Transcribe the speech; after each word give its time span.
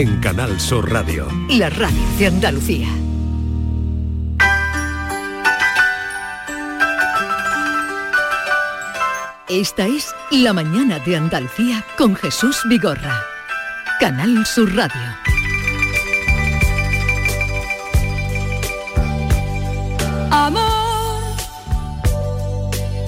En 0.00 0.18
Canal 0.20 0.58
Sur 0.58 0.90
Radio. 0.90 1.28
La 1.50 1.68
radio 1.68 2.00
de 2.18 2.26
Andalucía. 2.28 2.88
Esta 9.50 9.86
es 9.86 10.14
La 10.30 10.54
mañana 10.54 11.00
de 11.00 11.16
Andalucía 11.16 11.84
con 11.98 12.16
Jesús 12.16 12.62
Vigorra. 12.66 13.22
Canal 14.00 14.46
Sur 14.46 14.74
Radio. 14.74 15.02
Amor, 20.30 21.36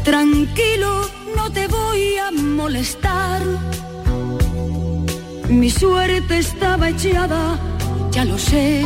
tranquilo, 0.04 1.08
no 1.34 1.50
te 1.50 1.68
voy 1.68 2.18
a 2.18 2.30
molestar. 2.32 3.40
Mi 5.48 5.70
suerte 5.70 6.38
estaba 6.38 6.88
echada, 6.88 7.58
ya 8.10 8.24
lo 8.24 8.38
sé. 8.38 8.82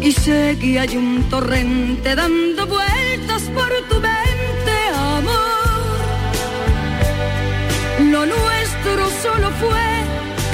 Y 0.00 0.12
sé 0.12 0.56
que 0.60 0.78
hay 0.78 0.96
un 0.96 1.24
torrente 1.28 2.14
dando 2.14 2.66
vueltas 2.66 3.42
por 3.54 3.70
tu 3.88 3.96
mente, 3.96 4.76
amor. 4.94 5.58
Lo 8.10 8.26
nuestro 8.26 9.10
solo 9.22 9.50
fue 9.60 9.98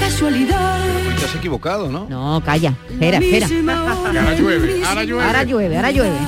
casualidad. 0.01 0.81
Te 1.19 1.25
has 1.27 1.35
equivocado, 1.37 1.89
¿no? 1.91 2.07
No, 2.09 2.43
calla. 2.45 2.75
Espera, 2.91 3.19
espera. 3.19 3.47
Ahora 4.07 4.35
llueve, 4.35 4.85
ahora 4.85 5.05
llueve. 5.05 5.25
Ahora 5.25 5.45
llueve, 5.45 5.77
ahora 5.77 5.91
llueve. 5.91 6.19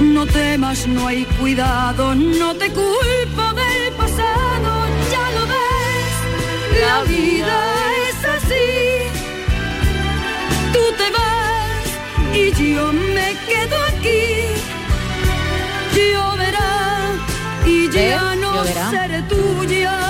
No 0.00 0.26
temas, 0.26 0.86
no 0.86 1.06
hay 1.08 1.24
cuidado, 1.38 2.14
no 2.14 2.54
te 2.54 2.70
culpo 2.70 3.42
del 3.54 3.69
la 6.78 7.02
vida 7.02 7.56
es 8.08 8.24
así. 8.36 8.68
Tú 10.72 10.82
te 10.98 11.10
vas 11.16 11.84
y 12.34 12.74
yo 12.74 12.92
me 12.92 13.36
quedo 13.48 13.76
aquí. 13.88 14.22
Lloverá 15.94 17.12
y 17.66 17.90
ya 17.90 18.34
no 18.36 18.64
seré 18.90 19.22
tuya, 19.22 20.09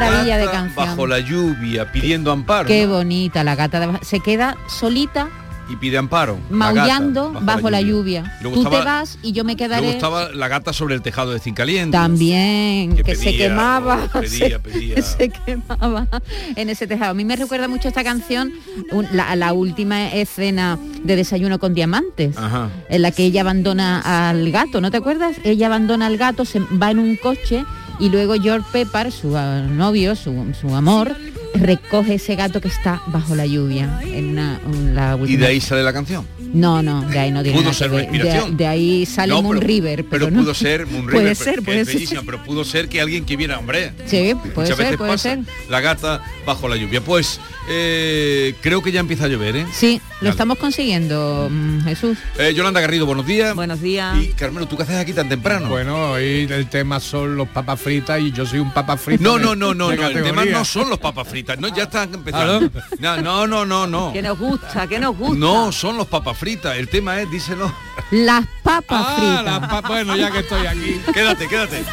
maravilla 0.00 0.36
de 0.38 0.44
canción. 0.46 0.86
Bajo 0.86 1.06
la 1.06 1.20
lluvia, 1.20 1.90
pidiendo 1.92 2.32
amparo. 2.32 2.66
Qué 2.68 2.86
bonita 2.86 3.44
la 3.44 3.54
gata. 3.54 3.80
de- 3.80 3.98
Se 4.04 4.20
queda 4.20 4.56
solita, 4.68 5.28
Y 5.70 5.76
pide 5.76 5.96
amparo. 5.96 6.38
la 6.50 6.56
maullando 6.56 7.32
gata, 7.32 7.44
bajo, 7.46 7.70
la 7.70 7.80
lluvia. 7.80 8.36
Luego 8.42 8.56
Tú 8.56 8.62
estaba- 8.64 8.78
te 8.80 8.84
vas 8.84 9.18
y 9.22 9.32
yo 9.32 9.44
me 9.44 9.54
Luego 9.54 9.56
quedaré 9.56 9.90
estaba 9.90 10.28
la 10.30 10.48
gata 10.48 10.74
sobre 10.74 10.94
el 10.94 11.00
tejado 11.00 11.32
de 11.32 11.38
zinc 11.40 11.56
caliente. 11.56 11.92
también, 11.96 12.94
que, 12.96 13.14
se 13.16 13.24
pedía, 13.30 13.48
quemaba. 13.48 14.08
oh, 14.12 14.20
pedía, 14.20 14.48
se, 14.48 14.58
pedía. 14.58 15.02
se 15.02 15.30
quemaba 15.30 16.06
en 16.54 16.68
ese 16.68 16.86
tejado. 16.86 17.12
A 17.12 17.14
mí 17.14 17.24
me 17.24 17.34
recuerda 17.36 17.66
mucho 17.68 17.88
esta 17.88 18.04
canción, 18.04 18.52
un- 18.92 19.08
la, 19.12 19.34
la 19.36 19.54
última 19.54 20.08
escena 20.12 20.78
de 21.02 21.16
Desayuno 21.16 21.58
con 21.58 21.72
Diamantes. 21.72 22.36
Ajá. 22.36 22.68
en 22.90 23.00
la 23.02 23.10
que 23.10 23.24
ella 23.24 23.40
abandona 23.40 24.28
al 24.28 24.50
gato, 24.50 24.80
¿no 24.82 24.90
te 24.90 24.98
acuerdas? 24.98 25.36
Ella 25.44 25.66
abandona 25.68 26.06
al 26.06 26.16
gato, 26.18 26.44
se 26.44 26.60
va 26.60 26.90
en 26.90 26.98
un 26.98 27.16
coche 27.16 27.64
y 28.04 28.10
luego 28.10 28.34
George 28.34 28.66
Pepper, 28.72 29.10
su 29.12 29.36
ah, 29.36 29.62
novio, 29.62 30.14
su, 30.16 30.52
su 30.60 30.74
amor, 30.74 31.16
recoge 31.54 32.14
ese 32.14 32.34
gato 32.36 32.60
que 32.60 32.68
está 32.68 33.00
bajo 33.06 33.34
la 33.34 33.46
lluvia. 33.46 34.00
En 34.04 34.30
una, 34.30 34.60
en 34.66 34.94
la 34.94 35.18
Y 35.26 35.36
de 35.36 35.46
ahí 35.46 35.60
sale 35.60 35.82
la 35.82 35.92
canción. 35.92 36.26
No, 36.52 36.82
no, 36.82 37.02
de 37.02 37.18
ahí 37.18 37.30
no 37.32 37.42
tiene 37.42 37.56
Pudo 37.58 37.70
nada 37.72 37.74
ser 37.74 37.88
que 37.88 37.94
una. 37.96 38.02
De- 38.04 38.08
inspiración. 38.16 38.56
De, 38.56 38.66
ahí 38.66 39.06
sale 39.06 39.32
No, 39.32 39.42
Moon 39.42 39.56
pero- 39.56 39.66
River, 39.66 40.04
pero, 40.08 40.30
no. 40.30 40.40
pudo 40.42 40.54
ser 40.54 40.86
Moon 40.90 41.04
Puede 41.06 41.18
River, 41.20 41.36
ser, 41.36 41.54
que 41.56 41.62
puede 41.62 41.84
ser. 41.84 41.94
bellísima, 41.94 42.22
pero 42.24 42.44
pudo 42.44 42.64
ser 42.64 42.88
que 42.88 43.00
alguien 43.00 43.24
que 43.24 43.36
viera, 43.36 43.58
hombre. 43.58 43.92
Sí, 44.06 44.34
puede 44.54 44.70
Muchas 44.70 44.76
ser, 44.88 44.96
puede 44.98 45.18
ser. 45.18 45.38
La 45.68 45.80
gata 45.80 46.20
bajo 46.46 46.68
la 46.68 46.76
lluvia. 46.76 47.00
Pues 47.00 47.40
eh, 47.68 48.54
creo 48.60 48.82
que 48.82 48.92
ya 48.92 49.00
empieza 49.00 49.24
a 49.24 49.28
llover, 49.28 49.56
¿eh? 49.56 49.66
Sí, 49.72 50.00
lo 50.24 50.30
estamos 50.30 50.58
consiguiendo, 50.58 51.48
mm, 51.50 51.82
Jesús. 51.84 52.18
Eh, 52.38 52.52
Yolanda 52.54 52.80
Garrido, 52.80 53.06
buenos 53.06 53.26
días. 53.26 53.54
Buenos 53.54 53.80
días. 53.80 54.16
Y 54.22 54.28
Carmelo, 54.28 54.66
¿tú 54.66 54.76
qué 54.76 54.82
haces 54.84 54.96
aquí 54.96 55.12
tan 55.12 55.28
temprano? 55.28 55.68
Bueno, 55.68 56.12
hoy 56.12 56.46
el 56.50 56.66
tema 56.68 56.98
son 57.00 57.36
los 57.36 57.48
papas 57.48 57.80
fritas 57.80 58.20
y 58.20 58.32
yo 58.32 58.44
soy 58.46 58.58
un 58.60 58.72
papa 58.72 58.96
frito. 58.96 59.22
No, 59.22 59.38
de- 59.38 59.44
no, 59.44 59.54
no, 59.54 59.74
no, 59.74 59.92
no. 59.94 60.06
El 60.08 60.22
tema 60.22 60.44
no 60.44 60.64
son 60.64 60.88
los 60.90 60.98
papas 60.98 61.28
fritas. 61.28 61.58
No, 61.58 61.68
ya 61.68 61.84
están 61.84 62.12
empezando. 62.14 62.70
No, 62.98 63.16
no, 63.22 63.46
no, 63.46 63.64
no, 63.66 63.86
no. 63.86 64.12
Que 64.12 64.22
nos 64.22 64.38
gusta, 64.38 64.86
que 64.86 64.98
nos 64.98 65.16
gusta. 65.16 65.36
No 65.38 65.70
son 65.72 65.96
los 65.96 66.06
papas 66.06 66.36
fritas. 66.38 66.76
El 66.76 66.88
tema 66.88 67.20
es, 67.20 67.30
díselo. 67.30 67.72
Las 68.10 68.44
papas 68.62 69.04
Ah, 69.06 69.14
fritas. 69.16 69.44
las 69.44 69.68
pa- 69.82 69.88
bueno, 69.88 70.16
ya 70.16 70.30
que 70.30 70.38
estoy 70.40 70.66
aquí. 70.66 71.00
Quédate, 71.12 71.46
quédate. 71.48 71.84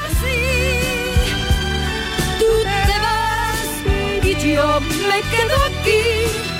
Tú 2.40 2.46
te 2.64 3.00
vas 3.00 4.26
y 4.26 4.54
yo 4.54 4.80
me 4.82 5.22
quedo 5.30 5.56
aquí. 5.68 6.51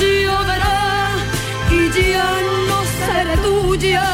Lloverá 0.00 1.14
y 1.70 1.90
ya 2.12 2.30
no 2.68 2.78
seré 2.98 3.36
tuya. 3.38 4.08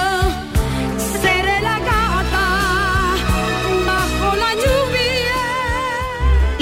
Seré 1.22 1.60
la 1.60 1.78
gata 1.78 2.46
bajo 3.86 4.36
la 4.36 4.50
lluvia. 4.62 5.40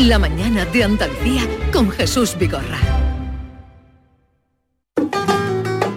La 0.08 0.18
mañana 0.18 0.64
de 0.66 0.84
Andalucía 0.84 1.42
con 1.72 1.90
Jesús 1.90 2.36
Vigorra. 2.38 3.09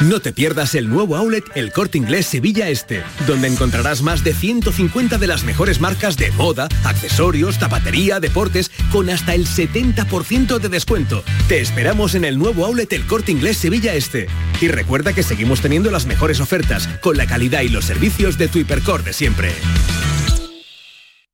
No 0.00 0.20
te 0.20 0.32
pierdas 0.32 0.74
el 0.74 0.88
nuevo 0.88 1.16
outlet 1.16 1.44
El 1.54 1.70
Corte 1.72 1.98
Inglés 1.98 2.26
Sevilla 2.26 2.68
Este, 2.68 3.02
donde 3.28 3.46
encontrarás 3.46 4.02
más 4.02 4.24
de 4.24 4.34
150 4.34 5.18
de 5.18 5.26
las 5.28 5.44
mejores 5.44 5.80
marcas 5.80 6.16
de 6.16 6.32
moda, 6.32 6.68
accesorios, 6.82 7.58
zapatería, 7.58 8.18
deportes, 8.18 8.72
con 8.90 9.08
hasta 9.08 9.34
el 9.34 9.46
70% 9.46 10.58
de 10.58 10.68
descuento. 10.68 11.22
Te 11.48 11.60
esperamos 11.60 12.16
en 12.16 12.24
el 12.24 12.38
nuevo 12.38 12.66
outlet 12.66 12.92
El 12.92 13.06
Corte 13.06 13.30
Inglés 13.30 13.56
Sevilla 13.56 13.94
Este. 13.94 14.26
Y 14.60 14.66
recuerda 14.66 15.12
que 15.12 15.22
seguimos 15.22 15.60
teniendo 15.60 15.92
las 15.92 16.06
mejores 16.06 16.40
ofertas, 16.40 16.88
con 17.00 17.16
la 17.16 17.26
calidad 17.26 17.62
y 17.62 17.68
los 17.68 17.84
servicios 17.84 18.36
de 18.36 18.48
tu 18.48 18.58
hipercor 18.58 19.04
de 19.04 19.12
siempre. 19.12 19.52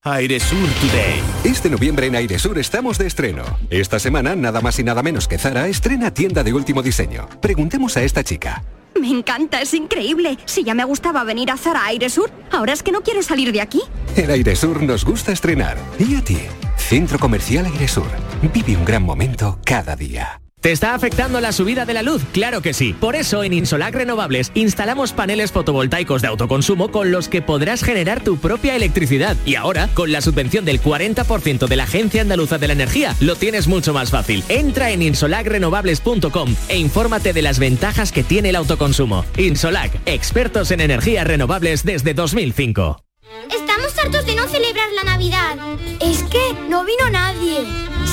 Airesur 0.03 0.67
Today. 0.81 1.21
Este 1.45 1.69
noviembre 1.69 2.07
en 2.07 2.17
Airesur 2.17 2.59
estamos 2.59 2.97
de 2.97 3.07
estreno. 3.07 3.45
Esta 3.69 3.99
semana, 3.99 4.35
nada 4.35 4.63
más 4.63 4.79
y 4.79 4.83
nada 4.83 5.03
menos 5.03 5.29
que 5.29 5.37
Zara 5.37 5.69
estrena 5.69 6.15
tienda 6.15 6.43
de 6.43 6.55
último 6.55 6.83
diseño. 6.83 7.29
Preguntemos 7.43 7.99
a 7.99 8.03
esta 8.03 8.25
chica. 8.25 8.65
Me 8.99 9.11
encanta, 9.11 9.61
es 9.61 9.75
increíble. 9.75 10.39
Si 10.47 10.65
ya 10.65 10.73
me 10.73 10.85
gustaba 10.85 11.23
venir 11.25 11.51
a 11.51 11.59
Zara 11.59 11.85
Aire 11.85 12.09
Sur, 12.09 12.31
ahora 12.51 12.73
es 12.73 12.83
que 12.83 12.93
no 12.93 13.03
quiero 13.03 13.23
salir 13.23 13.53
de 13.53 13.61
aquí. 13.61 13.83
En 14.17 14.31
Airesur 14.31 14.83
nos 14.83 15.05
gusta 15.05 15.33
estrenar. 15.33 15.77
¿Y 15.99 16.15
a 16.15 16.25
ti? 16.25 16.39
Centro 16.79 17.19
Comercial 17.19 17.67
Airesur. 17.67 18.09
Vive 18.55 18.79
un 18.79 18.87
gran 18.87 19.03
momento 19.03 19.59
cada 19.67 19.97
día. 19.97 20.41
¿Te 20.61 20.73
está 20.73 20.95
afectando 20.95 21.41
la 21.41 21.53
subida 21.53 21.87
de 21.87 21.95
la 21.95 22.03
luz? 22.03 22.23
Claro 22.33 22.61
que 22.61 22.75
sí. 22.75 22.93
Por 22.93 23.17
eso 23.17 23.43
en 23.43 23.55
Insolac 23.55 23.95
Renovables 23.95 24.53
instalamos 24.55 25.13
paneles 25.13 25.53
fotovoltaicos 25.53 26.21
de 26.21 26.29
autoconsumo 26.29 26.91
con 26.91 27.11
los 27.11 27.29
que 27.29 27.41
podrás 27.41 27.83
generar 27.83 28.23
tu 28.23 28.37
propia 28.37 28.77
electricidad. 28.77 29.39
Y 29.47 29.55
ahora, 29.55 29.89
con 29.95 30.13
la 30.13 30.21
subvención 30.21 30.67
del 30.67 30.83
40% 30.83 31.67
de 31.67 31.77
la 31.77 31.85
Agencia 31.85 32.21
Andaluza 32.21 32.59
de 32.59 32.67
la 32.67 32.75
Energía, 32.75 33.17
lo 33.21 33.37
tienes 33.37 33.69
mucho 33.69 33.95
más 33.95 34.11
fácil. 34.11 34.45
Entra 34.51 34.91
en 34.91 35.01
insolacrenovables.com 35.01 36.55
e 36.69 36.77
infórmate 36.77 37.33
de 37.33 37.41
las 37.41 37.59
ventajas 37.59 38.13
que 38.13 38.23
tiene 38.23 38.51
el 38.51 38.57
autoconsumo. 38.57 39.25
Insolac, 39.39 39.99
expertos 40.05 40.71
en 40.73 40.83
energías 40.83 41.27
renovables 41.27 41.85
desde 41.85 42.13
2005. 42.13 43.03
Estamos 43.51 43.97
hartos 43.97 44.27
de 44.27 44.35
no 44.35 44.47
celebrar 44.49 44.89
la 44.95 45.05
Navidad. 45.05 45.57
Es 46.01 46.23
que 46.25 46.55
no 46.69 46.85
vino 46.85 47.09
nadie. 47.11 47.65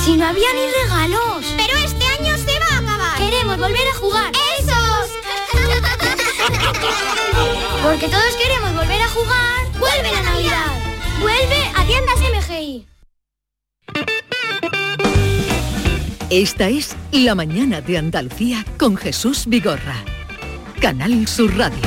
Si 0.04 0.16
no 0.16 0.26
había 0.26 0.48
ni 0.54 0.82
regalos. 0.82 1.44
Pero 1.56 1.76
este 1.78 1.87
Queremos 3.18 3.58
volver 3.58 3.88
a 3.88 3.94
jugar. 3.94 4.32
¡Esos! 4.58 5.10
Porque 7.82 8.08
todos 8.08 8.36
queremos 8.36 8.74
volver 8.74 9.02
a 9.02 9.08
jugar. 9.08 9.72
¡Vuelve 9.78 10.12
la 10.12 10.22
Navidad! 10.22 10.72
¡Vuelve 11.20 11.72
a 11.74 11.84
tiendas 11.84 12.16
MGI! 12.20 12.86
Esta 16.30 16.68
es 16.68 16.94
La 17.10 17.34
mañana 17.34 17.80
de 17.80 17.98
Andalucía 17.98 18.64
con 18.78 18.96
Jesús 18.96 19.46
Vigorra. 19.46 19.96
Canal 20.80 21.26
Sur 21.26 21.56
Radio. 21.56 21.80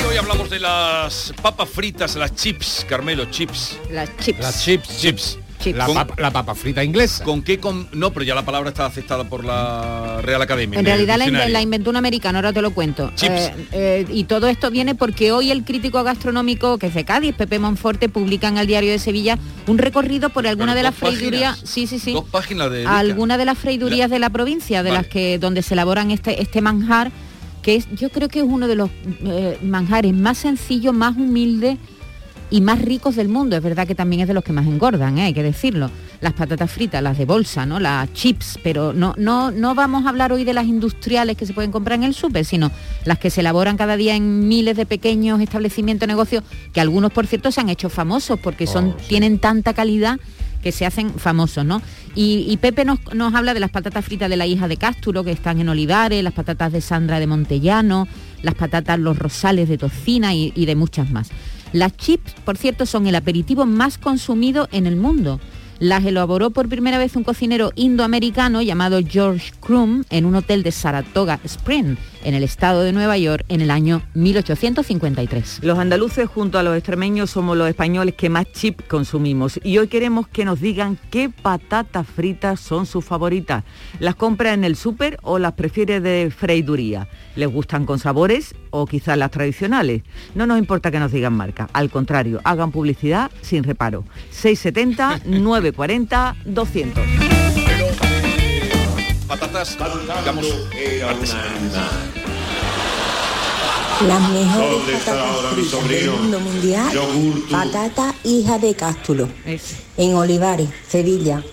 Y 0.00 0.04
hoy 0.04 0.16
hablamos 0.16 0.48
de 0.48 0.60
las 0.60 1.34
papas 1.42 1.68
fritas, 1.68 2.16
las 2.16 2.34
chips, 2.34 2.86
Carmelo, 2.88 3.26
chips. 3.26 3.76
Las 3.90 4.16
chips. 4.16 4.40
Las 4.40 4.64
chips. 4.64 4.98
Chips. 4.98 5.39
La, 5.66 5.86
Con- 5.86 5.94
papa, 5.94 6.14
la 6.18 6.30
papa 6.30 6.54
frita 6.54 6.82
inglesa. 6.82 7.22
¿Con 7.24 7.42
qué? 7.42 7.58
Con... 7.58 7.88
No, 7.92 8.12
pero 8.12 8.24
ya 8.24 8.34
la 8.34 8.44
palabra 8.44 8.70
está 8.70 8.86
aceptada 8.86 9.24
por 9.24 9.44
la 9.44 10.20
Real 10.22 10.40
Academia. 10.40 10.78
En 10.78 10.84
realidad 10.84 11.18
la, 11.18 11.48
la 11.48 11.60
inventó 11.60 11.90
un 11.90 11.96
americano, 11.96 12.38
ahora 12.38 12.52
te 12.52 12.62
lo 12.62 12.72
cuento. 12.72 13.10
Chips. 13.14 13.32
Eh, 13.32 13.54
eh, 13.72 14.06
y 14.10 14.24
todo 14.24 14.48
esto 14.48 14.70
viene 14.70 14.94
porque 14.94 15.32
hoy 15.32 15.50
el 15.50 15.64
crítico 15.64 16.02
gastronómico 16.02 16.78
que 16.78 16.86
es 16.86 16.94
de 16.94 17.04
Cádiz, 17.04 17.34
Pepe 17.34 17.58
Monforte, 17.58 18.08
publica 18.08 18.48
en 18.48 18.58
el 18.58 18.66
diario 18.66 18.90
de 18.90 18.98
Sevilla 18.98 19.38
un 19.66 19.78
recorrido 19.78 20.30
por 20.30 20.46
alguna 20.46 20.72
Pero 20.72 20.76
de 20.76 20.82
las 20.84 20.94
freidurías, 20.94 21.60
sí, 21.64 21.86
sí, 21.86 21.98
sí, 21.98 22.12
Dos 22.12 22.24
páginas 22.24 22.70
de... 22.70 22.86
Alguna 22.86 23.36
de 23.38 23.44
las 23.44 23.58
freidurías 23.58 24.10
de 24.10 24.18
la 24.18 24.30
provincia, 24.30 24.82
de 24.82 24.90
Vale. 24.90 25.02
las 25.02 25.12
que 25.12 25.38
donde 25.38 25.62
se 25.62 25.74
elaboran 25.74 26.10
este 26.10 26.40
este 26.40 26.60
manjar, 26.60 27.12
que 27.62 27.76
es, 27.76 27.86
yo 27.94 28.08
creo 28.10 28.28
que 28.28 28.40
es 28.40 28.44
uno 28.48 28.66
de 28.66 28.76
los 28.76 28.90
eh, 29.24 29.58
manjares 29.62 30.14
más 30.14 30.38
sencillos, 30.38 30.94
más 30.94 31.16
humildes 31.16 31.78
y 32.50 32.60
más 32.60 32.80
ricos 32.82 33.16
del 33.16 33.28
mundo. 33.28 33.56
Es 33.56 33.62
verdad 33.62 33.86
que 33.86 33.94
también 33.94 34.22
es 34.22 34.28
de 34.28 34.34
los 34.34 34.44
que 34.44 34.52
más 34.52 34.66
engordan, 34.66 35.18
¿eh? 35.18 35.22
hay 35.22 35.34
que 35.34 35.42
decirlo. 35.42 35.90
Las 36.20 36.34
patatas 36.34 36.70
fritas, 36.70 37.02
las 37.02 37.16
de 37.16 37.24
bolsa, 37.24 37.64
¿no? 37.64 37.80
Las 37.80 38.12
chips, 38.12 38.58
pero 38.62 38.92
no, 38.92 39.14
no, 39.16 39.50
no 39.50 39.74
vamos 39.74 40.04
a 40.04 40.10
hablar 40.10 40.32
hoy 40.32 40.44
de 40.44 40.52
las 40.52 40.66
industriales 40.66 41.36
que 41.36 41.46
se 41.46 41.54
pueden 41.54 41.70
comprar 41.70 41.98
en 41.98 42.04
el 42.04 42.14
súper, 42.14 42.44
sino 42.44 42.70
las 43.04 43.18
que 43.18 43.30
se 43.30 43.40
elaboran 43.40 43.76
cada 43.76 43.96
día 43.96 44.16
en 44.16 44.48
miles 44.48 44.76
de 44.76 44.84
pequeños 44.84 45.40
establecimientos, 45.40 46.06
negocios, 46.08 46.44
que 46.72 46.80
algunos, 46.80 47.12
por 47.12 47.26
cierto, 47.26 47.50
se 47.52 47.60
han 47.60 47.68
hecho 47.68 47.88
famosos 47.88 48.38
porque 48.38 48.66
son, 48.66 48.96
tienen 49.08 49.38
tanta 49.38 49.72
calidad 49.72 50.18
que 50.62 50.72
se 50.72 50.84
hacen 50.84 51.14
famosos, 51.14 51.64
¿no? 51.64 51.80
Y, 52.14 52.44
y 52.48 52.58
Pepe 52.58 52.84
nos, 52.84 52.98
nos 53.14 53.34
habla 53.34 53.54
de 53.54 53.60
las 53.60 53.70
patatas 53.70 54.04
fritas 54.04 54.28
de 54.28 54.36
la 54.36 54.46
hija 54.46 54.68
de 54.68 54.76
Cástulo, 54.76 55.24
que 55.24 55.32
están 55.32 55.58
en 55.58 55.70
Olivares, 55.70 56.22
las 56.22 56.34
patatas 56.34 56.72
de 56.72 56.82
Sandra 56.82 57.18
de 57.18 57.26
Montellano, 57.26 58.06
las 58.42 58.54
patatas 58.54 58.98
Los 58.98 59.18
Rosales 59.18 59.70
de 59.70 59.78
Tocina 59.78 60.34
y, 60.34 60.52
y 60.54 60.66
de 60.66 60.74
muchas 60.74 61.10
más. 61.10 61.30
Las 61.72 61.96
chips, 61.96 62.34
por 62.44 62.56
cierto, 62.56 62.84
son 62.84 63.06
el 63.06 63.14
aperitivo 63.14 63.64
más 63.64 63.96
consumido 63.96 64.68
en 64.72 64.86
el 64.86 64.96
mundo. 64.96 65.40
Las 65.78 66.04
elaboró 66.04 66.50
por 66.50 66.68
primera 66.68 66.98
vez 66.98 67.16
un 67.16 67.24
cocinero 67.24 67.72
indoamericano 67.74 68.60
llamado 68.60 69.00
George 69.06 69.52
Crum 69.60 70.04
en 70.10 70.26
un 70.26 70.34
hotel 70.34 70.62
de 70.62 70.72
Saratoga 70.72 71.40
Springs, 71.44 71.98
en 72.24 72.34
el 72.34 72.42
estado 72.42 72.82
de 72.82 72.92
Nueva 72.92 73.18
York, 73.18 73.44
en 73.48 73.60
el 73.60 73.70
año 73.70 74.02
1853. 74.14 75.60
Los 75.62 75.78
andaluces 75.78 76.28
junto 76.28 76.58
a 76.58 76.62
los 76.62 76.76
extremeños 76.76 77.30
somos 77.30 77.56
los 77.56 77.68
españoles 77.68 78.14
que 78.14 78.28
más 78.28 78.50
chip 78.52 78.80
consumimos 78.88 79.58
y 79.62 79.78
hoy 79.78 79.88
queremos 79.88 80.28
que 80.28 80.44
nos 80.44 80.60
digan 80.60 80.98
qué 81.10 81.30
patatas 81.30 82.06
fritas 82.06 82.60
son 82.60 82.86
sus 82.86 83.04
favoritas. 83.04 83.64
¿Las 83.98 84.14
compra 84.14 84.52
en 84.52 84.64
el 84.64 84.76
súper 84.76 85.18
o 85.22 85.38
las 85.38 85.52
prefiere 85.52 86.00
de 86.00 86.30
freiduría? 86.30 87.08
¿Les 87.36 87.48
gustan 87.48 87.86
con 87.86 87.98
sabores 87.98 88.54
o 88.70 88.86
quizás 88.86 89.16
las 89.16 89.30
tradicionales? 89.30 90.02
No 90.34 90.46
nos 90.46 90.58
importa 90.58 90.90
que 90.90 90.98
nos 90.98 91.12
digan 91.12 91.34
marca, 91.34 91.68
al 91.72 91.90
contrario, 91.90 92.40
hagan 92.44 92.72
publicidad 92.72 93.30
sin 93.40 93.64
reparo. 93.64 94.04
670 94.30 95.22
940 95.26 96.36
200. 96.44 97.04
Patatas, 99.30 99.78
digamos. 100.18 100.44
Las 104.08 104.28
mejores 104.30 104.70
¿Dónde 104.72 104.92
está 104.94 105.12
patatas 105.12 105.30
ahora 105.36 105.48
mi 105.50 105.54
fritas 105.62 105.70
sobrino? 105.70 106.12
del 106.12 106.20
mundo 106.20 106.40
mundial, 106.40 106.90
patata 107.48 108.14
hija 108.24 108.58
de 108.58 108.74
Cástulo, 108.74 109.28
en 109.96 110.14
Olivares, 110.16 110.68
Sevilla. 110.88 111.44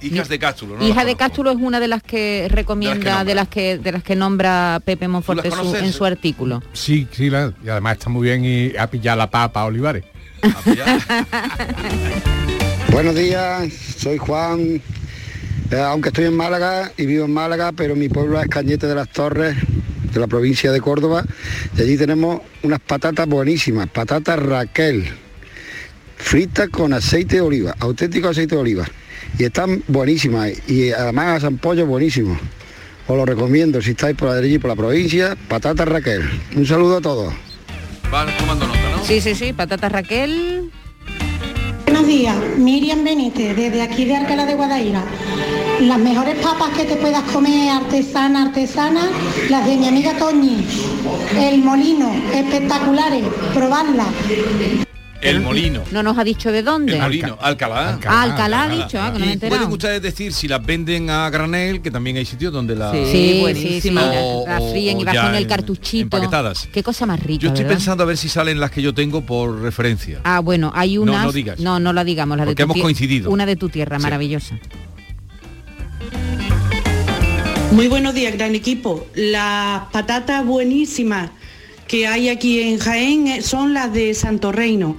Hijas 0.00 0.28
de 0.30 0.38
Cástulo, 0.38 0.78
¿no? 0.78 0.88
Hija 0.88 1.04
de 1.04 1.14
Cástulo 1.14 1.50
es 1.50 1.58
una 1.60 1.80
de 1.80 1.88
las 1.88 2.02
que 2.02 2.48
recomienda, 2.50 3.24
de 3.24 3.34
las 3.34 3.48
que, 3.48 3.76
de 3.76 3.92
las 3.92 4.02
que 4.02 4.16
nombra 4.16 4.80
Pepe 4.82 5.06
Monforte 5.06 5.50
las 5.50 5.58
su- 5.58 5.64
conoces? 5.66 5.82
en 5.82 5.92
su 5.92 6.04
artículo. 6.06 6.62
Sí, 6.72 7.06
sí, 7.12 7.28
la- 7.28 7.52
y 7.62 7.68
además 7.68 7.98
está 7.98 8.08
muy 8.08 8.22
bien 8.26 8.42
y 8.44 8.74
a 8.78 8.86
pillar 8.86 9.18
la 9.18 9.30
papa 9.30 9.64
Olivares. 9.66 10.04
Buenos 12.90 13.14
días, 13.14 13.70
soy 13.98 14.16
Juan. 14.16 14.80
Eh, 15.72 15.80
aunque 15.80 16.10
estoy 16.10 16.26
en 16.26 16.36
Málaga 16.36 16.92
y 16.98 17.06
vivo 17.06 17.24
en 17.24 17.32
Málaga, 17.32 17.72
pero 17.72 17.96
mi 17.96 18.10
pueblo 18.10 18.38
es 18.38 18.46
Cañete 18.46 18.86
de 18.86 18.94
las 18.94 19.08
Torres, 19.08 19.56
de 20.12 20.20
la 20.20 20.26
provincia 20.26 20.70
de 20.70 20.82
Córdoba, 20.82 21.24
y 21.74 21.80
allí 21.80 21.96
tenemos 21.96 22.42
unas 22.62 22.78
patatas 22.80 23.26
buenísimas, 23.26 23.88
patatas 23.88 24.38
Raquel, 24.38 25.08
fritas 26.18 26.68
con 26.68 26.92
aceite 26.92 27.36
de 27.36 27.40
oliva, 27.40 27.74
auténtico 27.78 28.28
aceite 28.28 28.54
de 28.54 28.60
oliva. 28.60 28.84
Y 29.38 29.44
están 29.44 29.82
buenísimas, 29.88 30.52
y 30.68 30.90
además 30.90 31.38
hacen 31.38 31.56
pollo 31.56 31.86
buenísimo. 31.86 32.38
Os 33.06 33.16
lo 33.16 33.24
recomiendo 33.24 33.80
si 33.80 33.92
estáis 33.92 34.14
por 34.14 34.28
allí, 34.28 34.58
por 34.58 34.68
la 34.68 34.76
provincia, 34.76 35.38
patatas 35.48 35.88
Raquel. 35.88 36.20
Un 36.54 36.66
saludo 36.66 36.98
a 36.98 37.00
todos. 37.00 37.32
Van 38.10 38.28
tomando 38.36 38.66
nota, 38.66 38.90
¿no? 38.94 39.04
Sí, 39.06 39.22
sí, 39.22 39.34
sí, 39.34 39.54
patatas 39.54 39.90
Raquel. 39.90 40.70
Buenos 41.92 42.08
días, 42.08 42.36
Miriam 42.56 43.04
Benítez, 43.04 43.54
desde 43.54 43.82
aquí 43.82 44.06
de 44.06 44.16
Alcalá 44.16 44.46
de 44.46 44.54
Guadaira. 44.54 45.04
Las 45.80 45.98
mejores 45.98 46.36
papas 46.36 46.70
que 46.70 46.84
te 46.84 46.96
puedas 46.96 47.20
comer 47.24 47.68
artesana, 47.68 48.44
artesana, 48.44 49.10
las 49.50 49.66
de 49.66 49.76
mi 49.76 49.88
amiga 49.88 50.16
Toñi. 50.16 50.66
El 51.38 51.62
molino, 51.62 52.10
espectaculares, 52.32 53.24
probadlas. 53.52 54.06
El 55.22 55.40
molino. 55.40 55.82
No 55.92 56.02
nos 56.02 56.18
ha 56.18 56.24
dicho 56.24 56.50
de 56.50 56.62
dónde. 56.62 56.94
El 56.94 57.00
molino, 57.00 57.38
Alcalá. 57.40 57.98
Ah, 58.06 58.22
Alcalá 58.22 58.64
ha 58.64 58.68
dicho, 58.68 59.00
ah, 59.00 59.12
que 59.12 59.18
no 59.20 59.24
me 59.24 59.30
he 59.30 59.34
enterado. 59.34 59.56
pueden 59.58 59.72
ustedes 59.72 60.02
decir 60.02 60.32
si 60.32 60.48
las 60.48 60.64
venden 60.66 61.10
a 61.10 61.30
granel, 61.30 61.80
que 61.80 61.90
también 61.92 62.16
hay 62.16 62.24
sitios 62.24 62.52
donde 62.52 62.74
la... 62.74 62.90
Sí, 62.90 63.44
sí, 63.54 63.80
sí, 63.80 63.90
la- 63.90 64.10
O- 64.20 64.44
la 64.46 64.60
fríen 64.60 65.00
y 65.00 65.04
con 65.04 65.34
el 65.36 65.46
cartuchito. 65.46 66.02
empaquetadas. 66.16 66.68
Qué 66.72 66.82
cosa 66.82 67.06
más 67.06 67.20
rica, 67.20 67.40
Yo 67.42 67.48
estoy 67.48 67.64
¿verdad? 67.64 67.76
pensando 67.76 68.02
a 68.02 68.06
ver 68.06 68.16
si 68.16 68.28
salen 68.28 68.58
las 68.58 68.70
que 68.72 68.82
yo 68.82 68.92
tengo 68.94 69.20
por 69.20 69.60
referencia. 69.62 70.20
Ah, 70.24 70.40
bueno, 70.40 70.72
hay 70.74 70.96
No, 70.96 71.02
unas... 71.02 71.24
no 71.24 71.32
digas. 71.32 71.60
No, 71.60 71.78
no 71.78 71.92
la 71.92 72.02
digamos, 72.02 72.36
la 72.36 72.44
de 72.44 72.50
Porque 72.50 72.64
tu 72.64 72.72
hemos 72.72 72.82
coincidido. 72.82 73.30
Una 73.30 73.46
de 73.46 73.54
tu 73.56 73.68
tierra, 73.68 73.98
Sí. 73.98 74.02
maravillosa. 74.02 74.58
Muy 77.70 77.88
buenos 77.88 78.12
días, 78.14 78.34
gran 78.34 78.54
equipo. 78.54 79.06
Las 79.14 79.84
patatas 79.92 80.44
buenísimas 80.44 81.30
que 81.86 82.06
hay 82.06 82.28
aquí 82.28 82.60
en 82.62 82.78
Jaén 82.78 83.26
eh, 83.28 83.42
son 83.42 83.74
las 83.74 83.92
de 83.92 84.14
Santo 84.14 84.52
Reino. 84.52 84.96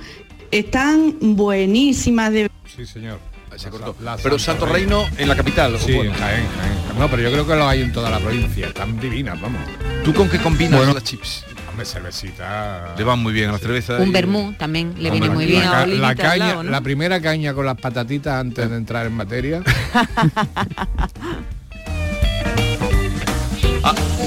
Están 0.51 1.15
buenísimas 1.19 2.31
de 2.31 2.49
Sí, 2.75 2.85
señor. 2.85 3.19
Se 3.55 3.69
cortó. 3.69 3.95
Pero 4.23 4.39
Santo 4.39 4.65
Reino 4.65 5.05
en 5.17 5.27
la 5.27 5.35
capital. 5.35 5.77
Sí, 5.79 5.91
en 5.93 6.11
Jaén, 6.13 6.45
Jaén. 6.57 6.73
No, 6.99 7.07
pero 7.07 7.21
yo 7.21 7.31
creo 7.31 7.45
que 7.45 7.55
lo 7.55 7.67
hay 7.67 7.81
en 7.81 7.91
toda 7.93 8.09
la 8.09 8.19
provincia. 8.19 8.67
Están 8.67 8.99
divinas, 8.99 9.39
vamos. 9.39 9.61
¿Tú 10.03 10.11
con 10.13 10.27
qué 10.27 10.39
combinas 10.39 10.77
Bueno. 10.79 10.93
las 10.95 11.03
chips? 11.03 11.45
Hombre, 11.69 11.85
cervecita. 11.85 12.95
Le 12.97 13.03
van 13.03 13.19
muy 13.19 13.31
bien 13.33 13.49
a 13.49 13.53
la 13.53 13.57
cerveza. 13.59 13.97
Un 13.97 14.09
y- 14.09 14.11
vermú 14.11 14.53
también 14.53 14.93
le 14.97 15.09
Hombre, 15.11 15.27
viene 15.29 15.29
muy 15.29 15.45
la 15.45 15.49
bien. 15.51 15.63
ca- 15.71 15.85
la, 15.85 16.07
al 16.09 16.15
caña, 16.15 16.37
lado, 16.47 16.63
¿no? 16.63 16.71
la 16.71 16.81
primera 16.81 17.21
caña 17.21 17.53
con 17.53 17.65
las 17.67 17.77
patatitas 17.79 18.33
antes 18.39 18.69
de 18.69 18.75
entrar 18.75 19.05
en 19.07 19.13
materia. 19.13 19.61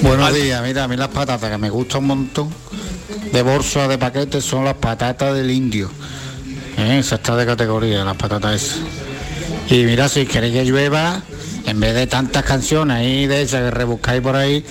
Buenos 0.03 0.35
días, 0.35 0.63
mira, 0.63 0.85
a 0.85 0.89
mí 0.89 0.97
las 0.97 1.09
patatas 1.09 1.51
que 1.51 1.57
me 1.57 1.71
gustan 1.71 2.03
un 2.03 2.07
montón 2.09 2.51
de 3.33 3.43
bolsa 3.43 3.89
de 3.89 3.97
paquetes 3.97 4.45
son 4.45 4.65
las 4.65 4.75
patatas 4.75 5.35
del 5.35 5.51
indio. 5.51 5.91
¿Eh? 6.77 6.99
Esa 6.99 7.15
está 7.17 7.35
de 7.37 7.47
categoría, 7.47 8.05
las 8.05 8.17
patatas 8.17 8.63
esas. 8.63 8.79
Y 9.71 9.85
mira, 9.85 10.09
si 10.09 10.27
queréis 10.27 10.53
que 10.53 10.65
llueva, 10.65 11.23
en 11.65 11.81
vez 11.81 11.95
de 11.95 12.07
tantas 12.07 12.45
canciones 12.45 12.99
ahí 12.99 13.27
de 13.27 13.43
esas 13.43 13.63
que 13.63 13.71
rebuscáis 13.71 14.21
por 14.21 14.37
ahí, 14.37 14.65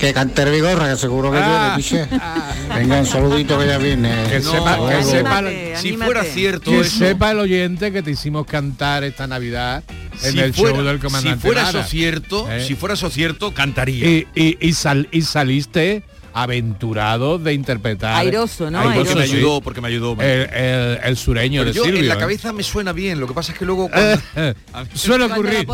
Que 0.00 0.14
cante 0.14 0.42
el 0.42 0.50
Vigorra, 0.50 0.88
que 0.90 0.96
seguro 0.96 1.30
que 1.30 1.38
Ah. 1.38 1.76
viene, 1.76 2.08
piche. 2.08 2.08
Venga, 2.74 3.00
un 3.00 3.06
saludito 3.06 3.58
que 3.58 3.66
ya 3.66 3.76
viene. 3.78 4.10
Que 4.30 4.40
sepa, 4.40 4.78
que 4.88 5.04
sepa, 5.04 5.42
Si 5.76 5.92
fuera 5.92 6.24
cierto 6.24 6.70
que 6.70 6.80
eso- 6.80 6.98
sepa 6.98 7.32
el 7.32 7.38
oyente 7.40 7.92
que 7.92 8.02
te 8.02 8.10
hicimos 8.12 8.46
cantar 8.46 9.04
esta 9.04 9.26
Navidad 9.26 9.84
en 10.22 10.32
Si 10.32 10.40
el 10.40 10.54
fuera- 10.54 10.76
show 10.76 10.84
del 10.84 10.96
si 10.96 11.02
comandante 11.04 11.40
fuera 11.46 11.62
Lara. 11.64 11.80
eso 11.80 11.88
cierto, 11.88 12.50
¿Eh? 12.50 12.64
si 12.66 12.74
fuera 12.76 12.94
eso 12.94 13.10
cierto, 13.10 13.52
cantaría. 13.52 14.06
y, 14.08 14.26
y- 14.34 14.56
y 14.60 14.72
sal- 14.72 15.08
y 15.12 15.20
saliste 15.22 16.02
aventurado 16.32 17.38
de 17.38 17.52
interpretar 17.54 18.14
Airoso, 18.16 18.70
¿no? 18.70 18.82
Porque 18.94 19.14
me 19.14 19.26
sí. 19.26 19.34
ayudó, 19.36 19.60
porque 19.60 19.80
me 19.80 19.88
ayudó. 19.88 20.16
el, 20.20 20.48
el- 20.52 20.98
el 21.04 21.16
sureño 21.16 21.60
Pero 21.62 21.72
de 21.72 21.76
yo 21.76 21.84
Silvio 21.84 22.00
en 22.00 22.08
la 22.08 22.14
¿eh? 22.14 22.18
cabeza 22.18 22.52
me 22.52 22.62
suena 22.62 22.92
bien, 22.92 23.18
lo 23.20 23.26
que 23.26 23.34
pasa 23.34 23.52
es 23.52 23.58
que 23.58 23.64
luego 23.64 23.88
cuando- 23.88 24.20
suele 24.94 25.24
ocurrir. 25.24 25.66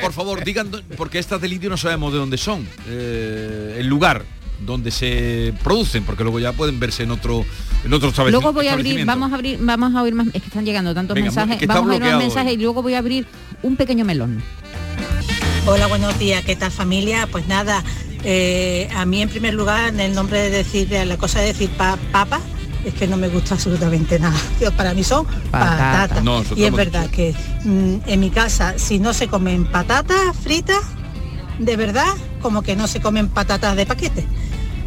Por 0.00 0.12
favor, 0.12 0.44
digan, 0.44 0.70
porque 0.96 1.18
estas 1.18 1.40
delirios 1.40 1.70
no 1.70 1.76
sabemos 1.76 2.12
de 2.12 2.18
dónde 2.18 2.38
son, 2.38 2.66
eh, 2.88 3.76
el 3.78 3.86
lugar 3.86 4.24
donde 4.60 4.90
se 4.90 5.54
producen, 5.64 6.04
porque 6.04 6.22
luego 6.22 6.38
ya 6.38 6.52
pueden 6.52 6.78
verse 6.78 7.04
en 7.04 7.10
otro 7.12 7.46
en 7.82 7.92
otro 7.94 8.12
estableci- 8.12 8.30
Luego 8.32 8.52
voy 8.52 8.68
a 8.68 8.74
abrir, 8.74 9.06
vamos 9.06 9.32
a 9.32 9.36
abrir, 9.36 9.58
vamos 9.62 9.94
a 9.94 10.02
oír 10.02 10.14
más, 10.14 10.26
es 10.34 10.42
que 10.42 10.48
están 10.48 10.66
llegando 10.66 10.92
tantos 10.94 11.14
Venga, 11.14 11.26
mensajes, 11.30 11.56
que 11.56 11.66
vamos 11.66 11.88
a 11.88 11.92
oír 11.94 12.02
más 12.02 12.18
mensajes 12.18 12.48
hoy. 12.52 12.58
y 12.58 12.62
luego 12.62 12.82
voy 12.82 12.92
a 12.94 12.98
abrir 12.98 13.26
un 13.62 13.76
pequeño 13.76 14.04
melón. 14.04 14.42
Hola, 15.66 15.86
buenos 15.86 16.18
días. 16.18 16.44
¿Qué 16.44 16.56
tal 16.56 16.70
familia? 16.70 17.26
Pues 17.30 17.46
nada, 17.46 17.82
eh, 18.24 18.88
a 18.94 19.04
mí 19.06 19.22
en 19.22 19.28
primer 19.28 19.54
lugar, 19.54 19.88
en 19.88 20.00
el 20.00 20.14
nombre 20.14 20.38
de 20.38 20.50
decir, 20.50 20.88
de 20.88 21.04
la 21.06 21.16
cosa 21.16 21.40
de 21.40 21.46
decir 21.48 21.70
pa- 21.70 21.98
papa, 22.12 22.40
es 22.84 22.94
que 22.94 23.06
no 23.06 23.16
me 23.16 23.28
gusta 23.28 23.54
absolutamente 23.54 24.18
nada. 24.18 24.38
Yo, 24.60 24.72
para 24.72 24.94
mí 24.94 25.04
son 25.04 25.26
Patata. 25.50 25.76
patatas. 26.16 26.24
No, 26.24 26.42
y 26.56 26.64
es 26.64 26.72
verdad 26.72 27.08
que 27.10 27.34
mm, 27.64 27.96
en 28.06 28.20
mi 28.20 28.30
casa, 28.30 28.74
si 28.78 28.98
no 28.98 29.12
se 29.12 29.28
comen 29.28 29.64
patatas 29.66 30.36
fritas, 30.42 30.80
de 31.58 31.76
verdad, 31.76 32.06
como 32.40 32.62
que 32.62 32.76
no 32.76 32.86
se 32.86 33.00
comen 33.00 33.28
patatas 33.28 33.76
de 33.76 33.84
paquete. 33.86 34.24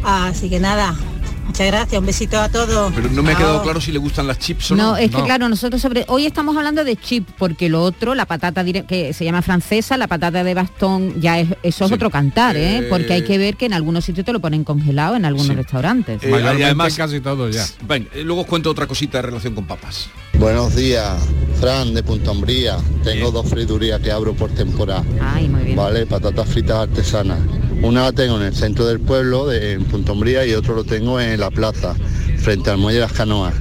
Así 0.02 0.50
que 0.50 0.58
nada, 0.60 0.94
muchas 1.44 1.66
gracias, 1.66 1.98
un 2.00 2.06
besito 2.06 2.38
a 2.40 2.48
todos. 2.48 2.92
Pero 2.94 3.10
no 3.10 3.22
me 3.22 3.32
ha 3.32 3.36
quedado 3.36 3.62
claro 3.62 3.80
si 3.80 3.92
le 3.92 3.98
gustan 3.98 4.26
las 4.26 4.38
chips 4.38 4.70
o 4.72 4.76
no. 4.76 4.82
No, 4.92 4.96
es 4.96 5.10
que 5.10 5.22
claro, 5.22 5.48
nosotros 5.48 5.80
sobre 5.80 6.04
hoy 6.08 6.26
estamos 6.26 6.56
hablando 6.56 6.84
de 6.84 6.96
chip 6.96 7.28
porque 7.38 7.68
lo 7.68 7.82
otro, 7.82 8.14
la 8.14 8.26
patata 8.26 8.64
que 8.64 9.12
se 9.12 9.24
llama 9.24 9.42
francesa, 9.42 9.96
la 9.96 10.06
patata 10.08 10.42
de 10.44 10.54
bastón, 10.54 11.20
ya 11.20 11.38
es 11.38 11.48
eso 11.62 11.84
es 11.84 11.88
Sí. 11.88 11.94
otro 11.94 12.10
cantar, 12.10 12.56
¿eh? 12.56 12.78
Eh, 12.78 12.86
Porque 12.88 13.12
hay 13.12 13.22
que 13.24 13.38
ver 13.38 13.56
que 13.56 13.66
en 13.66 13.72
algunos 13.74 14.04
sitios 14.04 14.24
te 14.26 14.32
lo 14.32 14.40
ponen 14.40 14.64
congelado 14.64 15.16
en 15.16 15.24
algunos 15.24 15.48
Sí. 15.48 15.54
restaurantes. 15.54 16.22
Eh, 16.22 16.28
Mayormente 16.28 16.60
y 16.60 16.64
además- 16.64 16.94
casi 16.96 17.20
todo 17.20 17.48
ya 17.50 17.64
Ven, 17.86 18.08
eh, 18.14 18.22
luego 18.24 18.42
os 18.42 18.46
cuento 18.46 18.70
otra 18.70 18.86
cosita 18.86 19.18
en 19.18 19.24
relación 19.24 19.54
con 19.54 19.66
papas. 19.66 20.08
Buenos 20.38 20.74
días, 20.74 21.14
Fran 21.60 21.94
de 21.94 22.02
Punta 22.02 22.30
Umbría. 22.32 22.76
Tengo 23.04 23.30
dos 23.30 23.48
friturías 23.48 24.00
que 24.00 24.10
abro 24.10 24.34
por 24.34 24.50
temporada. 24.50 25.04
Ay, 25.20 25.48
muy 25.48 25.62
bien. 25.62 25.76
Vale, 25.76 26.06
patatas 26.06 26.48
fritas 26.48 26.76
artesanas. 26.88 27.38
Una 27.82 28.02
la 28.02 28.12
tengo 28.12 28.36
en 28.36 28.42
el 28.44 28.54
centro 28.54 28.86
del 28.86 29.00
pueblo, 29.00 29.46
de, 29.46 29.72
en 29.72 29.84
Punta 29.84 30.12
Umbría, 30.12 30.46
y 30.46 30.54
otro 30.54 30.74
lo 30.74 30.84
tengo 30.84 31.20
en 31.20 31.38
la 31.38 31.50
plaza, 31.50 31.94
frente 32.38 32.70
al 32.70 32.78
muelle 32.78 32.98
de 33.00 33.04
las 33.04 33.12
canoas, 33.12 33.54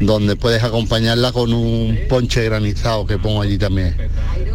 donde 0.00 0.36
puedes 0.36 0.62
acompañarla 0.62 1.32
con 1.32 1.52
un 1.54 1.98
ponche 2.08 2.44
granizado 2.44 3.06
que 3.06 3.18
pongo 3.18 3.40
allí 3.42 3.56
también. 3.58 3.96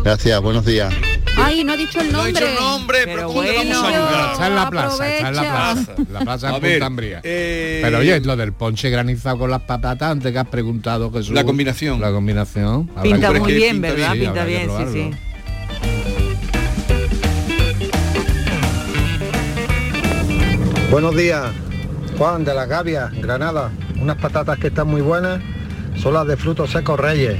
Gracias, 0.03 0.39
buenos 0.41 0.65
días. 0.65 0.93
Ay, 1.39 1.63
no 1.63 1.73
ha 1.73 1.77
dicho 1.77 1.99
el 2.01 2.11
No 2.11 2.23
nombre. 2.23 2.31
dicho 2.33 2.47
el 2.47 2.55
nombre, 2.55 2.97
pero, 3.05 3.15
Pero 3.15 3.27
¿cómo 3.27 3.43
le 3.43 3.55
vamos 3.57 3.75
a 3.77 3.81
bueno. 3.81 3.95
ayudar? 3.97 4.31
está 4.33 4.47
en 4.47 4.55
la 4.55 4.69
plaza 4.71 5.07
está 5.15 5.27
en 5.29 5.35
la 5.35 5.41
plaza 5.41 5.95
la 6.11 6.19
plaza 6.21 6.49
A 6.49 6.55
en 6.55 6.61
ver, 6.61 6.71
Punta 6.73 6.87
Umbría. 6.87 7.21
eh, 7.23 7.79
pero 7.83 7.99
oye 7.99 8.19
lo 8.21 8.35
del 8.35 8.53
ponche 8.53 8.89
granizado 8.89 9.37
con 9.37 9.51
las 9.51 9.61
patatas 9.61 10.11
antes 10.11 10.31
que 10.31 10.39
has 10.39 10.47
preguntado 10.47 11.11
Jesús 11.11 11.35
La 11.35 11.43
combinación. 11.43 12.01
la 12.01 12.11
combinación 12.11 12.89
Pinta 13.03 13.31
muy 13.33 13.53
bien, 13.53 13.81
¿verdad? 13.81 14.13
Pinta 14.13 14.45
bien, 14.45 14.67
sí, 14.79 14.83
sí. 14.91 15.11
Buenos 20.97 21.15
días, 21.15 21.53
Juan 22.17 22.43
de 22.43 22.55
la 22.55 22.65
Gavia, 22.65 23.11
Granada. 23.13 23.69
Unas 24.01 24.17
patatas 24.17 24.57
que 24.57 24.69
están 24.69 24.87
muy 24.87 25.01
buenas 25.01 25.39
son 25.95 26.15
las 26.15 26.25
de 26.25 26.35
frutos 26.35 26.71
secos 26.71 26.99
reyes, 26.99 27.39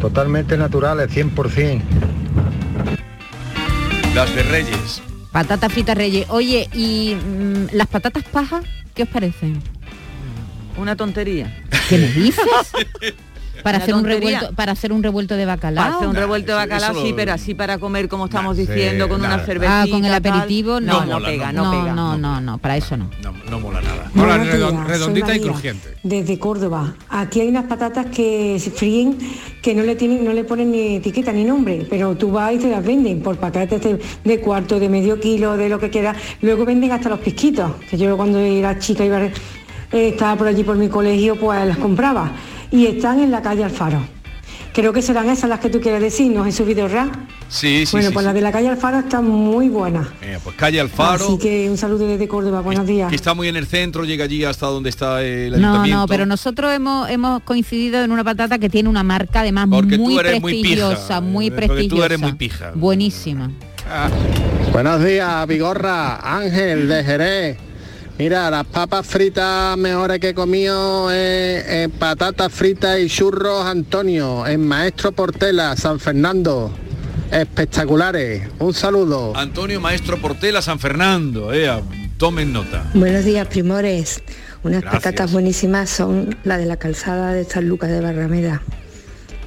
totalmente 0.00 0.56
naturales, 0.56 1.08
100%. 1.08 1.80
Las 4.16 4.34
de 4.34 4.42
Reyes. 4.42 5.00
Patata 5.30 5.68
frita 5.68 5.94
reyes. 5.94 6.26
Oye, 6.28 6.68
¿y 6.74 7.14
mm, 7.14 7.66
las 7.70 7.86
patatas 7.86 8.24
pajas 8.24 8.64
qué 8.96 9.04
os 9.04 9.08
parecen? 9.08 9.62
Una 10.76 10.96
tontería. 10.96 11.56
¿Qué 11.88 11.98
me 11.98 12.08
dices? 12.08 12.44
Para 13.62 13.78
hacer 13.78 13.94
un 13.94 14.04
revuelto, 14.04 14.52
para 14.54 14.72
hacer 14.72 14.92
un 14.92 15.02
revuelto 15.02 15.34
de 15.36 15.44
bacalao. 15.44 15.84
Para 15.84 15.96
hacer 15.96 16.08
un 16.08 16.14
Nah, 16.14 16.20
revuelto 16.20 16.52
de 16.52 16.58
bacalao, 16.58 16.94
sí, 17.02 17.12
pero 17.14 17.32
así 17.32 17.54
para 17.54 17.78
comer 17.78 18.08
como 18.08 18.26
estamos 18.26 18.56
Nah, 18.56 18.64
sí, 18.64 18.70
diciendo, 18.70 19.08
con 19.08 19.20
una 19.20 19.38
cervecita. 19.40 19.82
Ah, 19.82 19.86
con 19.90 20.04
el 20.04 20.14
aperitivo, 20.14 20.80
no, 20.80 20.92
no. 20.92 21.00
no, 21.06 21.12
mola, 21.14 21.28
pega, 21.28 21.52
no. 21.52 21.64
no, 21.64 21.72
no, 21.72 21.80
pega. 21.82 21.94
no, 21.94 22.18
no, 22.18 22.40
no, 22.40 22.58
para 22.58 22.76
eso 22.76 22.96
no. 22.96 23.10
No, 23.22 23.32
no 23.50 23.60
mola 23.60 23.80
nada. 23.80 24.44
Días, 24.44 24.86
redondita 24.86 25.34
y 25.36 25.40
crujiente. 25.40 25.96
Desde 26.02 26.38
Córdoba. 26.38 26.94
Aquí 27.08 27.40
hay 27.40 27.48
unas 27.48 27.64
patatas 27.64 28.06
que 28.06 28.58
se 28.60 28.70
fríen, 28.70 29.18
que 29.62 29.74
no 29.74 29.82
le 29.82 29.96
tienen, 29.96 30.24
no 30.24 30.32
le 30.32 30.44
ponen 30.44 30.70
ni 30.70 30.96
etiqueta 30.96 31.32
ni 31.32 31.44
nombre, 31.44 31.86
pero 31.88 32.16
tú 32.16 32.30
vas 32.32 32.52
y 32.54 32.58
te 32.58 32.70
las 32.70 32.84
venden 32.84 33.20
por 33.20 33.36
paquetes 33.36 33.80
de, 33.82 33.98
de 34.24 34.40
cuarto, 34.40 34.78
de 34.78 34.88
medio 34.88 35.18
kilo, 35.20 35.56
de 35.56 35.68
lo 35.68 35.78
que 35.78 35.90
quieras. 35.90 36.16
Luego 36.40 36.64
venden 36.64 36.92
hasta 36.92 37.08
los 37.08 37.18
pisquitos, 37.18 37.72
que 37.90 37.96
yo 37.98 38.16
cuando 38.16 38.38
era 38.38 38.78
chica 38.78 39.04
iba, 39.04 39.20
eh, 39.22 39.30
estaba 39.90 40.36
por 40.36 40.46
allí 40.46 40.62
por 40.64 40.76
mi 40.76 40.88
colegio, 40.88 41.36
pues 41.36 41.66
las 41.66 41.78
compraba. 41.78 42.32
Y 42.70 42.86
están 42.86 43.20
en 43.20 43.30
la 43.30 43.42
calle 43.42 43.64
Alfaro. 43.64 44.00
Creo 44.74 44.92
que 44.92 45.02
serán 45.02 45.28
esas 45.28 45.48
las 45.50 45.58
que 45.60 45.70
tú 45.70 45.80
quieres 45.80 46.00
decir, 46.00 46.30
¿no? 46.30 46.44
Jesús 46.44 46.66
Vidorra. 46.66 47.08
Sí, 47.48 47.86
sí, 47.86 47.92
bueno, 47.92 48.08
sí, 48.08 48.14
pues 48.14 48.22
sí. 48.24 48.26
la 48.26 48.32
de 48.34 48.40
la 48.42 48.52
calle 48.52 48.68
Alfaro 48.68 48.98
está 48.98 49.20
muy 49.20 49.68
buena. 49.70 50.06
Pues 50.44 50.54
calle 50.56 50.78
Alfaro. 50.80 51.24
Así 51.26 51.38
que 51.38 51.68
un 51.70 51.76
saludo 51.78 52.06
desde 52.06 52.28
Córdoba, 52.28 52.60
buenos 52.60 52.86
días. 52.86 53.08
que 53.08 53.16
está 53.16 53.34
muy 53.34 53.48
en 53.48 53.56
el 53.56 53.66
centro, 53.66 54.04
llega 54.04 54.24
allí 54.24 54.44
hasta 54.44 54.66
donde 54.66 54.90
está 54.90 55.24
el 55.24 55.50
No, 55.52 55.56
ayuntamiento. 55.68 56.00
no, 56.00 56.06
pero 56.06 56.26
nosotros 56.26 56.72
hemos, 56.72 57.08
hemos 57.10 57.42
coincidido 57.42 58.04
en 58.04 58.12
una 58.12 58.22
patata 58.22 58.58
que 58.58 58.68
tiene 58.68 58.88
una 58.88 59.02
marca 59.02 59.40
además 59.40 59.66
Porque 59.70 59.96
tú 59.96 60.04
muy 60.04 60.18
eres 60.18 60.40
muy 60.42 60.52
pija, 60.62 60.62
prestigiosa, 60.88 61.20
muy 61.22 61.50
tú 61.50 61.56
prestigiosa. 61.56 62.04
eres 62.06 62.20
muy 62.20 62.32
pija. 62.34 62.72
Buenísima. 62.74 63.50
Buenos 64.72 65.02
días, 65.04 65.46
Vigorra, 65.46 66.16
Ángel 66.22 66.88
de 66.88 67.04
Jerez. 67.04 67.56
Mira, 68.18 68.50
las 68.50 68.66
papas 68.66 69.06
fritas 69.06 69.76
mejores 69.78 70.18
que 70.18 70.30
he 70.30 70.34
comido 70.34 71.08
es 71.08 71.64
eh, 71.68 71.88
patatas 72.00 72.52
fritas 72.52 72.98
y 72.98 73.06
churros 73.06 73.64
Antonio, 73.64 74.44
en 74.44 74.66
Maestro 74.66 75.12
Portela, 75.12 75.76
San 75.76 76.00
Fernando. 76.00 76.74
Espectaculares. 77.30 78.48
Un 78.58 78.74
saludo. 78.74 79.36
Antonio 79.36 79.80
Maestro 79.80 80.16
Portela 80.16 80.62
San 80.62 80.80
Fernando, 80.80 81.52
eh, 81.52 81.70
tomen 82.16 82.52
nota. 82.52 82.90
Buenos 82.92 83.24
días, 83.24 83.46
primores. 83.46 84.20
Unas 84.64 84.82
Gracias. 84.82 85.02
patatas 85.04 85.32
buenísimas 85.32 85.88
son 85.88 86.36
las 86.42 86.58
de 86.58 86.66
la 86.66 86.76
calzada 86.76 87.32
de 87.32 87.44
San 87.44 87.68
Lucas 87.68 87.90
de 87.90 88.00
Barrameda. 88.00 88.62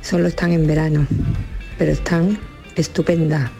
Solo 0.02 0.28
están 0.28 0.54
en 0.54 0.66
verano, 0.66 1.08
pero 1.78 1.92
están 1.92 2.40
estupendas. 2.78 3.52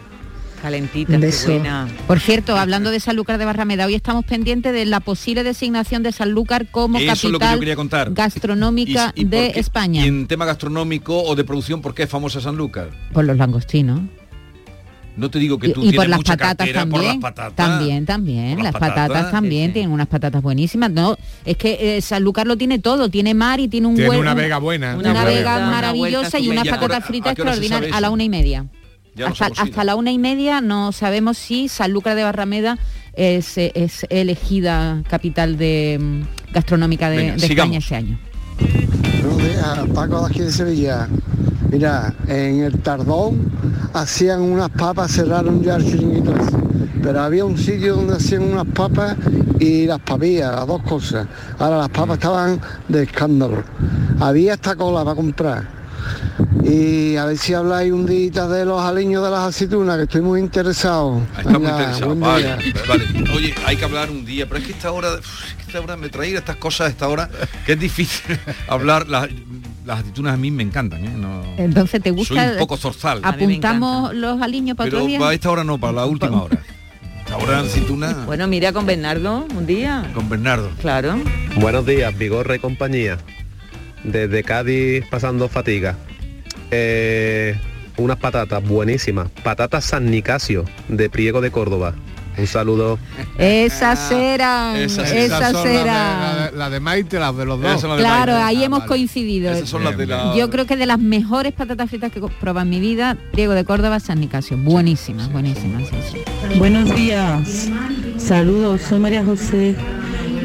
Calentita, 0.62 1.12
Un 1.14 1.20
qué 1.20 1.26
beso. 1.26 1.50
buena. 1.50 1.88
Por 2.06 2.20
cierto, 2.20 2.56
hablando 2.56 2.90
de 2.92 3.00
Sanlúcar 3.00 3.36
de 3.38 3.44
Barrameda, 3.44 3.84
hoy 3.86 3.94
estamos 3.96 4.24
pendientes 4.24 4.72
de 4.72 4.86
la 4.86 5.00
posible 5.00 5.42
designación 5.42 6.04
de 6.04 6.12
Sanlúcar 6.12 6.68
como 6.70 6.98
Eso 6.98 7.12
es 7.12 7.24
lo 7.24 7.28
que 7.30 7.32
yo 7.32 7.38
capital 7.40 7.58
quería 7.58 7.76
contar. 7.76 8.12
gastronómica 8.12 9.12
¿Y- 9.16 9.22
y 9.22 9.24
por 9.24 9.30
de 9.32 9.52
qué- 9.52 9.60
España. 9.60 10.04
Y 10.04 10.08
en 10.08 10.26
tema 10.28 10.44
gastronómico 10.44 11.20
o 11.22 11.34
de 11.34 11.42
producción, 11.44 11.82
¿por 11.82 11.94
qué 11.94 12.04
es 12.04 12.08
famosa 12.08 12.40
Sanlúcar? 12.40 12.90
Por 13.12 13.24
los 13.24 13.36
langostinos. 13.36 14.00
No 15.14 15.30
te 15.30 15.38
digo 15.40 15.58
que 15.58 15.66
Y, 15.66 15.72
tú 15.74 15.80
y 15.80 15.82
tienes 15.90 15.96
por 15.98 16.08
las 16.08 16.18
mucha 16.20 16.32
patatas 16.38 16.56
cartera 16.56 16.80
también. 16.80 17.02
por 17.02 17.12
las 17.12 17.16
patatas. 17.34 17.54
También, 17.56 18.06
también. 18.06 18.54
Por 18.54 18.62
Las, 18.64 18.72
las 18.72 18.80
patatas, 18.80 19.08
patatas, 19.08 19.30
también 19.32 19.64
sí, 19.64 19.68
sí. 19.68 19.72
tienen 19.74 19.90
unas 19.90 20.06
patatas 20.06 20.40
buenísimas. 20.42 20.90
No, 20.90 21.18
es 21.44 21.56
que 21.58 21.96
eh, 21.98 22.00
Sanlúcar 22.00 22.46
lo 22.46 22.56
tiene 22.56 22.78
todo. 22.78 23.10
Tiene 23.10 23.34
mar 23.34 23.60
y 23.60 23.68
tiene 23.68 23.88
un 23.88 23.96
Tiene 23.96 24.08
hue- 24.10 24.20
una 24.20 24.30
un- 24.32 24.38
vega 24.38 24.56
buena. 24.58 24.96
Una, 24.96 25.10
Una 25.10 25.24
vega 25.24 25.58
maravillosa 25.70 26.38
y 26.38 26.48
unas 26.48 26.64
¿Y 26.64 26.68
hora- 26.68 26.80
patatas 26.80 27.04
fritas 27.04 27.32
extraordinarias 27.32 27.92
a 27.94 28.00
la 28.00 28.08
una 28.10 28.22
y 28.24 28.28
media. 28.30 28.64
Hasta, 29.20 29.84
la 29.84 29.94
una 29.94 30.10
y 30.10 30.18
media 30.18 30.60
no 30.60 30.92
sabemos 30.92 31.36
si 31.36 31.68
Sanlúcar 31.68 32.16
de 32.16 32.24
Barrameda 32.24 32.78
es, 33.12 33.58
es 33.58 34.06
elegida 34.08 35.02
capital 35.08 35.58
de 35.58 35.98
mm, 36.00 36.52
gastronómica 36.52 37.10
de, 37.10 37.16
Venga, 37.16 37.32
de 37.34 37.40
sigamos. 37.40 37.76
España 37.76 37.78
este 37.78 37.94
año. 37.96 38.18
Buenos 39.22 39.38
días, 39.38 39.78
Paco 39.94 40.20
de 40.20 40.26
aquí 40.26 40.40
de 40.40 40.52
Sevilla. 40.52 41.08
Mira, 41.70 42.14
en 42.26 42.60
el 42.60 42.78
Tardón 42.80 43.50
hacían 43.92 44.40
unas 44.40 44.70
papas, 44.70 45.12
cerraron 45.12 45.62
ya 45.62 45.76
el 45.76 45.84
chiringuito 45.84 46.34
ese. 46.36 46.56
Pero 47.02 47.20
había 47.20 47.44
un 47.44 47.58
sitio 47.58 47.96
donde 47.96 48.16
hacían 48.16 48.42
unas 48.42 48.66
papas 48.66 49.16
y 49.58 49.86
las 49.86 50.00
papillas, 50.00 50.54
las 50.54 50.66
dos 50.66 50.82
cosas. 50.82 51.26
Ahora 51.58 51.78
las 51.78 51.88
papas 51.88 52.16
estaban 52.16 52.60
de 52.88 53.02
escándalo. 53.02 53.62
Había 54.20 54.54
esta 54.54 54.76
cola 54.76 55.04
para 55.04 55.16
comprar. 55.16 55.81
Y 56.64 57.16
a 57.16 57.24
ver 57.26 57.36
si 57.38 57.54
habláis 57.54 57.92
un 57.92 58.06
día 58.06 58.46
de 58.46 58.64
los 58.64 58.80
aliños 58.80 59.22
de 59.24 59.30
las 59.30 59.40
aceitunas, 59.40 59.96
que 59.96 60.04
estoy 60.04 60.20
muy 60.22 60.40
interesado. 60.40 61.20
Está 61.36 61.58
muy 61.58 61.68
interesado. 61.68 62.06
buen 62.06 62.20
Vale, 62.20 62.42
día. 62.56 62.58
vale. 62.88 63.04
Oye, 63.34 63.54
hay 63.66 63.76
que 63.76 63.84
hablar 63.84 64.10
un 64.10 64.24
día, 64.24 64.46
pero 64.46 64.60
es 64.60 64.66
que 64.66 64.72
esta 64.72 64.90
hora, 64.92 65.14
uf, 65.14 65.44
es 65.48 65.54
que 65.56 65.62
esta 65.62 65.80
hora 65.80 65.96
me 65.96 66.08
trae 66.08 66.34
estas 66.34 66.56
cosas 66.56 66.86
a 66.86 66.90
esta 66.90 67.08
hora, 67.08 67.28
que 67.66 67.72
es 67.72 67.80
difícil 67.80 68.38
hablar. 68.68 69.08
Las, 69.08 69.28
las 69.84 70.00
aceitunas 70.00 70.34
a 70.34 70.36
mí 70.36 70.50
me 70.52 70.62
encantan, 70.62 71.04
¿eh? 71.04 71.10
No- 71.16 71.42
Entonces, 71.58 72.00
¿te 72.00 72.10
gusta? 72.12 72.34
Soy 72.34 72.52
un 72.52 72.58
poco 72.58 72.76
zorzal. 72.76 73.20
Apuntamos 73.22 74.14
los 74.14 74.40
aliños 74.40 74.76
para 74.76 74.86
Pero 74.88 74.98
otro 74.98 75.08
día. 75.08 75.18
para 75.18 75.34
esta 75.34 75.50
hora 75.50 75.64
no, 75.64 75.78
para 75.78 75.92
la 75.94 76.06
última 76.06 76.42
hora. 76.42 76.58
Ahora 77.32 77.60
aceituna 77.60 78.12
Bueno, 78.26 78.46
mira 78.46 78.72
con 78.74 78.84
Bernardo 78.86 79.46
un 79.56 79.66
día. 79.66 80.08
con 80.14 80.28
Bernardo. 80.28 80.70
Claro. 80.80 81.16
Buenos 81.58 81.84
días, 81.86 82.16
Vigorra 82.16 82.56
y 82.56 82.58
compañía. 82.58 83.18
Desde 84.04 84.42
Cádiz 84.42 85.04
pasando 85.10 85.48
fatiga. 85.48 85.96
Eh, 86.70 87.56
unas 87.96 88.16
patatas 88.18 88.62
buenísimas. 88.66 89.28
Patatas 89.42 89.84
San 89.84 90.10
Nicasio, 90.10 90.64
de 90.88 91.10
Priego 91.10 91.40
de 91.40 91.50
Córdoba. 91.50 91.94
Un 92.38 92.46
saludo. 92.46 92.98
Esas 93.38 94.10
eran, 94.10 94.76
esas, 94.76 95.12
eran. 95.12 95.54
La 95.86 96.50
de, 96.50 96.56
la 96.56 96.70
de 96.70 96.80
Maite, 96.80 97.18
las 97.18 97.36
de 97.36 97.44
los 97.44 97.60
dos. 97.60 97.84
Claro, 97.98 98.36
ahí 98.36 98.64
hemos 98.64 98.84
coincidido. 98.84 99.52
Esas 99.52 99.68
son 99.68 99.84
las 99.84 99.98
de 99.98 100.06
la- 100.06 100.34
Yo 100.34 100.48
creo 100.48 100.64
que 100.66 100.76
de 100.76 100.86
las 100.86 100.98
mejores 100.98 101.52
patatas 101.52 101.90
fritas 101.90 102.10
que 102.10 102.20
he 102.20 102.22
probado 102.40 102.64
en 102.64 102.70
mi 102.70 102.80
vida, 102.80 103.18
Priego 103.32 103.52
de 103.52 103.64
Córdoba, 103.66 104.00
San 104.00 104.18
Nicasio. 104.20 104.56
Buenísimas, 104.56 105.30
buenísimas. 105.30 105.88
sí, 105.90 105.96
sí. 106.10 106.58
Buenos 106.58 106.94
días, 106.96 107.68
saludos, 108.16 108.80
soy 108.80 108.98
María 108.98 109.22
José. 109.24 109.76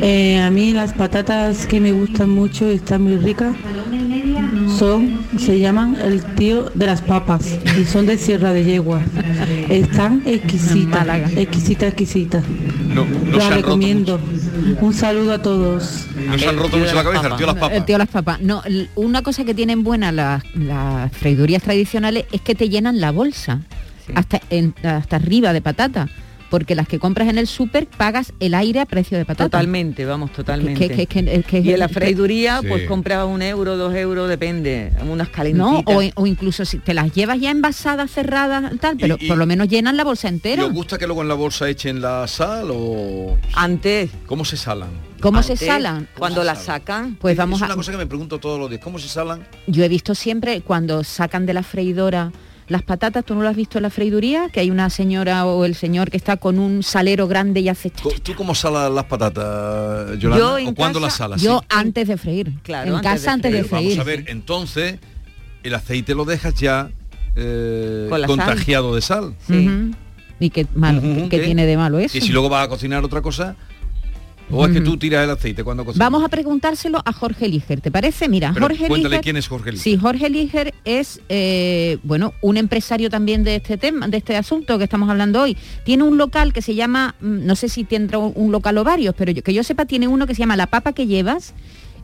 Eh, 0.02 0.40
a 0.40 0.50
mí 0.52 0.74
las 0.74 0.94
patatas 0.94 1.66
que 1.66 1.80
me 1.80 1.92
gustan 1.92 2.30
mucho 2.30 2.70
y 2.72 2.76
están 2.76 3.02
muy 3.04 3.18
ricas 3.18 3.56
son, 4.78 5.20
se 5.40 5.60
llaman 5.60 5.98
el 6.02 6.24
tío 6.36 6.70
de 6.74 6.86
las 6.86 7.02
papas 7.02 7.58
y 7.80 7.86
son 7.86 8.06
de 8.06 8.18
Sierra 8.18 8.54
de 8.54 8.64
Yegua. 8.64 9.02
Están 9.70 10.22
exquisitas, 10.26 11.08
exquisitas, 11.36 11.88
exquisitas. 11.90 12.44
No, 12.94 13.06
no 13.06 13.38
Las 13.38 13.54
recomiendo. 13.54 14.20
Un 14.82 14.94
saludo 14.94 15.34
a 15.34 15.42
todos. 15.42 16.06
No 16.28 16.38
se 16.38 16.48
han 16.48 16.58
roto 16.58 16.78
mucho 16.78 16.94
la 16.94 17.04
cabeza, 17.04 17.28
el 17.28 17.36
tío 17.38 17.46
de 17.48 17.54
las 17.54 17.56
papas. 17.56 17.78
El 17.78 17.86
tío 17.86 17.94
de 17.96 18.00
las 18.00 18.08
papas. 18.10 18.42
No, 18.42 18.62
una 18.96 19.22
cosa 19.24 19.44
que 19.46 19.54
tienen 19.54 19.84
buena 19.84 20.12
las, 20.12 20.44
las 20.56 21.12
freidurías 21.12 21.64
tradicionales 21.64 22.26
es 22.32 22.42
que 22.42 22.56
te 22.56 22.70
llenan 22.70 23.00
la 23.02 23.12
bolsa 23.12 23.62
hasta, 24.16 24.42
en- 24.50 24.74
hasta 24.84 25.16
arriba 25.18 25.54
de 25.54 25.62
patata. 25.62 26.08
Porque 26.50 26.76
las 26.76 26.88
que 26.88 26.98
compras 27.00 27.28
en 27.28 27.38
el 27.38 27.46
súper 27.48 27.88
pagas 27.88 28.32
el 28.40 28.54
aire 28.54 28.80
a 28.80 28.86
precio 28.86 29.18
de 29.18 29.26
patata. 29.26 29.50
Totalmente, 29.50 30.06
vamos, 30.06 30.32
totalmente. 30.32 30.88
Que- 30.88 31.06
que- 31.06 31.24
que- 31.26 31.44
que- 31.44 31.60
y 31.60 31.74
en 31.74 31.80
la 31.80 31.88
que- 31.88 31.94
freiduría, 31.94 32.60
Sí. 32.62 32.68
pues 32.70 32.88
compras 32.88 33.26
un 33.28 33.42
euro, 33.42 33.76
dos 33.76 33.94
euros, 33.96 34.30
depende, 34.30 34.92
unas 35.02 35.28
No, 35.28 35.34
calentitas. 35.34 35.84
o, 36.16 36.22
o 36.22 36.26
incluso 36.28 36.64
si 36.64 36.80
te 36.80 36.94
las 36.94 37.14
llevas 37.14 37.40
ya 37.42 37.52
envasadas, 37.52 38.12
cerradas, 38.12 38.72
tal, 38.80 38.96
pero 38.98 39.18
por 39.28 39.38
lo 39.38 39.46
menos 39.46 39.68
llenan 39.68 39.98
la 39.98 40.04
bolsa 40.06 40.28
¿Y 40.28 40.34
entera. 40.36 40.66
os 40.66 40.72
gusta 40.74 40.98
que 40.98 41.06
luego 41.06 41.22
en 41.22 41.28
la 41.28 41.34
bolsa 41.36 41.68
echen 41.70 42.02
la 42.02 42.26
sal 42.28 42.70
o...? 42.72 43.38
Antes. 43.54 44.10
¿Cómo 44.26 44.46
se 44.46 44.56
salan? 44.56 44.90
¿Cómo 45.20 45.42
se 45.44 45.58
salan? 45.58 46.08
Cuando 46.18 46.44
la 46.44 46.56
sacan. 46.56 47.16
Pues 47.20 47.36
vamos 47.36 47.58
es 47.60 47.64
a... 47.64 47.66
una 47.66 47.76
cosa 47.76 47.92
que 47.92 47.98
me 47.98 48.06
pregunto 48.08 48.40
todos 48.40 48.60
los 48.60 48.70
días. 48.70 48.82
¿Cómo 48.84 49.00
se 49.00 49.08
salan? 49.10 49.46
Yo 49.66 49.84
he 49.84 49.90
visto 49.90 50.16
siempre 50.16 50.62
cuando 50.62 51.04
sacan 51.04 51.46
de 51.46 51.54
la 51.56 51.64
freidora 51.64 52.32
las 52.68 52.84
patatas, 52.84 53.24
¿tú 53.24 53.34
no 53.36 53.42
lo 53.42 53.50
has 53.50 53.56
visto 53.56 53.78
en 53.78 53.84
la 53.84 53.90
freiduría? 53.90 54.50
Que 54.50 54.60
hay 54.60 54.70
una 54.72 54.90
señora 54.90 55.46
o 55.46 55.64
el 55.66 55.74
señor 55.76 56.10
que 56.12 56.18
está 56.18 56.38
con 56.38 56.60
un 56.60 56.84
salero 56.84 57.28
grande 57.28 57.62
y 57.62 57.70
hace... 57.70 57.90
cha, 57.90 58.04
cha, 58.10 58.20
¿Tú 58.24 58.34
cómo 58.36 58.54
salas 58.56 58.92
las 58.92 59.06
patatas, 59.06 60.18
Yolanda? 60.20 60.38
Yo 60.46 60.58
en 60.58 60.68
¿O 60.68 60.76
cuándo 60.76 61.00
las 61.00 61.16
salas? 61.16 61.42
Yo 61.42 61.60
Sí. 61.62 61.66
antes 61.70 62.08
de 62.08 62.18
freír. 62.18 62.52
en 62.68 63.00
casa 63.00 63.32
antes 63.34 63.52
de 63.52 63.64
freír. 63.64 63.92
Vamos 63.98 64.00
a 64.00 64.04
ver, 64.04 64.26
entonces 64.28 64.98
el 65.64 65.74
aceite 65.76 66.14
lo 66.16 66.26
dejas 66.26 66.54
ya 66.56 66.90
eh, 67.36 68.08
Con 68.10 68.20
la 68.22 68.28
sal. 68.28 68.38
contagiado 68.38 68.96
de 68.96 69.02
sal. 69.02 69.36
Ujú. 69.50 69.92
Y 70.40 70.50
qué 70.50 70.68
malo, 70.76 71.02
¿qué 71.02 71.28
¿qué? 71.30 71.40
tiene 71.40 71.66
de 71.66 71.78
malo 71.78 72.00
eso? 72.00 72.18
Y 72.18 72.22
si 72.22 72.30
luego 72.32 72.50
vas 72.50 72.66
a 72.66 72.70
cocinar 72.70 73.04
otra 73.04 73.22
cosa, 73.22 73.56
o 74.50 74.66
es 74.66 74.72
que 74.72 74.82
tú 74.82 74.98
tiras 74.98 75.24
el 75.24 75.30
aceite 75.30 75.64
cuando 75.64 75.84
cocinas. 75.86 76.06
Vamos 76.06 76.24
a 76.24 76.30
preguntárselo 76.30 77.02
a 77.04 77.12
Jorge 77.14 77.48
Liger, 77.48 77.82
¿te 77.82 77.92
parece? 77.92 78.30
Mira, 78.30 78.52
Pero 78.54 78.68
Jorge 78.68 78.88
cuéntale 78.88 79.10
Liger... 79.16 79.24
quién 79.24 79.38
es 79.38 79.48
Jorge 79.48 79.72
Liger. 79.72 79.84
Sí, 79.84 79.98
Jorge 79.98 80.30
Liger 80.30 80.74
es, 80.86 81.20
eh, 81.30 81.98
bueno, 82.04 82.34
un 82.42 82.58
empresario 82.58 83.10
también 83.10 83.44
de 83.44 83.56
este 83.58 83.78
tema, 83.78 84.08
de 84.08 84.18
este 84.18 84.36
asunto 84.38 84.78
que 84.78 84.84
estamos 84.86 85.10
hablando 85.10 85.42
hoy. 85.42 85.58
Tiene 85.84 86.04
un 86.04 86.18
local 86.18 86.54
que 86.54 86.62
se 86.62 86.76
llama, 86.76 87.16
mm, 87.20 87.46
no 87.46 87.56
sé 87.56 87.70
si 87.70 87.84
tendrá 87.84 88.18
un 88.20 88.52
local 88.52 88.78
o 88.78 88.84
varios, 88.84 89.14
pero 89.16 89.32
yo- 89.32 89.44
que 89.44 89.54
yo 89.54 89.64
sepa 89.64 89.86
tiene 89.86 90.08
uno 90.08 90.28
que 90.28 90.34
se 90.36 90.40
llama 90.40 90.56
La 90.56 90.68
Papa 90.68 90.94
que 90.94 91.08
llevas 91.08 91.54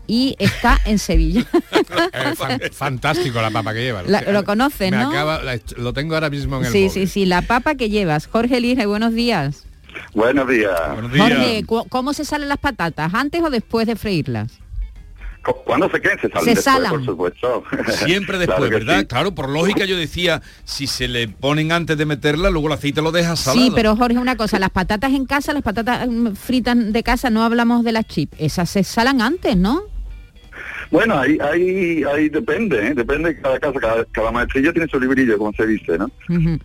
y 0.05 0.35
está 0.39 0.79
en 0.85 0.99
Sevilla. 0.99 1.45
Fan- 2.35 2.59
fantástico 2.73 3.41
la 3.41 3.51
papa 3.51 3.73
que 3.73 3.81
lleva. 3.83 4.03
La- 4.03 4.21
lo 4.31 4.43
conoces, 4.43 4.91
¿no? 4.91 5.09
acaba- 5.09 5.41
lo 5.77 5.93
tengo 5.93 6.15
ahora 6.15 6.29
mismo 6.29 6.57
en 6.57 6.65
el 6.65 6.71
sí, 6.71 6.77
móvil. 6.79 6.91
sí, 6.91 7.07
sí, 7.07 7.25
La 7.25 7.41
Papa 7.41 7.75
que 7.75 7.89
llevas. 7.89 8.27
Jorge 8.27 8.59
Liger, 8.59 8.87
buenos 8.87 9.13
días. 9.13 9.63
Buenos 10.13 10.47
días. 10.47 10.71
Jorge, 11.17 11.63
¿cu- 11.65 11.85
¿cómo 11.89 12.13
se 12.13 12.25
salen 12.25 12.49
las 12.49 12.57
patatas? 12.59 13.13
¿Antes 13.13 13.41
o 13.41 13.49
después 13.49 13.87
de 13.87 13.95
freírlas? 13.95 14.59
Cu- 15.43 15.55
¿Cuándo 15.65 15.89
se 15.89 15.99
queden? 15.99 16.17
Se 16.21 16.29
salen 16.29 16.43
Se 16.43 16.49
después, 16.51 16.63
salan. 16.63 16.91
por 16.91 17.05
supuesto. 17.05 17.63
Siempre 18.05 18.37
después, 18.37 18.57
Claro 18.69 18.73
¿verdad? 18.85 18.99
sí. 19.01 19.05
Claro, 19.07 19.35
por 19.35 19.49
lógica 19.49 19.83
yo 19.85 19.97
decía, 19.97 20.41
si 20.63 20.87
se 20.87 21.07
le 21.09 21.27
ponen 21.27 21.71
antes 21.73 21.97
de 21.97 22.05
meterla, 22.05 22.49
luego 22.49 22.67
el 22.67 22.73
aceite 22.73 23.01
lo 23.01 23.11
deja 23.11 23.35
salado. 23.35 23.65
Sí, 23.65 23.71
pero 23.75 23.95
Jorge, 23.97 24.17
una 24.19 24.37
cosa, 24.37 24.57
las 24.59 24.69
patatas 24.69 25.11
en 25.11 25.25
casa, 25.25 25.51
las 25.53 25.63
patatas 25.63 26.07
mm, 26.07 26.33
fritas 26.35 26.77
de 26.93 27.03
casa, 27.03 27.29
no 27.29 27.43
hablamos 27.43 27.83
de 27.83 27.91
las 27.91 28.05
chips, 28.05 28.37
esas 28.39 28.69
se 28.69 28.83
salan 28.85 29.21
antes, 29.21 29.57
¿no? 29.57 29.81
Bueno, 30.93 31.17
ahí, 31.17 31.37
ahí, 31.41 32.03
ahí 32.03 32.29
depende, 32.29 32.77
¿eh? 32.89 32.93
depende 32.93 33.33
de 33.33 33.41
cada 33.41 33.59
casa, 33.59 33.79
cada, 33.79 34.05
cada 34.11 34.31
maestrillo 34.31 34.71
tiene 34.71 34.87
su 34.87 34.99
librillo, 34.99 35.39
como 35.39 35.51
se 35.53 35.65
dice, 35.65 35.97
¿no? 35.97 36.11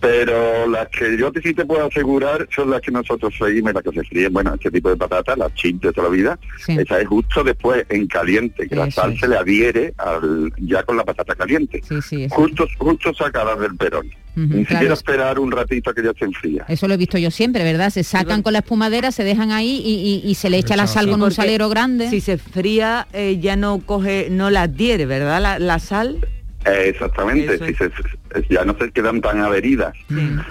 Pero 0.01 0.67
las 0.69 0.87
que 0.88 1.17
yo 1.17 1.33
te- 1.33 1.41
sí 1.41 1.55
te 1.55 1.64
puedo 1.64 1.87
asegurar 1.87 2.47
son 2.55 2.69
las 2.69 2.83
que 2.83 2.91
nosotros 2.91 3.33
y 3.51 3.62
las 3.62 3.83
que 3.83 3.91
se 3.91 4.05
fríen, 4.05 4.31
bueno, 4.35 4.53
este 4.55 4.71
tipo 4.71 4.91
de 4.91 4.97
patatas, 4.99 5.38
las 5.38 5.55
chips 5.55 5.81
de 5.81 5.93
toda 5.95 6.09
la 6.11 6.14
vida, 6.14 6.38
esa 6.79 7.01
es 7.01 7.09
justo 7.09 7.43
después 7.43 7.87
en 7.88 8.07
caliente, 8.07 8.69
que 8.69 8.77
la 8.77 8.91
sal 8.91 9.19
se 9.19 9.29
le 9.29 9.37
adhiere 9.38 9.95
al, 9.97 10.53
ya 10.59 10.83
con 10.83 10.99
la 10.99 11.05
patata 11.05 11.35
caliente. 11.35 11.81
Sí, 11.88 12.03
sí, 12.03 12.25
eso. 12.25 12.35
Justo, 12.35 12.67
justo 12.77 13.14
sacadas 13.14 13.59
del 13.61 13.75
perón. 13.77 14.11
Ujú, 14.44 14.55
Ni 14.55 14.64
claro. 14.64 14.68
siquiera 14.68 14.94
esperar 14.94 15.38
un 15.38 15.51
ratito 15.51 15.90
a 15.90 15.94
que 15.94 16.03
ya 16.03 16.12
se 16.18 16.24
enfría. 16.24 16.64
Eso 16.68 16.87
lo 16.87 16.94
he 16.94 16.96
visto 16.96 17.18
yo 17.18 17.31
siempre, 17.31 17.64
¿verdad? 17.64 17.90
Se 17.90 18.05
sacan 18.05 18.42
con 18.42 18.53
la 18.53 18.61
espumadera, 18.61 19.11
se 19.12 19.24
dejan 19.24 19.51
ahí 19.53 19.83
y, 19.85 20.22
y- 20.24 20.31
y 20.31 20.35
se 20.37 20.48
le 20.51 20.59
echa 20.59 20.77
la 20.77 20.87
sal 20.87 21.09
con 21.11 21.22
un 21.22 21.31
salero 21.33 21.68
grande. 21.68 22.09
Si 22.11 22.20
se 22.20 22.38
fría, 22.38 23.07
eh, 23.12 23.38
ya 23.40 23.57
no 23.57 23.79
coge, 23.81 24.29
no 24.31 24.51
la 24.51 24.62
adhiere, 24.62 25.07
¿verdad? 25.07 25.40
La, 25.42 25.59
la 25.59 25.79
sal. 25.79 26.18
Eh, 26.64 26.88
exactamente, 26.88 27.57
si 27.59 27.74
se- 27.74 27.90
se- 27.90 28.46
ya 28.51 28.64
no 28.64 28.77
se 28.79 28.90
quedan 28.90 29.20
tan 29.20 29.40
adheridas. 29.40 29.94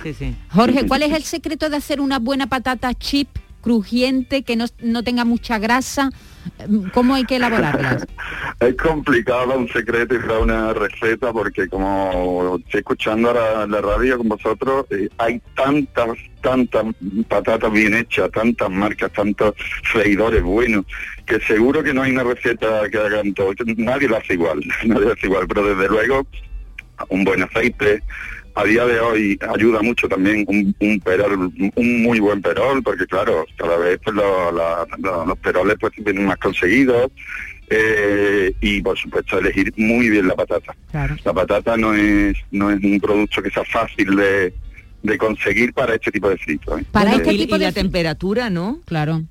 Sí, 0.03 0.13
sí. 0.13 0.35
Jorge, 0.49 0.87
¿cuál 0.87 1.03
es 1.03 1.13
el 1.13 1.23
secreto 1.23 1.69
de 1.69 1.77
hacer 1.77 1.99
una 2.01 2.17
buena 2.19 2.47
patata 2.47 2.93
chip, 2.93 3.27
crujiente, 3.67 4.43
que 4.43 4.55
no, 4.55 4.65
no 4.79 5.03
tenga 5.03 5.25
mucha 5.25 5.59
grasa? 5.59 6.09
¿Cómo 6.93 7.15
hay 7.15 7.25
que 7.25 7.35
elaborarlas? 7.35 8.07
Es 8.59 8.75
complicado 8.75 9.55
un 9.55 9.67
secreto 9.67 10.15
y 10.15 10.17
una 10.17 10.73
receta 10.73 11.31
porque 11.31 11.67
como 11.67 12.57
estoy 12.57 12.79
escuchando 12.79 13.27
ahora 13.27 13.67
la 13.67 13.81
radio 13.81 14.17
con 14.17 14.29
vosotros, 14.29 14.85
eh, 14.89 15.09
hay 15.19 15.39
tantas, 15.55 16.17
tantas 16.41 16.85
patatas 17.27 17.71
bien 17.71 17.93
hechas, 17.93 18.31
tantas 18.31 18.69
marcas, 18.71 19.11
tantos 19.11 19.53
freidores 19.91 20.41
buenos, 20.41 20.85
que 21.27 21.39
seguro 21.41 21.83
que 21.83 21.93
no 21.93 22.01
hay 22.01 22.13
una 22.13 22.23
receta 22.23 22.89
que 22.89 22.97
hagan 22.97 23.33
todo. 23.35 23.51
Nadie 23.75 24.07
lo 24.07 24.17
hace 24.17 24.33
igual, 24.33 24.59
nadie 24.85 25.05
lo 25.05 25.13
hace 25.13 25.27
igual, 25.27 25.45
pero 25.47 25.75
desde 25.75 25.89
luego 25.89 26.25
un 27.09 27.23
buen 27.25 27.43
aceite. 27.43 28.01
A 28.59 28.63
día 28.63 28.85
de 28.85 28.99
hoy 28.99 29.39
ayuda 29.53 29.81
mucho 29.83 30.09
también 30.09 30.43
un, 30.47 30.75
un 30.79 30.99
perol, 31.01 31.51
un 31.75 32.01
muy 32.01 32.19
buen 32.19 32.41
perol, 32.41 32.81
porque 32.81 33.05
claro, 33.05 33.45
cada 33.55 33.77
vez 33.77 33.99
pues, 34.03 34.15
lo- 34.15 34.51
la- 34.51 34.87
lo- 34.97 35.25
los 35.27 35.37
peroles 35.37 35.75
pues 35.79 35.93
vienen 35.97 36.25
más 36.25 36.37
conseguidos. 36.37 37.11
eh, 37.69 38.53
y 38.61 38.81
por 38.81 38.97
supuesto 38.97 39.37
elegir 39.39 39.73
muy 39.75 40.09
bien 40.09 40.25
la 40.27 40.35
patata. 40.35 40.73
La 41.25 41.33
patata 41.33 41.75
no 41.77 41.93
es 41.93 42.35
no 42.49 42.71
es 42.71 42.81
un 42.81 42.97
producto 42.99 43.41
que 43.43 43.49
sea 43.51 43.65
fácil 43.65 44.15
de, 44.15 44.53
de 45.03 45.17
conseguir 45.17 45.73
para 45.73 45.93
este 45.95 46.09
tipo 46.11 46.29
de 46.29 46.37
frito. 46.37 46.77
¿eh? 46.79 46.85
Para 46.91 47.11
Eh, 47.11 47.15
este 47.17 47.31
tipo 47.35 47.57
y 47.57 47.59
la 47.59 47.71
temperatura, 47.73 48.49
¿no? 48.49 48.79
Claro. 48.85 49.21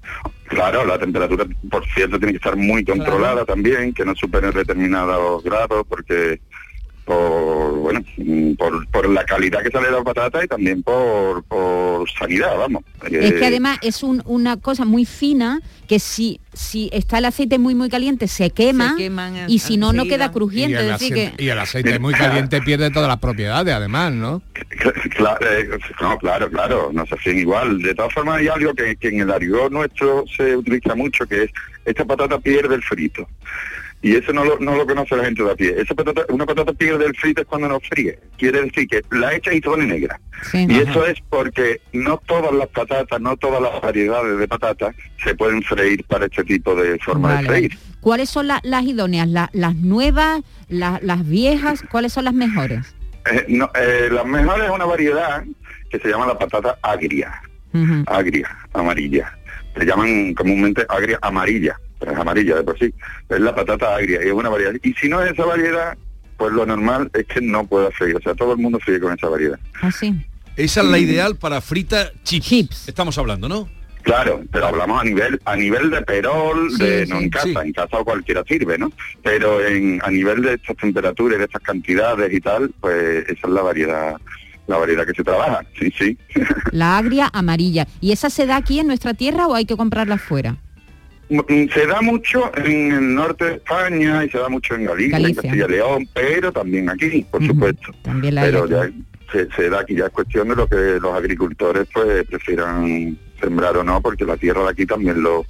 Claro, 0.48 0.84
la 0.84 0.98
temperatura, 0.98 1.46
por 1.70 1.84
cierto, 1.94 2.18
tiene 2.18 2.34
que 2.34 2.36
estar 2.36 2.54
muy 2.56 2.84
controlada 2.84 3.44
también, 3.46 3.92
que 3.94 4.04
no 4.04 4.14
supere 4.14 4.52
determinados 4.52 5.42
grados, 5.42 5.84
porque 5.88 6.40
por 7.06 7.72
bueno 7.78 8.00
mm, 8.16 8.54
por, 8.54 8.86
por 8.88 9.08
la 9.08 9.24
calidad 9.24 9.62
que 9.62 9.70
sale 9.70 9.86
de 9.86 9.92
la 9.92 10.02
patata 10.02 10.44
y 10.44 10.48
también 10.48 10.82
por, 10.82 11.42
por 11.44 12.10
sanidad, 12.10 12.56
vamos. 12.58 12.82
Es 13.04 13.10
que 13.10 13.38
Eh, 13.38 13.46
además 13.46 13.78
es 13.80 14.02
un- 14.02 14.22
una 14.26 14.56
cosa 14.56 14.84
muy 14.84 15.04
fina 15.04 15.60
que 15.86 16.00
si, 16.00 16.40
si 16.52 16.90
está 16.92 17.18
el 17.18 17.26
aceite 17.26 17.58
muy 17.58 17.74
muy 17.76 17.88
caliente 17.88 18.26
se 18.26 18.50
quema 18.50 18.90
Se 18.90 18.96
queman 19.04 19.36
en- 19.36 19.50
y 19.50 19.60
si 19.60 19.76
no 19.76 19.92
no 19.92 20.04
queda 20.04 20.32
crujiente. 20.32 20.72
Y 20.72 20.74
el, 20.74 20.90
es 20.90 20.98
decir 20.98 21.12
aceite, 21.14 21.36
que 21.36 21.44
y 21.44 21.48
el 21.48 21.58
aceite 21.60 21.98
muy 22.00 22.12
caliente 22.12 22.60
pierde 22.60 22.90
todas 22.90 23.08
las 23.08 23.18
propiedades, 23.18 23.72
además, 23.72 24.12
¿no? 24.12 24.42
Claro, 25.10 25.38
eh, 25.48 25.68
no, 26.00 26.18
claro, 26.18 26.50
claro, 26.50 26.90
no 26.92 27.06
se 27.06 27.14
hacen 27.14 27.38
igual. 27.38 27.80
De 27.82 27.94
todas 27.94 28.12
formas 28.12 28.38
hay 28.40 28.48
algo 28.48 28.74
que, 28.74 28.96
que 28.96 29.08
en 29.08 29.20
el 29.20 29.30
argot 29.30 29.70
nuestro 29.70 30.24
se 30.36 30.56
utiliza 30.56 30.94
mucho, 30.96 31.24
que 31.26 31.44
es 31.44 31.50
esta 31.84 32.04
patata 32.04 32.38
pierde 32.40 32.74
el 32.74 32.82
frito. 32.82 33.28
Y 34.02 34.14
eso 34.14 34.32
no 34.32 34.44
lo, 34.44 34.59
no 34.61 34.76
lo 34.76 34.87
conoce 34.87 35.16
la 35.16 35.24
gente 35.24 35.42
de 35.42 35.50
a 35.50 35.54
pie. 35.56 35.74
Esa 35.78 35.94
patata, 35.94 36.22
una 36.28 36.46
patata 36.46 36.72
pierde 36.72 37.06
el 37.06 37.16
frito 37.16 37.40
es 37.40 37.46
cuando 37.48 37.68
no 37.68 37.80
fríe. 37.80 38.18
Quiere 38.38 38.62
decir 38.62 38.87
que 38.87 39.02
la 39.11 39.35
echa 39.35 39.52
y 39.52 39.56
se 39.56 39.62
pone 39.62 39.87
negra. 39.87 40.20
y 40.54 40.78
eso 40.78 41.06
es 41.06 41.18
porque 41.28 41.80
no 41.92 42.18
todas 42.26 42.52
las 42.52 42.68
patatas, 42.68 43.20
no 43.20 43.37
todas 43.37 43.61
las 43.61 43.80
variedades 43.80 44.38
de 44.38 44.46
patatas 44.46 44.94
se 45.24 45.35
pueden 45.35 45.62
freír 45.62 46.04
para 46.04 46.26
este 46.26 46.44
tipo 46.44 46.74
de 46.76 46.98
forma 46.98 47.28
Vale, 47.35 47.42
de 47.42 47.48
freír. 47.48 47.78
¿Cuáles 48.00 48.28
son 48.30 48.46
la- 48.46 48.61
las 48.62 48.85
idóneas? 48.85 49.26
La- 49.28 49.50
¿Las 49.52 49.74
nuevas? 49.74 50.42
la- 50.68 51.00
¿Las 51.02 51.26
viejas? 51.28 51.82
¿Cuáles 51.90 52.12
son 52.12 52.26
las 52.26 52.35
mejores? 52.35 52.94
Eh, 53.32 53.46
no, 53.48 53.70
eh, 53.74 54.09
la 54.12 54.22
mejor 54.22 54.62
es 54.62 54.70
una 54.70 54.85
variedad 54.85 55.42
que 55.90 55.98
se 55.98 56.09
llama 56.09 56.26
la 56.26 56.38
patata 56.38 56.78
agria. 56.82 57.40
agria, 58.06 58.56
amarilla. 58.72 59.37
Se 59.76 59.85
llaman 59.85 60.32
comúnmente 60.35 60.87
agria 60.88 61.18
amarilla, 61.20 61.78
pero 61.98 62.12
es 62.12 62.18
amarilla 62.18 62.56
de 62.56 62.62
por 62.62 62.78
sí. 62.78 62.92
Es 63.28 63.40
la 63.40 63.54
patata 63.54 63.96
agria 63.96 64.20
y 64.24 64.28
es 64.28 64.32
una 64.32 64.48
variedad. 64.48 64.74
Y 64.82 64.92
si 64.94 65.09
no 65.09 65.22
es 65.22 65.32
esa 65.32 65.44
variedad, 65.44 65.96
pues 66.37 66.52
lo 66.52 66.66
normal 66.66 67.11
es 67.14 67.26
que 67.26 67.40
no 67.40 67.66
pueda 67.66 67.90
freír. 67.90 68.16
O 68.16 68.20
sea, 68.20 68.35
todo 68.35 68.52
el 68.52 68.59
mundo 68.59 68.78
fríe 68.78 69.00
con 69.00 69.12
esa 69.12 69.28
variedad. 69.28 69.59
Así. 69.80 70.14
Esa 70.56 70.80
es 70.80 70.87
la 70.87 70.98
ideal 70.98 71.37
para 71.37 71.61
frita 71.61 72.12
chips. 72.22 72.88
Estamos 72.88 73.18
hablando, 73.18 73.48
¿no? 73.48 73.68
Claro, 74.02 74.42
pero 74.52 74.68
hablamos 74.68 75.00
a 75.00 75.04
nivel 75.04 75.40
a 75.44 75.56
nivel 75.56 75.90
de 75.90 76.00
perol, 76.02 76.70
Sí, 76.70 76.78
de 76.85 77.06
sí, 77.06 77.12
no 77.12 77.18
en 77.18 77.28
casa, 77.28 77.46
sí. 77.48 77.54
en 77.61 77.72
casa 77.72 77.98
o 77.98 78.04
cualquiera 78.04 78.44
sirve, 78.46 78.78
¿no? 78.78 78.92
Pero 79.24 79.66
en, 79.66 80.00
a 80.04 80.11
nivel 80.12 80.42
de 80.42 80.54
estas 80.54 80.76
temperaturas, 80.76 81.37
y 81.37 81.38
de 81.40 81.44
estas 81.46 81.62
cantidades 81.62 82.32
y 82.32 82.40
tal, 82.40 82.70
pues 82.80 83.24
esa 83.28 83.46
es 83.48 83.52
la 83.52 83.62
variedad 83.62 84.16
la 84.68 84.78
variedad 84.78 85.06
que 85.06 85.14
se 85.14 85.24
trabaja, 85.24 85.64
sí, 85.78 85.92
sí. 85.96 86.18
La 86.72 86.98
agria 86.98 87.30
amarilla. 87.32 87.87
¿Y 88.00 88.12
esa 88.12 88.30
se 88.30 88.46
da 88.46 88.56
aquí 88.56 88.80
en 88.80 88.87
nuestra 88.87 89.14
tierra 89.14 89.46
o 89.46 89.54
hay 89.54 89.64
que 89.64 89.76
comprarla 89.76 90.18
fuera? 90.18 90.56
Se 91.28 91.86
da 91.86 92.00
mucho 92.02 92.52
en 92.56 92.92
el 92.92 93.14
norte 93.14 93.44
de 93.44 93.54
España 93.54 94.24
y 94.24 94.30
se 94.30 94.38
da 94.38 94.48
mucho 94.48 94.74
en 94.74 94.84
Galicia, 94.84 95.18
en. 95.18 95.34
Castilla 95.34 95.66
y 95.66 95.70
León, 95.70 96.08
pero 96.14 96.52
también 96.52 96.88
aquí, 96.88 97.26
por 97.30 97.44
supuesto. 97.44 97.92
También 98.02 98.36
la 98.36 98.42
hay 98.42 98.52
pero 98.52 98.68
ya 98.68 98.88
se, 99.32 99.48
se 99.50 99.68
da 99.68 99.80
aquí, 99.80 99.96
ya 99.96 100.06
es 100.06 100.12
cuestión 100.12 100.48
de 100.48 100.56
lo 100.56 100.68
que 100.68 100.98
los 101.00 101.12
agricultores 101.14 101.88
pues 101.92 102.24
prefieran 102.26 103.18
sembrar 103.40 103.76
o 103.76 103.84
no, 103.84 104.00
porque 104.00 104.24
la 104.24 104.36
tierra 104.36 104.62
de 104.62 104.70
aquí 104.70 104.86
también 104.86 105.22
lo 105.22 105.44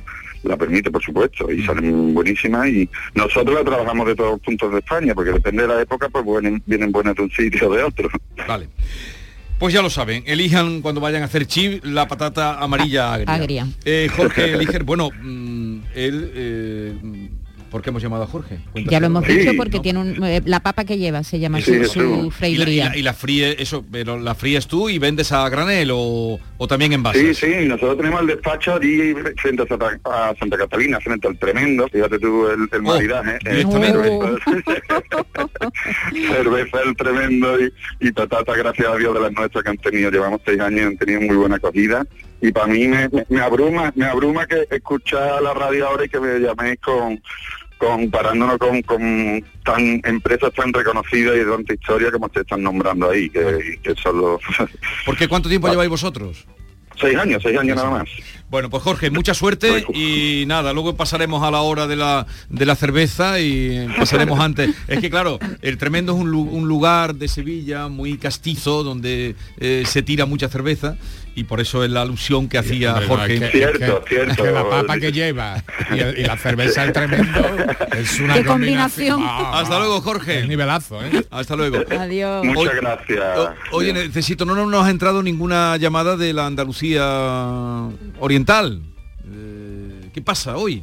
la 0.47 0.57
permite, 0.57 0.91
por 0.91 1.03
supuesto, 1.03 1.51
y 1.51 1.65
salen 1.65 2.15
buenísimas 2.15 2.69
y 2.69 2.89
nosotros 3.15 3.55
la 3.55 3.65
trabajamos 3.65 4.07
de 4.07 4.15
todos 4.15 4.33
los 4.33 4.41
puntos 4.41 4.73
de 4.73 4.79
España, 4.79 5.15
porque 5.15 5.33
depende 5.33 5.63
de 5.63 5.69
la 5.69 5.83
época, 5.83 6.09
pues 6.09 6.25
vienen, 6.25 6.63
vienen 6.67 6.93
buenas 6.93 7.15
de 7.17 7.23
un 7.23 7.31
sitio 7.31 7.69
o 7.69 7.75
de 7.75 7.83
otro. 7.83 8.09
Vale. 8.47 8.69
Pues 9.59 9.73
ya 9.73 9.81
lo 9.81 9.89
saben, 9.89 10.23
elijan 10.27 10.83
cuando 10.83 11.01
vayan 11.01 11.23
a 11.23 11.27
hacer 11.27 11.47
chip 11.47 11.83
la 11.83 12.07
patata 12.07 12.59
amarilla 12.59 13.15
agria. 13.15 13.35
agria. 13.35 13.67
Eh, 13.87 14.11
Jorge 14.15 14.53
Eliger, 14.53 14.85
bueno, 14.85 15.09
mm, 15.11 15.79
él, 15.95 16.31
eh, 16.35 16.99
¿por 17.71 17.83
qué 17.83 17.91
hemos 17.91 18.03
llamado 18.03 18.23
a 18.25 18.27
Jorge? 18.27 18.59
Ya 18.75 19.01
lo 19.01 19.07
hemos 19.07 19.27
dicho 19.27 19.53
porque 19.57 19.81
tiene 19.81 19.99
un, 20.01 20.25
eh, 20.25 20.43
la 20.45 20.61
papa 20.61 20.85
que 20.85 20.99
lleva 20.99 21.23
se 21.23 21.39
llama 21.39 21.61
Sí, 21.61 21.85
su, 21.85 21.87
su 21.87 22.01
y, 22.01 22.05
la, 22.05 22.27
y, 22.27 22.31
freiduría. 22.31 22.89
la, 22.91 22.97
y 22.97 23.03
la 23.03 23.13
fríe, 23.15 23.57
eso, 23.63 23.85
pero 23.91 24.19
la 24.19 24.35
fríes 24.35 24.67
tú 24.67 24.89
y 24.89 24.99
vendes 24.99 25.33
a 25.33 25.49
granel 25.49 25.91
o, 25.93 26.39
o 26.59 26.69
también 26.69 26.93
en 26.93 27.03
base. 27.03 27.35
Sí, 27.35 27.47
sí, 27.47 27.67
nosotros 27.67 27.97
tenemos 27.97 28.21
el 28.23 28.27
despacho 28.29 28.75
allí 28.75 29.15
frente 29.37 29.63
a 29.63 29.67
Santa, 29.67 29.99
a 30.05 30.35
Santa 30.39 30.57
Catalina, 30.57 31.01
frente 31.01 31.29
al 31.29 31.39
Tremendo, 31.39 31.89
fíjate 31.89 32.19
tú 32.19 32.49
el, 32.49 32.69
el 32.73 32.83
maridaje. 32.83 33.39
eh, 33.45 33.65
directamente. 33.65 33.93
cerveza, 33.93 35.57
cerveza 36.35 36.79
el 36.85 36.97
Tremendo 36.97 37.61
y, 37.61 37.73
y 38.01 38.13
patata, 38.13 38.55
gracias 38.57 38.89
a 38.89 38.97
Dios, 38.97 39.15
de 39.15 39.21
las 39.21 39.33
nuestras 39.33 39.65
que 39.65 39.71
han 39.71 39.79
tenido, 39.79 40.11
llevamos 40.11 40.41
seis 40.45 40.61
años 40.61 40.81
y 40.81 40.85
han 40.85 40.97
tenido 40.97 41.21
muy 41.23 41.37
buena 41.37 41.57
acogida. 41.57 42.05
Y 42.41 42.53
para 42.53 42.67
mí 42.67 42.87
me, 42.87 43.41
abruma, 43.41 43.93
me 43.95 44.07
abruma 44.07 44.47
que 44.47 44.67
escuchar 44.71 45.43
la 45.43 45.55
radio 45.55 45.89
ahora 45.89 46.05
y 46.05 46.09
que 46.09 46.21
me 46.21 46.39
llaméis 46.39 46.79
con 46.81 47.21
comparándonos 47.79 48.57
con, 48.57 48.81
con 48.83 49.45
tan 49.63 50.01
empresas 50.05 50.51
tan 50.55 50.73
reconocidas 50.73 51.37
y 51.37 51.41
de 51.41 51.45
tanta 51.45 51.75
historia 51.75 52.11
como 52.11 52.29
te 52.31 52.41
están 52.41 52.63
nombrando 52.63 53.11
ahí, 53.11 53.29
que, 53.29 53.79
que 53.83 53.95
son 53.97 54.19
los 54.19 54.41
Porque 55.07 55.29
¿cuánto 55.29 55.51
tiempo 55.51 55.69
lleváis 55.69 55.91
vosotros? 55.91 56.47
seis 56.99 57.17
años, 57.17 57.43
seis 57.43 57.59
años 57.59 57.77
nada 57.77 57.91
más. 57.91 58.09
Bueno, 58.49 58.71
pues 58.71 58.83
Jorge, 58.83 59.11
mucha 59.11 59.35
suerte 59.35 59.85
y 59.93 60.45
nada, 60.47 60.73
luego 60.73 60.97
pasaremos 60.97 61.43
a 61.43 61.51
la 61.51 61.61
hora 61.61 61.87
de 61.87 61.97
la, 61.97 62.27
de 62.49 62.67
la 62.67 62.77
cerveza 62.77 63.41
y 63.41 63.89
pasaremos 63.99 64.39
antes. 64.41 64.75
Es 64.89 65.01
que 65.01 65.11
claro, 65.11 65.39
el 65.63 65.79
tremendo 65.79 66.13
es 66.13 66.19
un 66.19 66.69
lugar 66.69 67.17
de 67.17 67.29
Sevilla 67.29 67.89
muy 67.89 68.19
castizo 68.19 68.83
donde 68.83 69.35
eh, 69.59 69.83
se 69.87 70.03
tira 70.03 70.27
mucha 70.27 70.49
cerveza 70.49 70.97
y 71.37 71.45
por 71.45 71.61
eso 71.61 71.85
es 71.85 71.91
la 71.91 72.03
alusión 72.03 72.49
que 72.49 72.59
hacía 72.59 72.95
Hombre, 72.95 73.07
no, 73.09 73.15
Jorge. 73.17 73.35
es 73.35 73.41
que- 73.51 73.63
es 73.63 73.79
que- 73.79 74.23
es 74.31 74.37
que 74.37 74.51
la 74.51 74.69
papa 74.69 74.99
que 74.99 75.13
lleva 75.13 75.63
y, 75.95 75.99
el- 76.01 76.19
y 76.19 76.25
la 76.25 76.37
cerveza 76.39 76.83
el 76.83 76.93
tremendo 76.93 77.41
es 77.97 78.19
una 78.19 78.35
Qué 78.35 78.45
combinación. 78.45 79.21
Ah, 79.23 79.61
Hasta 79.61 79.79
luego, 79.79 80.01
Jorge. 80.01 80.39
El 80.41 80.49
nivelazo, 80.49 81.05
¿eh? 81.05 81.27
Hasta 81.31 81.55
luego. 81.55 81.79
Adiós. 81.91 82.45
Muchas 82.45 82.75
gracias. 82.77 83.39
O- 83.71 83.77
Oye, 83.77 83.93
necesito, 83.93 84.45
no 84.47 84.55
no 84.55 84.67
nos 84.67 84.85
ha 84.87 84.91
entrado 84.91 85.23
ninguna 85.23 85.77
llamada 85.77 86.17
de 86.17 86.33
la 86.33 86.47
Andalucía 86.47 87.05
oriental. 88.19 88.81
Eh, 89.31 90.11
¿Qué 90.15 90.23
pasa 90.23 90.57
hoy? 90.57 90.83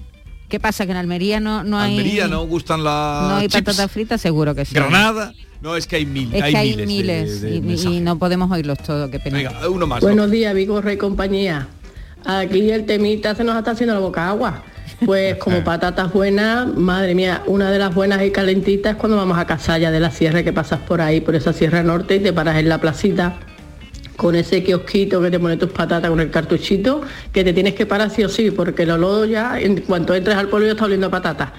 ¿Qué 0.50 0.60
pasa? 0.60 0.86
Que 0.86 0.92
en 0.92 0.98
Almería 0.98 1.39
no, 1.39 1.63
no 1.63 1.80
hay... 1.80 1.98
Almería 1.98 2.28
no 2.28 2.44
gustan 2.46 2.84
las 2.84 3.24
No 3.28 3.36
hay 3.38 3.48
chips? 3.48 3.63
patatas 3.63 3.92
fritas, 3.92 4.22
seguro 4.22 4.54
que 4.54 4.66
sí. 4.66 4.76
Granada. 4.76 5.34
No, 5.63 5.78
es 5.78 5.88
que 5.88 5.95
hay 5.95 6.06
mil, 6.06 6.30
Es 6.36 6.41
hay 6.43 6.52
que 6.52 6.58
hay 6.58 6.69
miles, 6.76 6.88
miles, 6.88 7.41
de- 7.41 7.62
de 7.62 7.73
y- 7.95 8.02
no 8.02 8.19
podemos 8.19 8.52
oírlos 8.52 8.80
todos, 8.80 9.10
qué 9.10 9.17
pena. 9.17 9.38
Venga, 9.38 9.69
uno 9.69 9.88
más. 9.88 10.02
Buenos 10.02 10.30
días, 10.30 10.54
Vigorra 10.54 10.91
y 10.91 10.97
compañía. 10.97 11.67
Aquí 12.26 12.69
el 12.69 12.86
temita 12.86 13.34
se 13.34 13.45
nos 13.45 13.58
está 13.58 13.71
haciendo 13.71 13.93
la 13.93 14.02
boca 14.02 14.28
agua. 14.28 14.62
Pues 15.06 15.36
como 15.39 15.63
patatas 15.63 16.12
buenas, 16.12 16.67
madre 16.76 17.15
mía, 17.15 17.43
una 17.45 17.71
de 17.71 17.80
las 17.80 17.95
buenas 17.95 18.21
y 18.26 18.32
calentitas 18.32 18.91
es 18.95 18.97
cuando 18.97 19.15
vamos 19.15 19.38
a 19.38 19.47
Casalla 19.47 19.89
de 19.89 20.02
la 20.02 20.12
Sierra, 20.12 20.43
que 20.43 20.52
pasas 20.52 20.82
por 20.82 20.99
ahí, 20.99 21.21
por 21.21 21.34
esa 21.34 21.54
Sierra 21.54 21.82
Norte 21.82 22.17
y 22.17 22.19
te 22.19 22.34
paras 22.34 22.58
en 22.58 22.67
la 22.67 22.82
placita 22.82 23.38
con 24.17 24.36
ese 24.36 24.63
kiosquito 24.65 25.21
que 25.21 25.32
te 25.32 25.39
pone 25.39 25.56
tus 25.56 25.71
patatas 25.71 26.10
con 26.10 26.19
el 26.19 26.30
cartuchito, 26.30 27.04
que 27.32 27.45
te 27.45 27.54
tienes 27.54 27.73
que 27.73 27.86
parar 27.86 28.10
sí 28.10 28.21
o 28.26 28.28
sí, 28.28 28.52
porque 28.52 28.84
el 28.84 28.91
olor 28.91 29.30
ya, 29.30 29.58
en 29.62 29.80
cuanto 29.80 30.13
entres 30.13 30.36
al 30.36 30.49
pueblo 30.49 30.67
ya 30.67 30.73
está 30.73 30.84
oliendo 30.86 31.08
a 31.08 31.10
patatas. 31.12 31.52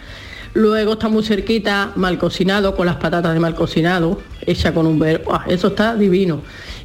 Luego 0.55 0.93
está 0.95 1.09
muy 1.09 1.25
cerquita, 1.25 1.93
mal 1.97 2.17
cocinado, 2.17 2.77
con 2.77 2.87
las 2.87 2.97
patatas 2.97 3.35
de 3.35 3.40
mal 3.40 3.55
cocinado, 3.57 4.21
hecha 4.47 4.73
con 4.73 4.87
un 4.87 4.99
ver, 5.01 5.23
¡buah! 5.25 5.45
eso 5.49 5.69
está 5.69 5.97
divino. 5.97 6.43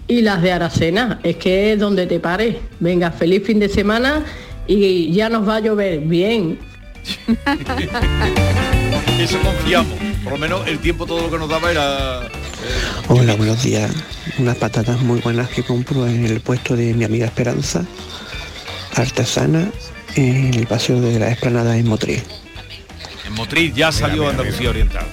Y 0.07 0.21
las 0.21 0.41
de 0.41 0.51
Aracena, 0.51 1.19
es 1.21 1.35
que 1.35 1.73
es 1.73 1.79
donde 1.79 2.07
te 2.07 2.19
pares. 2.19 2.55
Venga, 2.79 3.11
feliz 3.11 3.45
fin 3.45 3.59
de 3.59 3.69
semana 3.69 4.25
y 4.65 5.11
ya 5.13 5.29
nos 5.29 5.47
va 5.47 5.57
a 5.57 5.59
llover 5.59 5.99
bien. 5.99 6.57
Eso 9.19 9.39
confiamos. 9.39 9.97
Por 10.23 10.33
lo 10.33 10.39
menos 10.39 10.67
el 10.67 10.79
tiempo 10.79 11.05
todo 11.05 11.21
lo 11.21 11.31
que 11.31 11.37
nos 11.37 11.49
daba 11.49 11.71
era... 11.71 12.21
eh, 12.25 12.29
Hola, 13.07 13.35
buenos 13.35 13.61
días. 13.63 13.91
Unas 14.37 14.57
patatas 14.57 15.01
muy 15.01 15.19
buenas 15.19 15.49
que 15.49 15.63
compro 15.63 16.07
en 16.07 16.25
el 16.25 16.41
puesto 16.41 16.75
de 16.75 16.93
mi 16.93 17.03
amiga 17.03 17.25
Esperanza, 17.25 17.85
artesana, 18.95 19.69
en 20.15 20.53
el 20.53 20.65
paseo 20.67 20.99
de 21.01 21.19
la 21.19 21.29
esplanada 21.29 21.77
en 21.77 21.87
Motril. 21.87 22.21
En 23.29 23.35
Motril 23.35 23.73
ya 23.73 23.91
salió 23.91 24.27
Andalucía 24.27 24.69
Oriental. 24.71 25.05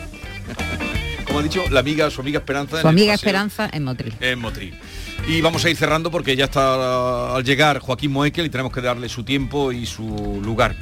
Como 1.27 1.39
ha 1.41 1.43
dicho, 1.43 1.63
la 1.71 1.81
amiga, 1.81 2.09
su 2.11 2.21
amiga 2.23 2.39
Esperanza. 2.39 2.77
en 2.77 2.83
Su 2.83 2.89
amiga 2.89 3.13
paseo 3.13 3.15
Esperanza 3.29 3.71
en 3.73 3.85
Motril. 3.85 4.15
En 4.21 4.39
Motril. 4.39 4.75
Y 5.29 5.41
vamos 5.41 5.65
a 5.65 5.71
ir 5.71 5.77
cerrando 5.77 6.11
porque 6.11 6.35
ya 6.37 6.47
está 6.47 7.35
al 7.37 7.45
llegar 7.45 7.79
Joaquín 7.81 8.13
Moekel 8.13 8.47
y 8.47 8.49
tenemos 8.49 8.73
que 8.73 8.81
darle 8.81 9.09
su 9.09 9.23
tiempo 9.25 9.71
y 9.73 9.85
su 9.87 10.41
lugar. 10.43 10.75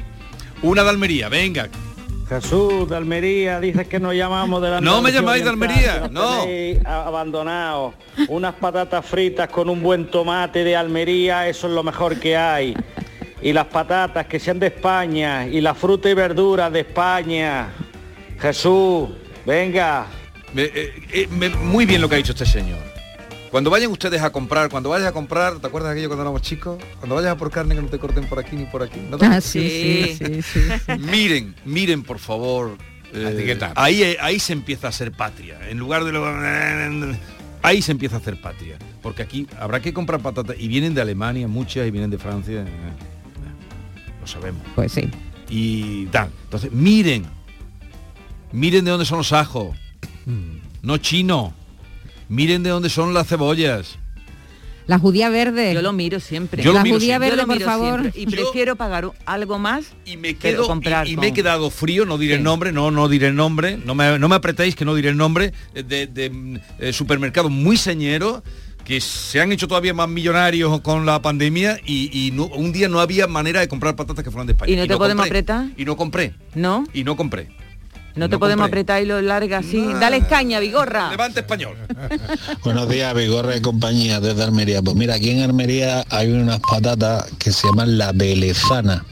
Una 0.63 0.83
de 0.85 0.91
Almería, 0.91 1.29
venga. 1.29 1.69
Jesús 2.29 2.89
de 2.89 2.97
Almería, 2.97 3.61
dices 3.61 3.87
que 3.87 4.01
nos 4.01 4.15
llamamos 4.15 4.63
de 4.63 4.71
la 4.71 4.81
No 4.81 5.03
me 5.03 5.13
llamáis 5.13 5.45
de 5.45 5.51
Almería, 5.51 6.09
no. 6.11 6.41
tenéis 6.43 6.79
a- 6.87 7.03
abandonados. 7.07 7.95
Unas 8.29 8.55
patatas 8.55 9.05
fritas 9.05 9.49
con 9.49 9.69
un 9.69 9.83
buen 9.83 10.07
tomate 10.11 10.65
de 10.65 10.75
Almería, 10.77 11.49
eso 11.49 11.67
es 11.67 11.73
lo 11.75 11.83
mejor 11.83 12.19
que 12.21 12.37
hay. 12.37 12.75
Y 13.45 13.53
las 13.53 13.67
patatas 13.67 14.27
que 14.27 14.41
sean 14.41 14.59
de 14.59 14.67
España 14.69 15.47
y 15.47 15.61
la 15.61 15.75
fruta 15.75 16.09
y 16.09 16.15
verdura 16.15 16.69
de 16.71 16.81
España. 16.81 17.69
Jesús, 18.41 19.11
venga. 19.47 20.07
Me- 20.55 20.63
eh, 20.65 20.93
eh, 21.13 21.29
me- 21.31 21.51
muy 21.51 21.85
bien 21.87 22.01
lo 22.01 22.09
que 22.09 22.15
ha 22.15 22.19
dicho 22.19 22.33
este 22.33 22.47
señor. 22.47 22.79
Cuando 23.51 23.71
vayan 23.71 23.91
ustedes 23.93 24.21
a 24.23 24.31
comprar, 24.31 24.69
cuando 24.71 24.89
vayas 24.89 25.09
a 25.09 25.13
comprar, 25.13 25.59
¿te 25.61 25.67
acuerdas 25.67 25.91
de 25.91 25.99
aquello 25.99 26.09
cuando 26.09 26.23
éramos 26.23 26.43
chicos? 26.43 26.79
Cuando 26.99 27.15
vayas 27.15 27.33
a 27.33 27.37
por 27.37 27.51
carne 27.53 27.77
que 27.77 27.83
no 27.83 27.89
te 27.89 27.99
corten 27.99 28.25
por 28.27 28.39
aquí 28.41 28.57
ni 28.57 28.65
por 28.65 28.83
aquí. 28.83 28.99
¿no 28.99 29.17
te 29.19 29.27
Ah, 29.27 29.29
acuerdas? 29.29 29.45
sí, 29.45 29.69
sí, 29.69 30.17
sí, 30.19 30.43
sí, 30.43 30.61
sí. 30.87 30.93
Miren, 30.99 31.55
miren 31.65 32.03
por 32.03 32.19
favor. 32.19 32.77
eh, 33.13 33.59
ahí, 33.77 34.17
ahí 34.21 34.41
se 34.41 34.55
empieza 34.55 34.89
a 34.89 34.93
ser 34.93 35.13
patria. 35.13 35.59
En 35.69 35.79
lugar 35.79 36.03
de 36.05 36.11
lo... 36.13 36.25
Ahí 37.63 37.81
se 37.83 37.93
empieza 37.93 38.17
a 38.17 38.19
hacer 38.19 38.41
patria. 38.41 38.77
Porque 39.03 39.23
aquí 39.23 39.47
habrá 39.61 39.81
que 39.81 39.93
comprar 39.93 40.21
patatas. 40.21 40.57
Y 40.59 40.67
vienen 40.67 40.95
de 40.95 41.03
Alemania 41.03 41.47
muchas 41.47 41.87
y 41.87 41.91
vienen 41.93 42.11
de 42.11 42.19
Francia. 42.19 42.65
Lo 44.25 44.29
sabemos. 44.29 44.63
Pues 44.75 44.91
sí. 44.93 45.11
Y 45.51 46.07
tal. 46.07 46.31
Entonces, 46.45 46.73
miren. 46.73 47.27
Miren 48.53 48.87
de 48.87 48.91
dónde 48.91 49.05
son 49.05 49.19
los 49.19 49.35
ajos. 49.35 49.77
No 50.81 50.97
chino. 50.97 51.53
Miren 52.31 52.63
de 52.63 52.71
dónde 52.71 52.89
son 52.89 53.13
las 53.13 53.29
cebollas. 53.29 53.99
La 54.87 54.99
judía 54.99 55.29
verde. 55.29 55.75
Yo 55.75 55.83
lo 55.83 55.93
miro 55.93 56.21
siempre. 56.21 56.63
Yo 56.63 56.73
lo 56.73 56.79
la 56.79 56.85
miro 56.85 56.97
judía 56.97 57.19
siempre. 57.19 57.29
verde, 57.29 57.37
Yo 57.37 57.43
lo 57.43 57.47
por 57.49 57.57
miro 57.57 57.67
favor. 57.67 58.01
siempre. 58.01 58.21
Y 58.23 58.27
prefiero 58.27 58.77
pagar 58.77 59.11
algo 59.27 59.59
más 59.59 59.93
y 60.07 60.17
me 60.17 60.35
pero 60.35 60.57
quedo 60.57 60.67
comprar 60.69 61.07
y, 61.07 61.19
me 61.19 61.29
he 61.29 61.33
quedado 61.35 61.69
frío, 61.69 62.07
no 62.07 62.17
diré 62.17 62.37
el 62.37 62.43
nombre, 62.43 62.73
no, 62.73 62.91
no 62.91 63.09
diré 63.09 63.29
el 63.29 63.37
nombre, 63.37 63.77
no 63.77 63.95
me, 63.95 64.19
no 64.19 64.29
me 64.29 64.37
apretéis 64.37 64.75
que 64.75 64.87
no 64.87 64.95
diré 64.95 65.11
el 65.11 65.19
nombre, 65.19 65.53
eh, 65.75 65.83
de, 65.83 66.07
de, 66.07 66.31
mm, 66.31 66.57
eh, 66.79 66.93
supermercados 66.95 67.51
muy 67.51 67.77
señeros 67.77 68.43
que 68.85 69.01
se 69.01 69.41
han 69.41 69.51
hecho 69.53 69.67
todavía 69.67 69.95
más 69.95 70.09
millonarios 70.09 70.81
con 70.81 71.07
la 71.07 71.21
pandemia 71.23 71.81
y, 71.87 72.11
y 72.27 72.31
no- 72.33 72.47
un 72.47 72.73
día 72.73 72.89
no 72.89 73.01
había 73.01 73.27
manera 73.27 73.61
de 73.61 73.69
comprar 73.69 73.97
patatas 73.97 74.25
que 74.25 74.31
fueran 74.31 74.47
de 74.47 74.53
España. 74.53 74.73
¿Y 74.73 74.77
no 74.77 74.87
te 74.87 74.97
podemos 74.97 75.25
compré. 75.25 75.39
apretar? 75.41 75.67
Y 75.77 75.85
no 75.85 75.97
compré. 75.97 76.35
¿No? 76.55 76.85
Y 76.93 77.05
no 77.05 77.17
compré. 77.17 77.49
No 78.15 78.29
te 78.29 78.39
podemos 78.39 78.69
apretar 78.69 79.03
y 79.03 79.07
lo 79.07 79.21
larga 79.21 79.59
así. 79.59 79.85
Dale 79.99 80.21
caña, 80.27 80.61
Vigorra. 80.61 81.11
Levante 81.11 81.41
español. 81.41 81.77
Buenos 82.65 82.89
días, 82.89 83.13
Vigorra 83.13 83.57
y 83.57 83.61
compañía 83.61 84.21
desde 84.21 84.45
Almería. 84.45 84.81
Pues 84.83 84.95
mira, 84.95 85.15
aquí 85.17 85.31
en 85.31 85.41
Almería 85.43 86.05
hay 86.11 86.31
unas 86.31 86.61
patatas 86.61 87.25
que 87.41 87.51
se 87.51 87.67
llaman 87.67 87.99
la 87.99 88.13
belezana, 88.13 89.05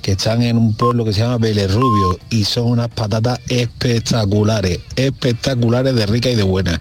que 0.00 0.12
están 0.12 0.40
en 0.40 0.56
un 0.56 0.74
pueblo 0.74 1.04
que 1.04 1.12
se 1.12 1.20
llama 1.20 1.36
Belerrubio 1.36 2.18
y 2.30 2.44
son 2.44 2.68
unas 2.70 2.88
patatas 2.88 3.38
espectaculares, 3.50 4.78
espectaculares 4.96 5.94
de 5.94 6.06
rica 6.06 6.30
y 6.30 6.34
de 6.34 6.42
buena. 6.42 6.80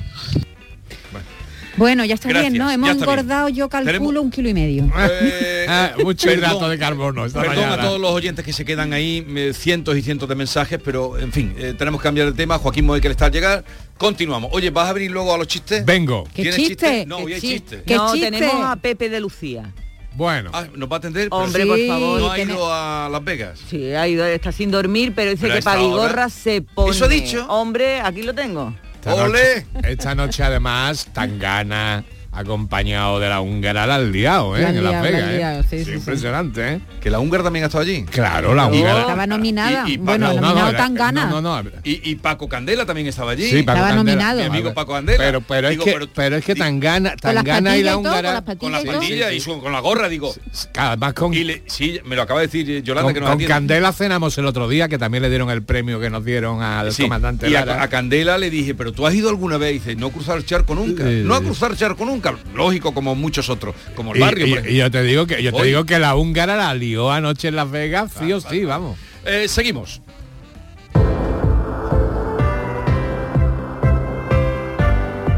Bueno, 1.77 2.03
ya 2.05 2.15
está 2.15 2.27
Gracias, 2.29 2.51
bien, 2.51 2.61
¿no? 2.63 2.69
Hemos 2.69 2.89
bien. 2.89 2.99
engordado, 3.01 3.47
yo 3.49 3.69
calculo 3.69 3.91
Tenemos- 3.93 4.23
un 4.23 4.29
kilo 4.31 4.49
y 4.49 4.53
medio. 4.53 4.91
Eh, 4.97 5.65
Ah, 5.69 5.91
mucho 6.03 6.29
hidrato 6.29 6.67
de 6.67 6.77
carbono 6.77 7.25
esta 7.25 7.39
Perdón 7.41 7.55
mañana. 7.63 7.81
a 7.83 7.85
todos 7.85 7.99
los 7.99 8.11
oyentes 8.11 8.43
que 8.43 8.51
se 8.51 8.65
quedan 8.65 8.91
ahí, 8.93 9.25
eh, 9.35 9.53
cientos 9.53 9.95
y 9.95 10.01
cientos 10.01 10.27
de 10.27 10.35
mensajes, 10.35 10.79
pero 10.83 11.17
en 11.17 11.31
fin, 11.31 11.53
eh, 11.57 11.73
tenemos 11.77 12.01
que 12.01 12.03
cambiar 12.03 12.27
el 12.27 12.33
tema. 12.35 12.57
Joaquín 12.57 12.85
Moe 12.85 12.99
que 12.99 13.07
le 13.07 13.13
está 13.13 13.27
al 13.27 13.31
llegar. 13.31 13.63
Continuamos. 13.97 14.49
Oye, 14.53 14.69
¿vas 14.69 14.89
a 14.89 14.93
venir 14.93 15.11
luego 15.11 15.33
a 15.33 15.37
los 15.37 15.47
chistes? 15.47 15.85
Vengo. 15.85 16.25
¿Qué 16.33 16.41
¿Tienes 16.41 16.55
chiste? 16.57 17.05
No, 17.05 17.17
¿Qué 17.19 17.23
hoy 17.23 17.33
hay 17.35 17.41
chi- 17.41 17.47
chiste. 17.51 17.83
¿Qué 17.85 17.95
no, 17.95 18.11
chiste? 18.11 18.31
tenemos 18.31 18.65
a 18.65 18.75
Pepe 18.75 19.09
de 19.09 19.19
Lucía. 19.21 19.71
Bueno. 20.13 20.49
Ah, 20.53 20.65
¿Nos 20.75 20.89
va 20.91 20.95
a 20.95 20.97
atender? 20.97 21.29
Pero 21.29 21.41
Hombre, 21.43 21.63
sí. 21.63 21.69
por 21.69 21.87
favor. 21.87 22.19
No 22.19 22.31
ha 22.31 22.35
tiene- 22.35 22.53
ido 22.53 22.73
a 22.73 23.07
Las 23.09 23.23
Vegas. 23.23 23.59
Sí, 23.69 23.93
ha 23.93 24.05
ido, 24.09 24.25
está 24.25 24.51
sin 24.51 24.71
dormir, 24.71 25.13
pero 25.15 25.31
dice 25.31 25.43
Pero 25.43 25.55
que 25.55 25.61
para 25.61 25.81
hora- 25.83 26.29
se 26.29 26.61
pone. 26.63 26.91
¿Eso 26.91 27.05
ha 27.05 27.07
dicho? 27.07 27.45
Hombre, 27.47 28.01
aquí 28.01 28.23
lo 28.23 28.33
tengo. 28.35 28.75
Esta 29.03 29.15
noche, 29.15 29.65
esta 29.81 30.13
noche 30.13 30.43
además, 30.43 31.07
Tangana 31.11 32.03
acompañado 32.31 33.19
de 33.19 33.29
la 33.29 33.41
húngara 33.41 33.85
la 33.85 33.95
han 33.95 34.11
liado, 34.11 34.55
¿eh? 34.57 34.61
La 34.61 34.69
han 34.69 34.77
en 34.77 34.83
Las 34.83 34.91
liado, 34.93 35.03
la 35.05 35.11
Vegas, 35.11 35.23
han 35.27 35.33
¿eh? 35.33 35.37
liado, 35.37 35.63
sí, 35.63 35.79
sí, 35.79 35.85
sí. 35.85 35.91
impresionante, 35.91 36.73
¿eh? 36.73 36.79
Que 37.01 37.09
la 37.09 37.19
húngara 37.19 37.43
también 37.43 37.63
ha 37.63 37.67
estado 37.67 37.83
allí. 37.83 38.03
Claro, 38.05 38.53
la 38.55 38.67
Oh. 38.67 38.71
húngara. 38.71 39.01
Estaba 39.01 39.27
nominada. 39.27 39.83
y- 39.87 39.93
y 39.93 39.97
bueno, 39.97 40.27
Paco- 40.27 40.41
nominado 40.41 40.69
era- 40.69 40.77
Tangana. 40.77 41.25
No, 41.25 41.41
no, 41.41 41.63
no. 41.63 41.69
Y, 41.83 42.09
y 42.09 42.15
Paco 42.15 42.47
Candela 42.47 42.85
también 42.85 43.07
estaba 43.07 43.31
allí. 43.31 43.43
Sí, 43.49 43.63
Paco 43.63 43.77
Estaba 43.79 43.95
Candela. 43.95 43.95
nominado. 44.03 44.39
Mi 44.39 44.45
amigo 44.45 44.73
Paco 44.73 44.93
Candela. 44.93 45.17
Pero, 45.17 45.41
pero, 45.41 45.69
Digo, 45.69 45.83
es 45.83 45.85
que, 45.85 45.93
pero- 45.99 46.11
pero 46.13 46.35
es 46.37 46.45
que 46.45 46.55
Tangana, 46.55 47.15
Con 47.21 47.35
las 47.35 47.43
Tangana 47.43 47.77
y 47.77 47.83
la 47.83 47.91
todo, 47.91 48.01
con 48.03 48.11
húngara 48.11 48.33
las 48.33 48.41
con 48.43 48.71
patillas 48.71 49.27
la 49.29 49.33
y 49.33 49.39
su- 49.39 49.59
con 49.61 49.71
la 49.71 49.79
gorra, 49.79 50.07
digo. 50.09 50.33
además 50.77 51.13
con, 51.13 51.33
Y 51.33 51.43
le, 51.43 51.63
sí, 51.67 51.99
me 52.05 52.15
lo 52.15 52.21
acaba 52.21 52.39
de 52.41 52.47
decir 52.47 52.69
eh, 52.69 52.81
Yolanda 52.83 53.07
con, 53.07 53.13
que 53.13 53.19
nos 53.19 53.27
con 53.29 53.35
atiende. 53.35 53.53
Candela 53.53 53.93
cenamos 53.93 54.37
el 54.37 54.45
otro 54.45 54.69
día, 54.69 54.87
que 54.87 54.97
también 54.97 55.21
le 55.23 55.29
dieron 55.29 55.49
el 55.49 55.63
premio 55.63 55.99
que 55.99 56.09
nos 56.09 56.23
dieron 56.23 56.61
al 56.61 56.91
Sí, 56.93 57.03
comandante 57.03 57.49
y 57.49 57.55
a, 57.55 57.87
Candela 57.89 58.37
le 58.37 58.49
dije, 58.49 58.73
pero 58.75 58.91
tú 58.93 59.05
has 59.05 59.13
ido 59.13 59.29
alguna 59.29 59.57
vez, 59.57 59.71
y 59.71 59.73
dice, 59.79 59.95
no 59.95 60.09
cruzar 60.11 60.37
el 60.37 60.45
charco 60.45 60.75
nunca, 60.75 61.03
Sí, 61.03 61.21
no 61.25 61.33
a 61.35 61.39
sí. 61.39 61.45
cruzar 61.45 61.71
el 61.71 61.77
charco 61.77 62.05
nunca, 62.05 62.20
lógico 62.55 62.93
como 62.93 63.15
muchos 63.15 63.49
otros, 63.49 63.75
como 63.95 64.11
el 64.13 64.17
Y- 64.17 64.21
barrio. 64.21 64.69
y, 64.69 64.75
yo 64.77 64.89
te 64.91 65.03
digo 65.03 65.25
que 65.27 65.41
yo 65.43 65.51
te 65.53 65.63
digo 65.63 65.85
que 65.85 65.99
la 65.99 66.15
húngara 66.15 66.55
la 66.55 66.73
lió 66.73 67.11
anoche 67.11 67.47
en 67.49 67.55
Las 67.55 67.69
Vegas, 67.71 68.11
sí 68.19 68.31
o 68.31 68.39
sí, 68.39 68.63
vamos. 68.65 68.97
Eh, 69.25 69.47
seguimos. 69.47 70.01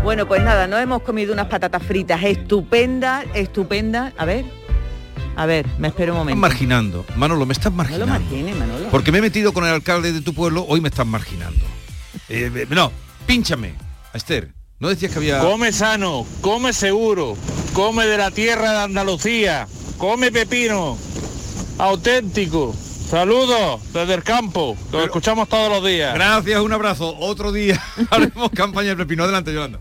Bueno, 0.04 0.28
pues 0.28 0.44
nada, 0.44 0.68
nos 0.68 0.82
hemos 0.82 1.02
comido 1.02 1.34
unas 1.34 1.48
patatas 1.48 1.82
fritas 1.82 2.22
estupendas, 2.24 3.26
estupendas. 3.34 4.14
A 4.18 4.26
ver, 4.26 4.44
a 5.38 5.46
ver, 5.46 5.66
me 5.80 5.88
espero 5.88 6.12
un 6.14 6.18
Estás 6.18 6.36
momento. 6.36 6.42
marginando. 6.42 7.06
Manolo, 7.16 7.46
me 7.46 7.54
estás 7.54 7.72
No 7.72 7.78
marginando. 7.78 8.06
Manolo. 8.60 8.90
Porque 8.92 9.12
me 9.14 9.20
he 9.20 9.22
metido 9.22 9.54
con 9.54 9.64
el 9.66 9.72
alcalde 9.74 10.12
de 10.12 10.22
tu 10.22 10.34
pueblo, 10.34 10.66
hoy 10.68 10.82
me 10.82 10.90
estás 10.90 11.08
marginando. 11.08 11.66
Eh, 12.28 12.68
no, 12.70 12.92
pínchame, 13.26 13.74
Esther. 14.14 14.50
¿No 14.84 14.90
decías 14.90 15.14
que 15.14 15.20
había... 15.20 15.40
Come 15.40 15.72
sano, 15.72 16.28
come 16.42 16.74
seguro, 16.74 17.38
come 17.72 18.06
de 18.06 18.18
la 18.18 18.32
tierra 18.32 18.70
de 18.74 18.78
Andalucía, 18.80 19.66
come 19.98 20.30
pepino, 20.30 20.98
auténtico. 21.78 22.76
Saludos 23.10 23.80
desde 23.94 24.14
el 24.16 24.24
campo, 24.24 24.76
lo 24.92 25.02
escuchamos 25.02 25.48
todos 25.48 25.72
los 25.72 25.86
días. 25.90 26.14
Gracias, 26.14 26.60
un 26.60 26.74
abrazo. 26.74 27.16
Otro 27.18 27.54
día 27.54 27.82
haremos 28.10 28.50
campaña 28.50 28.90
de 28.90 28.98
pepino. 28.98 29.24
Adelante, 29.24 29.54
Yolanda. 29.54 29.80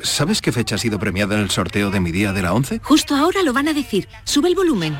¿Sabes 0.00 0.40
qué 0.40 0.52
fecha 0.52 0.76
ha 0.76 0.78
sido 0.78 0.98
premiada 0.98 1.34
en 1.34 1.42
el 1.42 1.50
sorteo 1.50 1.90
de 1.90 2.00
mi 2.00 2.12
día 2.12 2.32
de 2.32 2.42
la 2.42 2.52
11? 2.52 2.80
Justo 2.82 3.14
ahora 3.14 3.42
lo 3.42 3.52
van 3.52 3.68
a 3.68 3.72
decir. 3.72 4.08
Sube 4.24 4.48
el 4.48 4.54
volumen. 4.54 4.98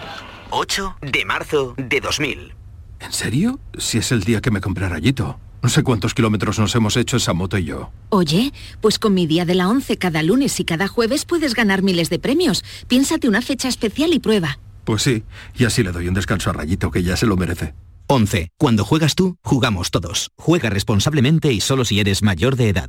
8 0.50 0.96
de 1.00 1.24
marzo 1.24 1.74
de 1.76 2.00
2000. 2.00 2.54
¿En 3.00 3.12
serio? 3.12 3.61
Si 3.78 3.98
es 3.98 4.12
el 4.12 4.24
día 4.24 4.40
que 4.40 4.50
me 4.50 4.61
compré 4.61 4.88
rayito. 4.88 5.38
No 5.62 5.68
sé 5.68 5.82
cuántos 5.82 6.14
kilómetros 6.14 6.58
nos 6.58 6.74
hemos 6.74 6.96
hecho 6.96 7.16
esa 7.16 7.32
moto 7.32 7.58
y 7.58 7.64
yo. 7.64 7.90
Oye, 8.10 8.52
pues 8.80 8.98
con 8.98 9.14
mi 9.14 9.26
día 9.26 9.44
de 9.44 9.54
la 9.54 9.68
11 9.68 9.96
cada 9.96 10.22
lunes 10.22 10.58
y 10.60 10.64
cada 10.64 10.86
jueves 10.86 11.24
puedes 11.24 11.54
ganar 11.54 11.82
miles 11.82 12.10
de 12.10 12.18
premios. 12.18 12.64
Piénsate 12.86 13.28
una 13.28 13.42
fecha 13.42 13.68
especial 13.68 14.12
y 14.12 14.20
prueba. 14.20 14.58
Pues 14.84 15.02
sí, 15.02 15.24
y 15.56 15.64
así 15.64 15.82
le 15.82 15.92
doy 15.92 16.08
un 16.08 16.14
descanso 16.14 16.50
a 16.50 16.52
Rayito 16.52 16.90
que 16.90 17.02
ya 17.02 17.16
se 17.16 17.26
lo 17.26 17.36
merece. 17.36 17.74
11. 18.06 18.48
Cuando 18.56 18.84
juegas 18.84 19.14
tú, 19.14 19.36
jugamos 19.42 19.90
todos. 19.90 20.30
Juega 20.38 20.70
responsablemente 20.70 21.52
y 21.52 21.60
solo 21.60 21.84
si 21.84 22.00
eres 22.00 22.22
mayor 22.22 22.56
de 22.56 22.70
edad. 22.70 22.88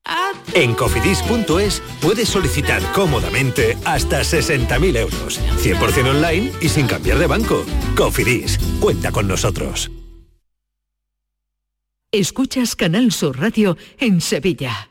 En 0.53 0.73
cofidis.es 0.73 1.81
puedes 2.01 2.29
solicitar 2.29 2.81
cómodamente 2.91 3.77
hasta 3.85 4.21
60.000 4.21 4.97
euros, 4.97 5.39
100% 5.57 6.09
online 6.09 6.51
y 6.61 6.69
sin 6.69 6.87
cambiar 6.87 7.19
de 7.19 7.27
banco. 7.27 7.65
Cofidis, 7.95 8.57
cuenta 8.79 9.11
con 9.11 9.27
nosotros. 9.27 9.89
Escuchas 12.13 12.75
Canal 12.75 13.13
Sur 13.13 13.39
Radio 13.39 13.77
en 13.97 14.19
Sevilla. 14.19 14.90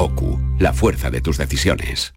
OCU, 0.00 0.40
la 0.58 0.72
fuerza 0.72 1.10
de 1.10 1.20
tus 1.20 1.38
decisiones. 1.38 2.12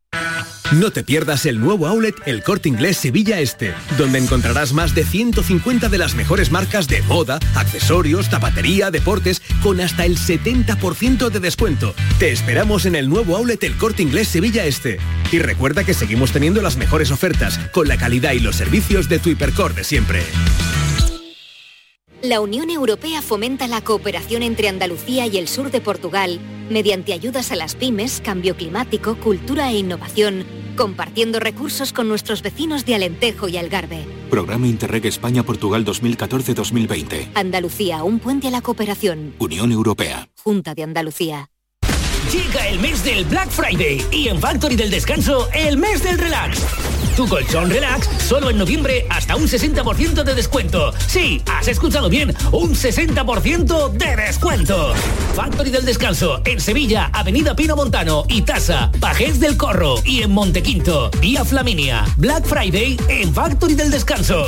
No 0.71 0.91
te 0.91 1.03
pierdas 1.03 1.45
el 1.45 1.59
nuevo 1.59 1.85
outlet 1.85 2.15
El 2.25 2.41
Corte 2.41 2.67
Inglés 2.67 2.97
Sevilla 2.97 3.39
Este, 3.39 3.73
donde 3.97 4.17
encontrarás 4.17 4.73
más 4.73 4.95
de 4.95 5.03
150 5.03 5.87
de 5.89 5.97
las 5.97 6.15
mejores 6.15 6.49
marcas 6.49 6.87
de 6.87 7.01
moda, 7.03 7.39
accesorios, 7.55 8.29
zapatería, 8.29 8.89
deportes, 8.89 9.41
con 9.61 9.79
hasta 9.81 10.05
el 10.05 10.17
70% 10.17 11.29
de 11.29 11.39
descuento. 11.39 11.93
Te 12.17 12.31
esperamos 12.31 12.85
en 12.85 12.95
el 12.95 13.07
nuevo 13.07 13.35
outlet 13.35 13.63
El 13.63 13.77
Corte 13.77 14.01
Inglés 14.01 14.29
Sevilla 14.29 14.65
Este. 14.65 14.97
Y 15.31 15.39
recuerda 15.39 15.83
que 15.83 15.93
seguimos 15.93 16.31
teniendo 16.31 16.61
las 16.61 16.77
mejores 16.77 17.11
ofertas, 17.11 17.59
con 17.71 17.87
la 17.87 17.97
calidad 17.97 18.31
y 18.31 18.39
los 18.39 18.55
servicios 18.55 19.09
de 19.09 19.19
tu 19.19 19.29
hipercor 19.29 19.75
de 19.75 19.83
siempre. 19.83 20.23
La 22.23 22.39
Unión 22.39 22.69
Europea 22.69 23.21
fomenta 23.21 23.67
la 23.67 23.81
cooperación 23.81 24.43
entre 24.43 24.69
Andalucía 24.69 25.27
y 25.27 25.37
el 25.37 25.49
sur 25.49 25.71
de 25.71 25.81
Portugal 25.81 26.39
mediante 26.69 27.11
ayudas 27.11 27.51
a 27.51 27.57
las 27.57 27.75
pymes, 27.75 28.21
cambio 28.23 28.55
climático, 28.55 29.17
cultura 29.17 29.69
e 29.69 29.79
innovación, 29.79 30.45
compartiendo 30.77 31.41
recursos 31.41 31.91
con 31.91 32.07
nuestros 32.07 32.41
vecinos 32.41 32.85
de 32.85 32.95
Alentejo 32.95 33.49
y 33.49 33.57
Algarve. 33.57 34.05
Programa 34.29 34.67
Interreg 34.67 35.05
España-Portugal 35.05 35.83
2014-2020. 35.83 37.31
Andalucía, 37.35 38.05
un 38.05 38.19
puente 38.19 38.47
a 38.47 38.51
la 38.51 38.61
cooperación. 38.61 39.35
Unión 39.39 39.73
Europea. 39.73 40.29
Junta 40.41 40.73
de 40.73 40.83
Andalucía. 40.83 41.49
Llega 42.31 42.69
el 42.69 42.79
mes 42.79 43.03
del 43.03 43.25
Black 43.25 43.49
Friday 43.49 44.01
y 44.13 44.29
en 44.29 44.39
Factory 44.39 44.77
del 44.77 44.91
Descanso 44.91 45.49
el 45.53 45.75
mes 45.75 46.01
del 46.01 46.17
relax. 46.17 47.02
Tu 47.15 47.27
colchón 47.27 47.69
relax 47.69 48.09
solo 48.27 48.49
en 48.49 48.57
noviembre 48.57 49.05
hasta 49.09 49.35
un 49.35 49.43
60% 49.43 50.23
de 50.23 50.33
descuento. 50.33 50.91
Sí, 51.07 51.41
has 51.45 51.67
escuchado 51.67 52.09
bien, 52.09 52.35
un 52.51 52.73
60% 52.73 53.91
de 53.91 54.15
descuento. 54.15 54.93
Factory 55.35 55.69
del 55.69 55.85
Descanso 55.85 56.41
en 56.45 56.59
Sevilla, 56.59 57.11
Avenida 57.13 57.55
Pino 57.55 57.75
Montano 57.75 58.25
y 58.27 58.41
Tasa, 58.41 58.91
Pajés 58.99 59.39
del 59.39 59.57
Corro 59.57 59.95
y 60.03 60.23
en 60.23 60.31
Montequinto, 60.31 61.11
Vía 61.21 61.45
Flaminia. 61.45 62.03
Black 62.17 62.45
Friday 62.45 62.97
en 63.09 63.31
Factory 63.31 63.75
del 63.75 63.91
Descanso. 63.91 64.47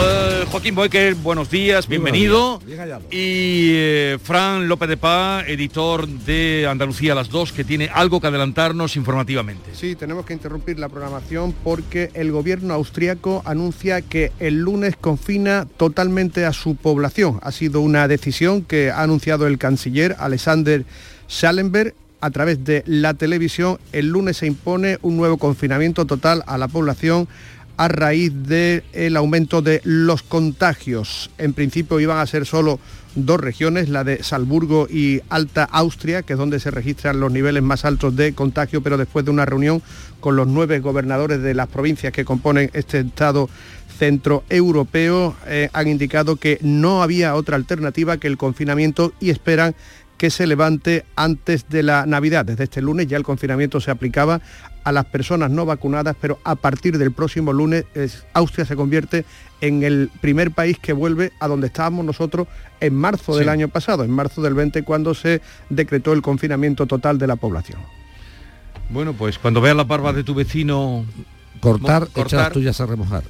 Eh, 0.00 0.44
Joaquín 0.50 0.74
Boecker, 0.74 1.14
buenos 1.16 1.50
días, 1.50 1.88
bienvenido. 1.88 2.60
Y 3.10 3.72
eh, 3.74 4.18
Fran 4.22 4.68
López 4.68 4.88
de 4.88 4.96
Paz, 4.96 5.44
editor 5.48 6.06
de 6.06 6.66
Andalucía 6.70 7.12
a 7.12 7.14
las 7.16 7.28
2, 7.30 7.52
que 7.52 7.64
tiene 7.64 7.90
algo 7.92 8.20
que 8.20 8.28
adelantarnos 8.28 8.96
informativamente. 8.96 9.74
Sí, 9.74 9.96
tenemos 9.96 10.24
que 10.24 10.34
interrumpir 10.34 10.78
la 10.78 10.88
programación 10.88 11.52
porque 11.64 12.10
el 12.14 12.30
gobierno 12.30 12.74
austriaco 12.74 13.42
anuncia 13.44 14.00
que 14.02 14.32
el 14.38 14.60
lunes 14.60 14.94
confina 14.96 15.66
totalmente 15.76 16.44
a 16.44 16.52
su 16.52 16.76
población. 16.76 17.40
Ha 17.42 17.50
sido 17.50 17.80
una 17.80 18.06
decisión 18.06 18.62
que 18.62 18.90
ha 18.90 19.02
anunciado 19.02 19.46
el 19.46 19.58
canciller 19.58 20.14
Alexander 20.18 20.84
Schallenberg 21.28 21.94
a 22.20 22.30
través 22.30 22.64
de 22.64 22.82
la 22.86 23.14
televisión. 23.14 23.78
El 23.92 24.08
lunes 24.08 24.38
se 24.38 24.46
impone 24.46 24.98
un 25.02 25.16
nuevo 25.16 25.36
confinamiento 25.38 26.04
total 26.04 26.42
a 26.46 26.58
la 26.58 26.68
población 26.68 27.28
a 27.78 27.88
raíz 27.88 28.32
del 28.34 29.16
aumento 29.16 29.62
de 29.62 29.80
los 29.84 30.22
contagios. 30.22 31.30
En 31.38 31.54
principio 31.54 32.00
iban 32.00 32.18
a 32.18 32.26
ser 32.26 32.44
solo 32.44 32.80
dos 33.14 33.40
regiones, 33.40 33.88
la 33.88 34.04
de 34.04 34.22
Salzburgo 34.22 34.88
y 34.90 35.20
Alta 35.28 35.64
Austria, 35.64 36.22
que 36.22 36.34
es 36.34 36.38
donde 36.38 36.60
se 36.60 36.72
registran 36.72 37.20
los 37.20 37.32
niveles 37.32 37.62
más 37.62 37.84
altos 37.84 38.16
de 38.16 38.34
contagio, 38.34 38.82
pero 38.82 38.98
después 38.98 39.24
de 39.24 39.30
una 39.30 39.46
reunión 39.46 39.80
con 40.20 40.34
los 40.34 40.48
nueve 40.48 40.80
gobernadores 40.80 41.40
de 41.40 41.54
las 41.54 41.68
provincias 41.68 42.12
que 42.12 42.24
componen 42.24 42.70
este 42.74 43.00
Estado 43.00 43.48
centroeuropeo, 43.98 45.36
eh, 45.46 45.70
han 45.72 45.88
indicado 45.88 46.36
que 46.36 46.58
no 46.60 47.02
había 47.02 47.34
otra 47.34 47.56
alternativa 47.56 48.18
que 48.18 48.26
el 48.26 48.36
confinamiento 48.36 49.12
y 49.20 49.30
esperan 49.30 49.74
que 50.18 50.30
se 50.30 50.46
levante 50.46 51.04
antes 51.16 51.68
de 51.68 51.84
la 51.84 52.04
Navidad. 52.04 52.44
Desde 52.44 52.64
este 52.64 52.82
lunes 52.82 53.06
ya 53.06 53.16
el 53.16 53.22
confinamiento 53.22 53.80
se 53.80 53.92
aplicaba 53.92 54.40
a 54.88 54.92
las 54.92 55.04
personas 55.04 55.50
no 55.50 55.66
vacunadas, 55.66 56.16
pero 56.18 56.38
a 56.44 56.54
partir 56.54 56.96
del 56.96 57.12
próximo 57.12 57.52
lunes 57.52 57.84
Austria 58.32 58.64
se 58.64 58.74
convierte 58.74 59.26
en 59.60 59.82
el 59.82 60.10
primer 60.22 60.50
país 60.50 60.78
que 60.78 60.94
vuelve 60.94 61.30
a 61.40 61.46
donde 61.46 61.66
estábamos 61.66 62.06
nosotros 62.06 62.48
en 62.80 62.94
marzo 62.94 63.36
del 63.36 63.50
año 63.50 63.68
pasado, 63.68 64.02
en 64.02 64.10
marzo 64.10 64.40
del 64.40 64.54
20, 64.54 64.84
cuando 64.84 65.12
se 65.12 65.42
decretó 65.68 66.14
el 66.14 66.22
confinamiento 66.22 66.86
total 66.86 67.18
de 67.18 67.26
la 67.26 67.36
población. 67.36 67.80
Bueno, 68.88 69.12
pues 69.12 69.38
cuando 69.38 69.60
veas 69.60 69.76
la 69.76 69.84
barba 69.84 70.14
de 70.14 70.24
tu 70.24 70.34
vecino... 70.34 71.04
Cortar, 71.60 72.08
echar 72.14 72.40
las 72.40 72.52
tuyas 72.52 72.80
a 72.80 72.86
remojar. 72.86 73.24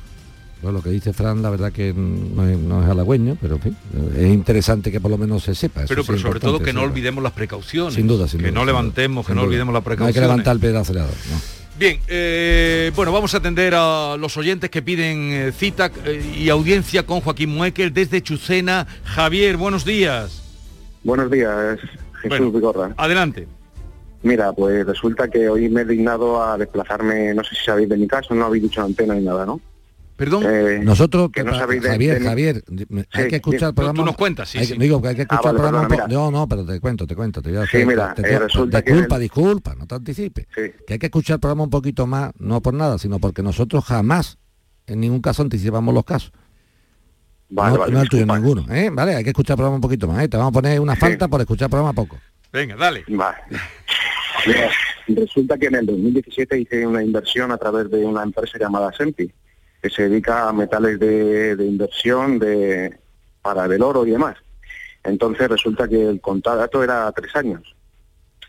Bueno, 0.60 0.78
lo 0.78 0.82
que 0.82 0.90
dice 0.90 1.12
Fran, 1.12 1.40
la 1.40 1.50
verdad 1.50 1.70
que 1.72 1.92
no 1.94 2.46
es, 2.48 2.58
no 2.58 2.82
es 2.82 2.88
halagüeño, 2.88 3.36
pero 3.40 3.56
en 3.56 3.60
fin, 3.62 3.76
es 4.16 4.26
interesante 4.26 4.90
que 4.90 5.00
por 5.00 5.10
lo 5.10 5.16
menos 5.18 5.44
se 5.44 5.54
sepa. 5.54 5.82
Pero, 5.86 6.02
pero 6.04 6.18
sobre 6.18 6.40
todo 6.40 6.58
que 6.60 6.72
no 6.72 6.82
olvidemos 6.82 7.22
las 7.22 7.32
precauciones. 7.32 7.94
Sin 7.94 8.08
duda, 8.08 8.26
sin 8.26 8.40
Que 8.40 8.46
duda, 8.48 8.54
no 8.54 8.60
sin 8.60 8.66
levantemos, 8.66 9.24
que 9.26 9.30
Sin 9.30 9.36
no 9.36 9.42
duda. 9.42 9.46
olvidemos 9.48 9.72
las 9.74 9.82
No 9.84 9.90
hay 9.90 9.96
precauciones. 9.96 10.14
que 10.14 10.20
levantar 10.20 10.54
el 10.54 10.60
pie 10.60 10.68
del 10.70 10.78
acelerador, 10.78 11.14
¿no? 11.30 11.58
Bien, 11.78 12.00
eh, 12.08 12.90
bueno, 12.96 13.12
vamos 13.12 13.32
a 13.34 13.36
atender 13.36 13.72
a 13.76 14.16
los 14.18 14.36
oyentes 14.36 14.68
que 14.68 14.82
piden 14.82 15.30
eh, 15.30 15.52
cita 15.56 15.92
eh, 16.04 16.34
y 16.36 16.48
audiencia 16.48 17.06
con 17.06 17.20
Joaquín 17.20 17.50
Muekel 17.50 17.94
desde 17.94 18.20
Chucena. 18.20 18.84
Javier, 19.04 19.56
buenos 19.56 19.84
días. 19.84 20.42
Buenos 21.04 21.30
días, 21.30 21.78
Jesús 22.20 22.28
Bueno, 22.28 22.50
Vigorra. 22.50 22.94
Adelante. 22.96 23.46
Mira, 24.24 24.52
pues 24.52 24.84
resulta 24.84 25.28
que 25.30 25.48
hoy 25.48 25.68
me 25.68 25.82
he 25.82 25.84
dignado 25.84 26.42
a 26.42 26.58
desplazarme, 26.58 27.32
no 27.32 27.44
sé 27.44 27.54
si 27.54 27.64
sabéis 27.64 27.88
de 27.88 27.96
mi 27.96 28.08
caso, 28.08 28.34
no 28.34 28.46
habéis 28.46 28.64
dicho 28.64 28.82
antena 28.82 29.14
ni 29.14 29.24
nada, 29.24 29.46
¿no? 29.46 29.60
Perdón. 30.18 30.42
Eh, 30.46 30.80
Nosotros, 30.82 31.30
que 31.32 31.44
no 31.44 31.52
de- 31.52 31.58
Javier, 31.80 32.18
de- 32.18 32.28
Javier, 32.28 32.64
hay 33.12 33.28
que 33.28 33.36
escuchar 33.36 33.68
el 33.68 33.74
programa. 33.76 34.00
tú 34.00 34.04
nos 34.04 34.16
cuentas, 34.16 34.48
sí, 34.48 34.58
hay- 34.58 34.66
sí. 34.66 34.76
Digo 34.76 35.00
que 35.00 35.08
hay 35.08 35.14
que 35.14 35.22
Ah, 35.22 35.24
escuchar 35.30 35.44
vale, 35.54 35.56
el 35.58 35.62
programa. 35.70 35.88
perdona, 35.88 36.12
no, 36.12 36.30
no, 36.32 36.48
pero 36.48 36.66
te 36.66 36.80
cuento, 36.80 37.06
te 37.06 37.14
cuento. 37.14 37.40
Te 37.40 37.50
voy 37.50 37.58
a 37.58 37.62
Sí, 37.62 37.76
hacer- 37.76 37.86
mira, 37.86 38.12
te- 38.14 38.22
eh, 38.22 38.24
te- 38.24 38.38
resulta 38.40 38.82
que 38.82 38.90
disculpa, 38.92 39.14
el- 39.14 39.22
disculpa, 39.22 39.74
no 39.76 39.86
te 39.86 39.94
anticipes. 39.94 40.46
Que 40.54 40.92
hay 40.94 40.98
que 40.98 41.06
escuchar 41.06 41.34
el 41.36 41.40
programa 41.40 41.62
un 41.62 41.70
poquito 41.70 42.06
más, 42.08 42.32
no 42.40 42.60
por 42.60 42.74
nada, 42.74 42.98
sino 42.98 43.20
porque 43.20 43.44
nosotros 43.44 43.84
jamás, 43.84 44.38
en 44.88 44.98
ningún 44.98 45.20
caso, 45.22 45.42
anticipamos 45.42 45.94
los 45.94 46.04
casos. 46.04 46.32
Vale, 47.50 47.74
no, 47.74 47.78
vale, 47.78 47.92
no 47.92 48.02
el 48.02 48.08
tuyo, 48.08 48.26
ninguno. 48.26 48.66
¿eh? 48.70 48.90
Vale, 48.92 49.14
hay 49.14 49.22
que 49.22 49.30
escuchar 49.30 49.54
el 49.54 49.58
programa 49.58 49.76
un 49.76 49.80
poquito 49.82 50.08
más. 50.08 50.24
¿eh? 50.24 50.28
Te 50.28 50.36
vamos 50.36 50.50
a 50.50 50.52
poner 50.54 50.80
una 50.80 50.96
falta 50.96 51.28
por 51.28 51.40
escuchar 51.40 51.66
el 51.66 51.70
programa 51.70 51.92
poco. 51.92 52.18
Venga, 52.52 52.74
dale. 52.74 53.04
Vale. 53.08 53.36
Resulta 55.06 55.56
que 55.56 55.66
en 55.66 55.76
el 55.76 55.86
2017 55.86 56.58
hice 56.60 56.86
una 56.86 57.02
inversión 57.02 57.50
a 57.52 57.56
través 57.56 57.90
de 57.90 58.04
una 58.04 58.22
empresa 58.22 58.58
llamada 58.58 58.92
Sempi, 58.92 59.30
que 59.82 59.90
se 59.90 60.08
dedica 60.08 60.48
a 60.48 60.52
metales 60.52 60.98
de, 60.98 61.56
inversión 61.60 62.38
de, 62.38 62.98
para 63.42 63.66
el 63.66 63.82
oro 63.82 64.06
y 64.06 64.10
demás. 64.10 64.36
Entonces 65.04 65.48
resulta 65.48 65.88
que 65.88 66.08
el 66.08 66.20
contrato 66.20 66.82
era 66.82 67.10
tres 67.12 67.34
años. 67.36 67.62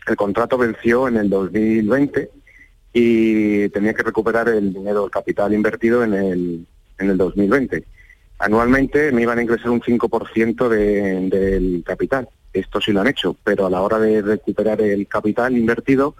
El 0.06 0.16
contrato 0.16 0.58
venció 0.58 1.08
en 1.08 1.16
el 1.18 1.30
2020 1.30 2.30
y 2.92 3.68
tenía 3.68 3.94
que 3.94 4.02
recuperar 4.02 4.48
el 4.48 4.72
dinero, 4.72 5.04
el 5.04 5.10
capital 5.10 5.54
invertido 5.54 6.02
en 6.02 6.14
el, 6.14 6.66
en 6.98 7.10
el 7.10 7.16
2020. 7.16 7.84
Anualmente 8.38 9.12
me 9.12 9.22
iban 9.22 9.38
a 9.38 9.42
ingresar 9.42 9.70
un 9.70 9.80
5% 9.82 10.68
de- 10.68 11.28
del 11.28 11.82
capital. 11.86 12.28
Esto 12.52 12.80
sí 12.80 12.90
lo 12.92 13.00
han 13.02 13.06
hecho, 13.06 13.36
pero 13.44 13.66
a 13.66 13.70
la 13.70 13.82
hora 13.82 13.98
de 13.98 14.22
recuperar 14.22 14.80
el 14.80 15.06
capital 15.06 15.56
invertido, 15.56 16.16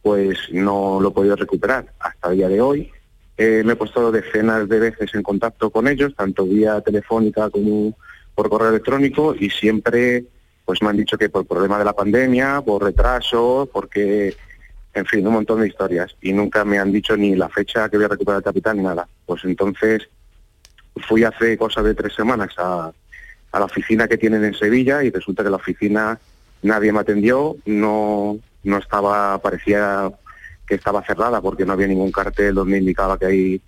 pues 0.00 0.38
no 0.52 0.98
lo 1.00 1.08
he 1.08 1.12
podido 1.12 1.36
recuperar. 1.36 1.92
Hasta 1.98 2.30
el 2.30 2.36
día 2.38 2.48
de 2.48 2.60
hoy 2.60 2.90
eh, 3.36 3.62
me 3.64 3.72
he 3.72 3.76
puesto 3.76 4.12
decenas 4.12 4.68
de 4.68 4.78
veces 4.78 5.14
en 5.14 5.22
contacto 5.22 5.70
con 5.70 5.88
ellos, 5.88 6.14
tanto 6.14 6.46
vía 6.46 6.80
telefónica 6.80 7.50
como 7.50 7.96
por 8.34 8.48
correo 8.48 8.70
electrónico, 8.70 9.34
y 9.38 9.50
siempre 9.50 10.24
pues 10.64 10.82
me 10.82 10.88
han 10.88 10.96
dicho 10.96 11.18
que 11.18 11.28
por 11.28 11.46
problema 11.46 11.78
de 11.78 11.84
la 11.84 11.92
pandemia, 11.92 12.62
por 12.62 12.82
retraso, 12.82 13.68
porque, 13.72 14.34
en 14.94 15.06
fin, 15.06 15.26
un 15.26 15.34
montón 15.34 15.60
de 15.60 15.68
historias. 15.68 16.16
Y 16.22 16.32
nunca 16.32 16.64
me 16.64 16.78
han 16.78 16.90
dicho 16.90 17.16
ni 17.16 17.34
la 17.34 17.50
fecha 17.50 17.88
que 17.88 17.98
voy 17.98 18.06
a 18.06 18.08
recuperar 18.08 18.38
el 18.38 18.44
capital 18.44 18.76
ni 18.76 18.82
nada. 18.82 19.06
Pues 19.26 19.44
entonces 19.44 20.08
fui 21.06 21.24
hace 21.24 21.58
cosa 21.58 21.82
de 21.82 21.94
tres 21.94 22.14
semanas 22.14 22.50
a, 22.56 22.90
a 23.52 23.58
la 23.58 23.64
oficina 23.66 24.08
que 24.08 24.16
tienen 24.16 24.42
en 24.44 24.54
Sevilla 24.54 25.04
y 25.04 25.10
resulta 25.10 25.44
que 25.44 25.50
la 25.50 25.56
oficina 25.56 26.18
nadie 26.62 26.92
me 26.92 27.00
atendió, 27.00 27.56
no, 27.66 28.38
no 28.62 28.78
estaba, 28.78 29.38
parecía 29.42 30.10
que 30.66 30.76
estaba 30.76 31.04
cerrada 31.04 31.40
porque 31.40 31.64
no 31.64 31.72
había 31.72 31.86
ningún 31.86 32.12
cartel 32.12 32.54
donde 32.54 32.78
indicaba 32.78 33.18
que 33.18 33.26
ahí 33.26 33.62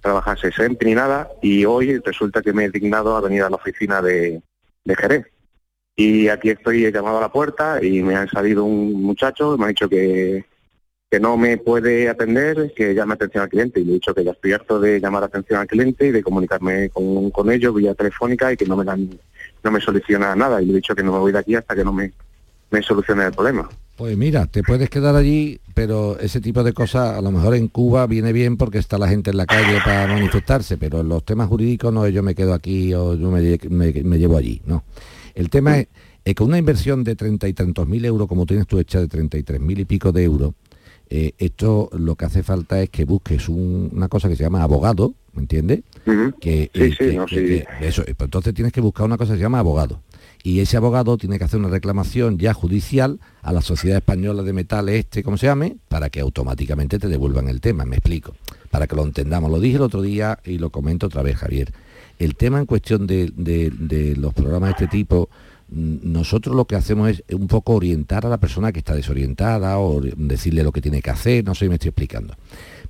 trabajase 0.00 0.52
SEMP 0.52 0.82
ni 0.82 0.94
nada 0.94 1.30
y 1.40 1.64
hoy 1.64 1.98
resulta 1.98 2.42
que 2.42 2.52
me 2.52 2.64
he 2.64 2.70
dignado 2.70 3.16
a 3.16 3.20
venir 3.20 3.42
a 3.42 3.50
la 3.50 3.56
oficina 3.56 4.02
de, 4.02 4.42
de 4.84 4.96
Jerez. 4.96 5.26
Y 5.94 6.28
aquí 6.28 6.50
estoy, 6.50 6.84
he 6.84 6.92
llamado 6.92 7.18
a 7.18 7.20
la 7.20 7.32
puerta 7.32 7.82
y 7.82 8.02
me 8.02 8.16
ha 8.16 8.26
salido 8.28 8.64
un 8.64 9.02
muchacho, 9.02 9.56
me 9.58 9.66
ha 9.66 9.68
dicho 9.68 9.88
que, 9.88 10.44
que 11.10 11.20
no 11.20 11.36
me 11.36 11.58
puede 11.58 12.08
atender, 12.08 12.72
que 12.74 12.94
llame 12.94 13.14
atención 13.14 13.42
al 13.42 13.50
cliente. 13.50 13.80
Y 13.80 13.84
le 13.84 13.90
he 13.90 13.94
dicho 13.94 14.14
que 14.14 14.24
ya 14.24 14.32
estoy 14.32 14.52
harto 14.52 14.80
de 14.80 14.98
llamar 14.98 15.22
atención 15.24 15.60
al 15.60 15.66
cliente 15.66 16.06
y 16.06 16.10
de 16.10 16.22
comunicarme 16.22 16.88
con, 16.88 17.30
con 17.30 17.52
ellos 17.52 17.74
vía 17.74 17.94
telefónica 17.94 18.50
y 18.50 18.56
que 18.56 18.64
no 18.64 18.76
me 18.76 18.84
dan, 18.84 19.10
no 19.62 19.70
me 19.70 19.80
soluciona 19.80 20.34
nada. 20.34 20.62
Y 20.62 20.66
le 20.66 20.72
he 20.72 20.76
dicho 20.76 20.94
que 20.94 21.02
no 21.02 21.12
me 21.12 21.18
voy 21.18 21.32
de 21.32 21.38
aquí 21.38 21.54
hasta 21.54 21.76
que 21.76 21.84
no 21.84 21.92
me, 21.92 22.12
me 22.70 22.82
solucione 22.82 23.26
el 23.26 23.32
problema. 23.32 23.68
Pues 24.02 24.18
mira, 24.18 24.46
te 24.46 24.64
puedes 24.64 24.90
quedar 24.90 25.14
allí, 25.14 25.60
pero 25.74 26.18
ese 26.18 26.40
tipo 26.40 26.64
de 26.64 26.72
cosas 26.72 27.16
a 27.16 27.20
lo 27.22 27.30
mejor 27.30 27.54
en 27.54 27.68
Cuba 27.68 28.04
viene 28.08 28.32
bien 28.32 28.56
porque 28.56 28.78
está 28.78 28.98
la 28.98 29.06
gente 29.06 29.30
en 29.30 29.36
la 29.36 29.46
calle 29.46 29.78
para 29.84 30.08
manifestarse, 30.08 30.76
pero 30.76 31.02
en 31.02 31.08
los 31.08 31.24
temas 31.24 31.46
jurídicos 31.48 31.92
no, 31.94 32.08
yo 32.08 32.20
me 32.24 32.34
quedo 32.34 32.52
aquí 32.52 32.92
o 32.94 33.14
yo 33.14 33.30
me, 33.30 33.40
lle- 33.40 33.68
me- 33.70 33.92
me 34.02 34.18
llevo 34.18 34.36
allí, 34.36 34.60
no. 34.66 34.82
El 35.36 35.50
tema 35.50 35.78
es, 35.78 35.86
es 36.24 36.34
que 36.34 36.42
una 36.42 36.58
inversión 36.58 37.04
de 37.04 37.14
treinta 37.14 37.46
y 37.46 37.52
tantos 37.52 37.86
mil 37.86 38.04
euros, 38.04 38.26
como 38.26 38.44
tienes 38.44 38.66
tú 38.66 38.80
hecha 38.80 38.98
de 38.98 39.06
treinta 39.06 39.38
y 39.38 39.44
tres 39.44 39.60
mil 39.60 39.78
y 39.78 39.84
pico 39.84 40.10
de 40.10 40.24
euros, 40.24 40.54
eh, 41.08 41.34
esto 41.38 41.88
lo 41.92 42.16
que 42.16 42.24
hace 42.24 42.42
falta 42.42 42.82
es 42.82 42.90
que 42.90 43.04
busques 43.04 43.48
un- 43.48 43.88
una 43.92 44.08
cosa 44.08 44.28
que 44.28 44.34
se 44.34 44.42
llama 44.42 44.64
abogado, 44.64 45.14
¿me 45.32 45.42
entiendes? 45.42 45.82
Que, 46.40 46.72
Sí, 46.74 46.80
eh, 46.82 46.90
sí, 46.90 46.96
que- 46.98 47.12
no, 47.12 47.26
que- 47.26 47.36
sí. 47.36 47.46
que- 47.80 47.86
eso, 47.86 48.02
pues 48.02 48.16
entonces 48.18 48.52
tienes 48.52 48.72
que 48.72 48.80
buscar 48.80 49.06
una 49.06 49.16
cosa 49.16 49.34
que 49.34 49.38
se 49.38 49.42
llama 49.44 49.60
abogado. 49.60 50.00
Y 50.44 50.60
ese 50.60 50.76
abogado 50.76 51.16
tiene 51.18 51.38
que 51.38 51.44
hacer 51.44 51.60
una 51.60 51.68
reclamación 51.68 52.36
ya 52.38 52.52
judicial 52.52 53.20
a 53.42 53.52
la 53.52 53.60
Sociedad 53.62 53.98
Española 53.98 54.42
de 54.42 54.52
Metales, 54.52 54.96
este, 55.04 55.22
como 55.22 55.36
se 55.36 55.46
llame, 55.46 55.76
para 55.88 56.10
que 56.10 56.20
automáticamente 56.20 56.98
te 56.98 57.08
devuelvan 57.08 57.48
el 57.48 57.60
tema, 57.60 57.84
me 57.84 57.96
explico, 57.96 58.34
para 58.70 58.86
que 58.88 58.96
lo 58.96 59.04
entendamos. 59.04 59.50
Lo 59.50 59.60
dije 59.60 59.76
el 59.76 59.82
otro 59.82 60.02
día 60.02 60.38
y 60.44 60.58
lo 60.58 60.70
comento 60.70 61.06
otra 61.06 61.22
vez, 61.22 61.36
Javier. 61.36 61.72
El 62.18 62.34
tema 62.34 62.58
en 62.58 62.66
cuestión 62.66 63.06
de, 63.06 63.32
de- 63.36 64.16
los 64.16 64.34
programas 64.34 64.68
de 64.70 64.72
este 64.84 64.88
tipo, 64.88 65.28
mm, 65.68 65.98
nosotros 66.12 66.54
lo 66.56 66.64
que 66.66 66.74
hacemos 66.76 67.08
es 67.10 67.22
un 67.34 67.46
poco 67.46 67.74
orientar 67.74 68.26
a 68.26 68.28
la 68.28 68.38
persona 68.38 68.72
que 68.72 68.80
está 68.80 68.94
desorientada 68.94 69.78
o 69.78 70.00
decirle 70.00 70.62
lo 70.64 70.72
que 70.72 70.80
tiene 70.80 71.02
que 71.02 71.10
hacer, 71.10 71.44
no 71.44 71.54
sé 71.54 71.66
si 71.66 71.68
me 71.68 71.76
estoy 71.76 71.88
explicando. 71.90 72.34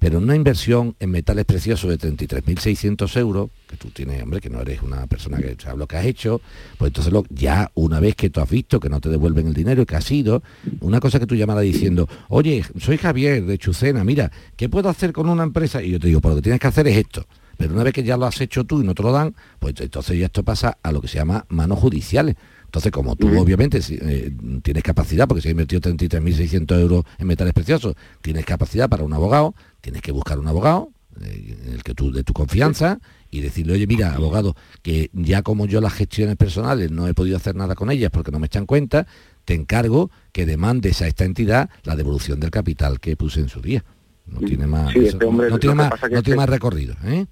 Pero 0.02 0.18
una 0.18 0.34
inversión 0.34 0.96
en 0.98 1.12
metales 1.12 1.44
preciosos 1.44 1.88
de 1.88 1.96
33.600 1.96 3.16
euros, 3.18 3.50
que 3.68 3.76
tú 3.76 3.90
tienes, 3.90 4.20
hombre, 4.20 4.40
que 4.40 4.50
no 4.50 4.60
eres 4.60 4.82
una 4.82 5.06
persona 5.06 5.38
que 5.38 5.54
sabe 5.56 5.78
lo 5.78 5.86
que 5.86 5.96
has 5.96 6.06
hecho, 6.06 6.40
pues 6.76 6.88
entonces 6.88 7.14
ya 7.30 7.70
una 7.74 8.00
vez 8.00 8.16
que 8.16 8.28
tú 8.28 8.40
has 8.40 8.50
visto 8.50 8.80
que 8.80 8.88
no 8.88 9.00
te 9.00 9.08
devuelven 9.08 9.46
el 9.46 9.54
dinero 9.54 9.82
y 9.82 9.86
que 9.86 9.94
has 9.94 10.10
ido, 10.10 10.42
una 10.80 10.98
cosa 10.98 11.20
que 11.20 11.26
tú 11.26 11.36
llamaras 11.36 11.62
diciendo, 11.62 12.08
oye, 12.30 12.64
soy 12.80 12.96
Javier 12.98 13.46
de 13.46 13.58
Chucena, 13.58 14.02
mira, 14.02 14.32
¿qué 14.56 14.68
puedo 14.68 14.88
hacer 14.88 15.12
con 15.12 15.28
una 15.28 15.44
empresa? 15.44 15.80
Y 15.80 15.92
yo 15.92 16.00
te 16.00 16.08
digo, 16.08 16.20
pues 16.20 16.30
lo 16.30 16.36
que 16.38 16.42
tienes 16.42 16.60
que 16.60 16.66
hacer 16.66 16.88
es 16.88 16.96
esto. 16.96 17.24
Pero 17.56 17.72
una 17.72 17.84
vez 17.84 17.92
que 17.92 18.02
ya 18.02 18.16
lo 18.16 18.26
has 18.26 18.40
hecho 18.40 18.64
tú 18.64 18.82
y 18.82 18.84
no 18.84 18.96
te 18.96 19.04
lo 19.04 19.12
dan, 19.12 19.36
pues 19.60 19.74
entonces 19.78 20.18
ya 20.18 20.26
esto 20.26 20.42
pasa 20.42 20.78
a 20.82 20.90
lo 20.90 21.00
que 21.00 21.06
se 21.06 21.18
llama 21.18 21.46
manos 21.48 21.78
judiciales. 21.78 22.34
Entonces, 22.72 22.90
como 22.90 23.16
tú 23.16 23.28
obviamente 23.38 23.80
eh, 23.90 24.32
tienes 24.62 24.82
capacidad, 24.82 25.28
porque 25.28 25.42
si 25.42 25.48
has 25.48 25.52
invertido 25.52 25.82
33.600 25.82 26.80
euros 26.80 27.04
en 27.18 27.26
metales 27.26 27.52
preciosos, 27.52 27.94
tienes 28.22 28.46
capacidad 28.46 28.88
para 28.88 29.04
un 29.04 29.12
abogado, 29.12 29.54
tienes 29.82 30.00
que 30.00 30.10
buscar 30.10 30.38
un 30.38 30.48
abogado, 30.48 30.88
eh, 31.20 31.54
el 31.74 31.82
que 31.82 31.92
tú, 31.92 32.10
de 32.12 32.24
tu 32.24 32.32
confianza, 32.32 32.98
y 33.30 33.40
decirle, 33.42 33.74
oye, 33.74 33.86
mira, 33.86 34.14
abogado, 34.14 34.56
que 34.80 35.10
ya 35.12 35.42
como 35.42 35.66
yo 35.66 35.82
las 35.82 35.92
gestiones 35.92 36.36
personales 36.36 36.90
no 36.90 37.06
he 37.08 37.12
podido 37.12 37.36
hacer 37.36 37.54
nada 37.56 37.74
con 37.74 37.90
ellas 37.90 38.10
porque 38.10 38.30
no 38.30 38.38
me 38.38 38.46
echan 38.46 38.64
cuenta, 38.64 39.06
te 39.44 39.52
encargo 39.52 40.10
que 40.32 40.46
demandes 40.46 41.02
a 41.02 41.08
esta 41.08 41.26
entidad 41.26 41.68
la 41.84 41.94
devolución 41.94 42.40
del 42.40 42.50
capital 42.50 43.00
que 43.00 43.16
puse 43.18 43.40
en 43.40 43.50
su 43.50 43.60
día. 43.60 43.84
No 44.24 44.38
tiene 44.38 44.66
más, 44.66 44.94
Sí, 44.94 45.00
eso- 45.00 45.08
este 45.18 45.26
hombre, 45.26 45.50
no 45.50 45.58
tiene 45.58 45.74
más, 45.74 45.90
no 45.90 45.98
tiene 46.08 46.16
este- 46.20 46.36
más 46.36 46.48
recorrido, 46.48 46.94
¿eh? 47.04 47.26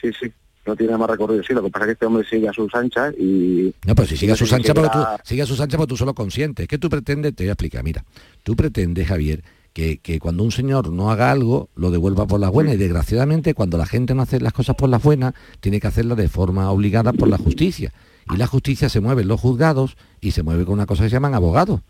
Sí, 0.00 0.08
sí, 0.18 0.32
no 0.68 0.76
tiene 0.76 0.96
más 0.96 1.10
recorrido. 1.10 1.42
Sí, 1.42 1.52
lo 1.52 1.62
que 1.62 1.70
pasa 1.70 1.84
es 1.84 1.88
que 1.88 1.92
este 1.92 2.06
hombre 2.06 2.26
sigue 2.28 2.48
a 2.48 2.52
sus 2.52 2.72
anchas 2.74 3.14
y... 3.18 3.74
No, 3.86 3.94
pero 3.94 4.06
si 4.06 4.16
sigue 4.16 4.32
a 4.32 4.36
sus 4.36 4.52
anchas, 4.52 4.74
porque 4.74 4.90
tú, 4.90 4.98
sigue 5.24 5.42
a 5.42 5.46
sus 5.46 5.60
anchas 5.60 5.76
porque 5.76 5.90
tú 5.90 5.96
solo 5.96 6.14
consientes. 6.14 6.68
¿Qué 6.68 6.78
tú 6.78 6.88
pretendes? 6.88 7.34
Te 7.34 7.44
voy 7.44 7.48
a 7.48 7.52
explicar. 7.52 7.82
Mira, 7.82 8.04
tú 8.42 8.54
pretendes, 8.54 9.08
Javier, 9.08 9.42
que, 9.72 9.98
que 9.98 10.18
cuando 10.20 10.44
un 10.44 10.52
señor 10.52 10.90
no 10.90 11.10
haga 11.10 11.30
algo, 11.30 11.68
lo 11.74 11.90
devuelva 11.90 12.26
por 12.26 12.38
las 12.38 12.50
buenas. 12.50 12.74
Y 12.74 12.76
desgraciadamente, 12.78 13.54
cuando 13.54 13.78
la 13.78 13.86
gente 13.86 14.14
no 14.14 14.22
hace 14.22 14.40
las 14.40 14.52
cosas 14.52 14.76
por 14.76 14.88
las 14.88 15.02
buenas, 15.02 15.34
tiene 15.60 15.80
que 15.80 15.86
hacerlas 15.86 16.18
de 16.18 16.28
forma 16.28 16.70
obligada 16.70 17.12
por 17.12 17.28
la 17.28 17.38
justicia. 17.38 17.92
Y 18.32 18.36
la 18.36 18.46
justicia 18.46 18.88
se 18.88 19.00
mueve 19.00 19.22
en 19.22 19.28
los 19.28 19.40
juzgados 19.40 19.96
y 20.20 20.32
se 20.32 20.42
mueve 20.42 20.64
con 20.64 20.74
una 20.74 20.86
cosa 20.86 21.04
que 21.04 21.08
se 21.08 21.16
llaman 21.16 21.34
abogados. 21.34 21.80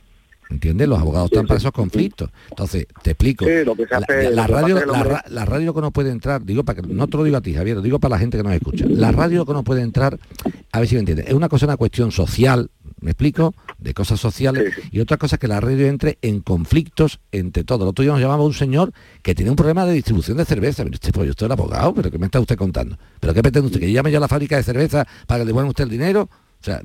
¿Entiendes? 0.50 0.88
Los 0.88 0.98
abogados 0.98 1.30
están 1.30 1.46
para 1.46 1.58
esos 1.58 1.72
conflictos. 1.72 2.30
Entonces, 2.50 2.86
te 3.02 3.10
explico. 3.10 3.44
Sí, 3.44 3.50
lo 3.64 3.74
que 3.76 3.84
se 3.86 3.90
La- 3.92 3.98
hace- 3.98 4.30
la, 4.30 4.46
radio, 4.46 4.76
es 4.78 4.84
que 4.84 4.86
la, 4.90 4.92
hombre- 4.94 5.10
ra- 5.10 5.24
la 5.28 5.44
radio 5.44 5.74
que 5.74 5.80
no 5.82 5.90
puede 5.90 6.10
entrar, 6.10 6.42
digo 6.44 6.64
para 6.64 6.80
que 6.80 6.88
no 6.88 7.06
te 7.06 7.16
lo 7.18 7.24
digo 7.24 7.36
a 7.36 7.40
ti, 7.42 7.52
Javier, 7.54 7.76
lo 7.76 7.82
digo 7.82 7.98
para 7.98 8.14
la 8.14 8.18
gente 8.18 8.38
que 8.38 8.42
nos 8.44 8.52
escucha. 8.54 8.86
La 8.88 9.12
radio 9.12 9.44
que 9.44 9.52
no 9.52 9.62
puede 9.62 9.82
entrar, 9.82 10.18
a 10.72 10.78
ver 10.80 10.88
si 10.88 10.94
me 10.94 11.00
entiendes, 11.00 11.26
es 11.28 11.34
una 11.34 11.48
cosa, 11.50 11.66
una 11.66 11.76
cuestión 11.76 12.12
social, 12.12 12.70
¿me 13.00 13.10
explico? 13.10 13.54
De 13.78 13.92
cosas 13.94 14.18
sociales, 14.18 14.72
y 14.90 15.00
otra 15.00 15.18
cosa 15.18 15.36
que 15.38 15.46
la 15.48 15.60
radio 15.60 15.86
entre 15.86 16.18
en 16.22 16.40
conflictos 16.40 17.20
entre 17.30 17.62
todos. 17.64 17.82
El 17.82 17.88
otro 17.88 18.02
día 18.02 18.12
nos 18.12 18.20
llamaba 18.20 18.42
un 18.42 18.54
señor 18.54 18.92
que 19.22 19.34
tiene 19.34 19.50
un 19.50 19.56
problema 19.56 19.84
de 19.84 19.92
distribución 19.92 20.38
de 20.38 20.44
cerveza. 20.46 20.82
Usted, 20.82 21.12
pues 21.12 21.26
yo 21.26 21.30
estoy 21.32 21.46
el 21.46 21.52
abogado, 21.52 21.94
pero 21.94 22.10
¿qué 22.10 22.18
me 22.18 22.26
está 22.26 22.40
usted 22.40 22.56
contando? 22.56 22.96
¿Pero 23.20 23.34
qué 23.34 23.42
pretende 23.42 23.66
usted? 23.66 23.80
¿Que 23.80 23.92
llame 23.92 24.10
yo 24.10 24.16
a 24.16 24.20
la 24.22 24.28
fábrica 24.28 24.56
de 24.56 24.62
cerveza 24.62 25.06
para 25.26 25.38
que 25.40 25.44
le 25.44 25.48
devuelvan 25.50 25.68
usted 25.68 25.84
el 25.84 25.90
dinero? 25.90 26.28
O 26.60 26.64
sea, 26.64 26.80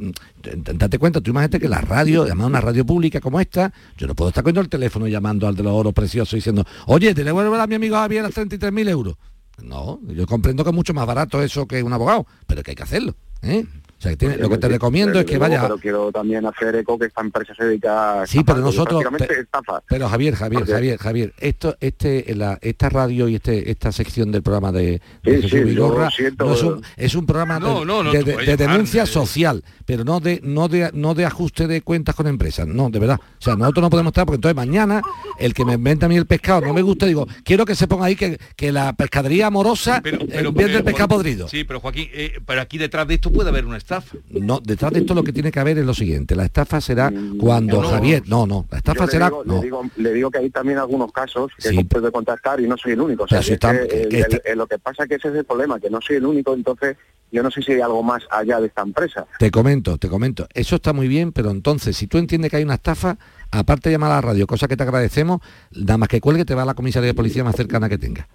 date 0.76 1.00
cuenta, 1.00 1.20
tú 1.20 1.32
imagínate 1.32 1.60
que 1.60 1.68
la 1.68 1.82
radio, 1.82 2.24
además 2.24 2.48
una 2.48 2.62
radio 2.62 2.86
pública 2.86 3.20
como 3.20 3.40
esta, 3.40 3.74
yo 3.98 4.06
no 4.06 4.14
puedo 4.14 4.30
estar 4.30 4.44
cogiendo 4.44 4.62
el 4.62 4.70
teléfono 4.70 5.08
llamando 5.08 5.48
al 5.48 5.56
de 5.56 5.64
los 5.64 5.74
oros 5.74 5.94
preciosos 5.94 6.36
diciendo, 6.36 6.64
oye, 6.86 7.16
te 7.16 7.24
devuelvo 7.24 7.56
a 7.56 7.68
mi 7.68 7.76
amigo 7.76 7.96
Javier 7.96 8.24
las 8.24 8.34
33.000 8.34 8.90
euros. 8.90 9.16
No, 9.62 10.00
yo 10.08 10.26
comprendo 10.28 10.64
que 10.64 10.70
es 10.70 10.76
mucho 10.76 10.94
más 10.94 11.06
barato 11.06 11.42
eso 11.42 11.68
que 11.68 11.82
un 11.82 11.94
abogado, 11.94 12.26
pero 12.48 12.62
que 12.64 12.72
hay 12.72 12.76
que 12.76 12.84
hacerlo. 12.84 13.16
¿eh? 13.42 13.66
O 14.04 14.06
sea, 14.06 14.12
que 14.12 14.18
tiene- 14.18 14.36
lo 14.38 14.50
que 14.50 14.58
te 14.58 14.68
recomiendo 14.68 15.18
es 15.18 15.26
que 15.26 15.38
vaya... 15.38 15.62
Pero 15.62 15.78
quiero 15.78 16.12
también 16.12 16.46
hacer 16.46 16.76
eco 16.76 17.00
que 17.00 17.06
esta 17.06 17.22
empresa 17.22 17.56
se 17.56 17.64
dedica 17.64 18.24
a 18.24 18.28
Sí, 18.28 18.44
pero 18.44 18.60
nosotros... 18.60 19.02
estafa. 19.30 19.82
Pero 19.88 20.10
Javier, 20.10 20.36
Javier, 20.36 20.60
Porque- 20.60 20.74
Javier, 20.74 20.98
Javier, 20.98 21.34
esto, 21.40 21.78
este, 21.80 22.36
la, 22.36 22.60
esta 22.62 22.90
radio 22.90 23.30
y 23.30 23.36
este, 23.36 23.72
esta 23.72 23.94
sección 23.94 24.30
del 24.30 24.44
programa 24.44 24.74
de, 24.74 25.02
de 25.24 25.36
Sí, 25.38 25.42
Jesús 25.44 25.52
sí, 25.52 25.58
yo 25.60 25.64
Vigorra 25.66 26.12
siento- 26.12 26.46
no 26.48 26.54
es, 26.54 26.64
un, 26.64 26.82
es 26.98 27.16
un 27.16 27.26
programa 27.26 27.60
No, 27.62 27.80
de, 27.80 27.86
no, 27.86 28.04
no 28.04 28.12
de- 28.12 28.58
denuncia 28.58 29.06
social, 29.06 29.64
pero 29.86 30.04
no 30.04 30.20
de, 30.20 30.42
no 30.44 30.68
de, 30.68 30.92
no 30.94 31.14
de 31.14 31.26
ajuste 31.26 31.68
de 31.68 31.82
cuentas 31.82 32.14
con 32.14 32.28
empresas, 32.28 32.68
no, 32.68 32.90
de 32.90 33.00
verdad. 33.00 33.22
O 33.22 33.42
sea, 33.42 33.56
nosotros 33.56 33.84
no 33.84 33.90
podemos 33.90 34.12
estar 34.12 34.26
porque 34.26 34.36
entonces 34.36 34.56
mañana 34.58 35.02
el 35.40 35.54
que 35.54 35.64
me 35.64 35.76
inventa 35.76 36.08
a 36.08 36.10
mí 36.10 36.18
el 36.18 36.26
pescado 36.26 36.60
no 36.60 36.74
me 36.74 36.82
gusta, 36.82 37.06
digo, 37.06 37.26
quiero 37.46 37.64
que 37.64 37.74
se 37.76 37.88
ponga 37.88 38.08
ahí 38.08 38.18
que, 38.18 38.38
que 38.58 38.74
la 38.74 38.92
pescadería 38.92 39.48
amorosa 39.48 40.02
Pero, 40.04 40.24
eh, 40.24 40.28
pero, 40.30 40.52
vende 40.52 40.76
el 40.80 40.84
pescado 40.84 41.08
podrido. 41.08 41.48
Sí, 41.48 41.64
pero 41.64 41.80
Joaquín, 41.80 42.10
eh, 42.12 42.34
pero 42.46 42.60
aquí 42.60 42.78
detrás 42.78 43.08
de 43.08 43.14
esto 43.14 43.32
puede 43.32 43.48
haber 43.48 43.66
una 43.66 43.78
estafa. 43.78 43.93
No, 44.30 44.60
detrás 44.60 44.92
de 44.94 45.00
esto 45.00 45.14
lo 45.14 45.24
que 45.24 45.34
tiene 45.34 45.52
que 45.52 45.60
haber 45.60 45.78
es 45.78 45.86
lo 45.86 45.94
siguiente, 45.94 46.36
la 46.36 46.46
estafa 46.46 46.80
será 46.82 47.12
cuando 47.40 47.82
no. 47.82 47.90
Javier, 47.90 48.24
no, 48.28 48.46
no, 48.48 48.66
la 48.72 48.78
estafa 48.78 49.08
será 49.08 49.26
digo, 49.28 49.44
no. 49.46 49.56
le, 49.58 49.62
digo, 49.64 49.84
le 49.98 50.14
digo 50.14 50.32
que 50.32 50.38
hay 50.40 50.50
también 50.50 50.78
algunos 50.78 51.12
casos 51.12 51.52
que 51.62 51.70
Sí. 51.70 51.84
puedo 51.84 52.12
contactar 52.12 52.60
y 52.62 52.68
no 52.68 52.78
soy 52.78 52.94
el 52.94 53.02
único. 53.02 53.24
O 53.24 53.28
sea, 53.28 53.40
Pero 53.40 53.44
si 53.44 53.50
que 53.50 53.54
está- 53.56 53.74
es 53.76 53.82
que, 53.88 53.88
que 54.10 54.18
el- 54.20 54.26
el- 54.34 54.42
el- 54.46 54.58
lo 54.58 54.68
que 54.68 54.80
pasa 54.80 55.08
que 55.08 55.16
ese 55.16 55.30
es 55.30 55.36
el 55.36 55.46
problema, 55.46 55.80
que 55.80 55.90
no 55.90 56.00
soy 56.02 56.18
el 56.18 56.26
único, 56.26 56.54
entonces 56.54 56.98
yo 57.32 57.42
no 57.42 57.50
sé 57.50 57.62
si 57.64 57.72
hay 57.72 57.82
algo 57.82 58.04
más 58.04 58.22
allá 58.30 58.60
de 58.60 58.68
esta 58.68 58.84
empresa. 58.84 59.26
Te 59.40 59.50
comento, 59.50 59.98
te 59.98 60.08
comento. 60.08 60.48
Eso 60.54 60.76
está 60.76 60.94
muy 60.94 61.08
bien, 61.08 61.32
pero 61.32 61.50
entonces, 61.50 61.98
si 61.98 62.06
tú 62.08 62.18
entiendes 62.20 62.52
que 62.52 62.58
hay 62.58 62.64
una 62.64 62.76
estafa, 62.76 63.18
aparte 63.50 63.90
de 63.90 63.96
llamar 63.96 64.12
a 64.12 64.16
la 64.16 64.22
radio, 64.22 64.46
cosa 64.46 64.68
que 64.68 64.78
te 64.78 64.84
agradecemos, 64.84 65.42
nada 65.72 65.98
más 65.98 66.10
que 66.10 66.22
cuelgue 66.22 66.46
te 66.46 66.54
va 66.54 66.62
a 66.62 66.66
la 66.66 66.76
comisaría 66.76 67.08
de 67.08 67.14
policía 67.16 67.44
más 67.44 67.56
cercana 67.56 67.90
que 67.90 67.98
tenga. 67.98 68.28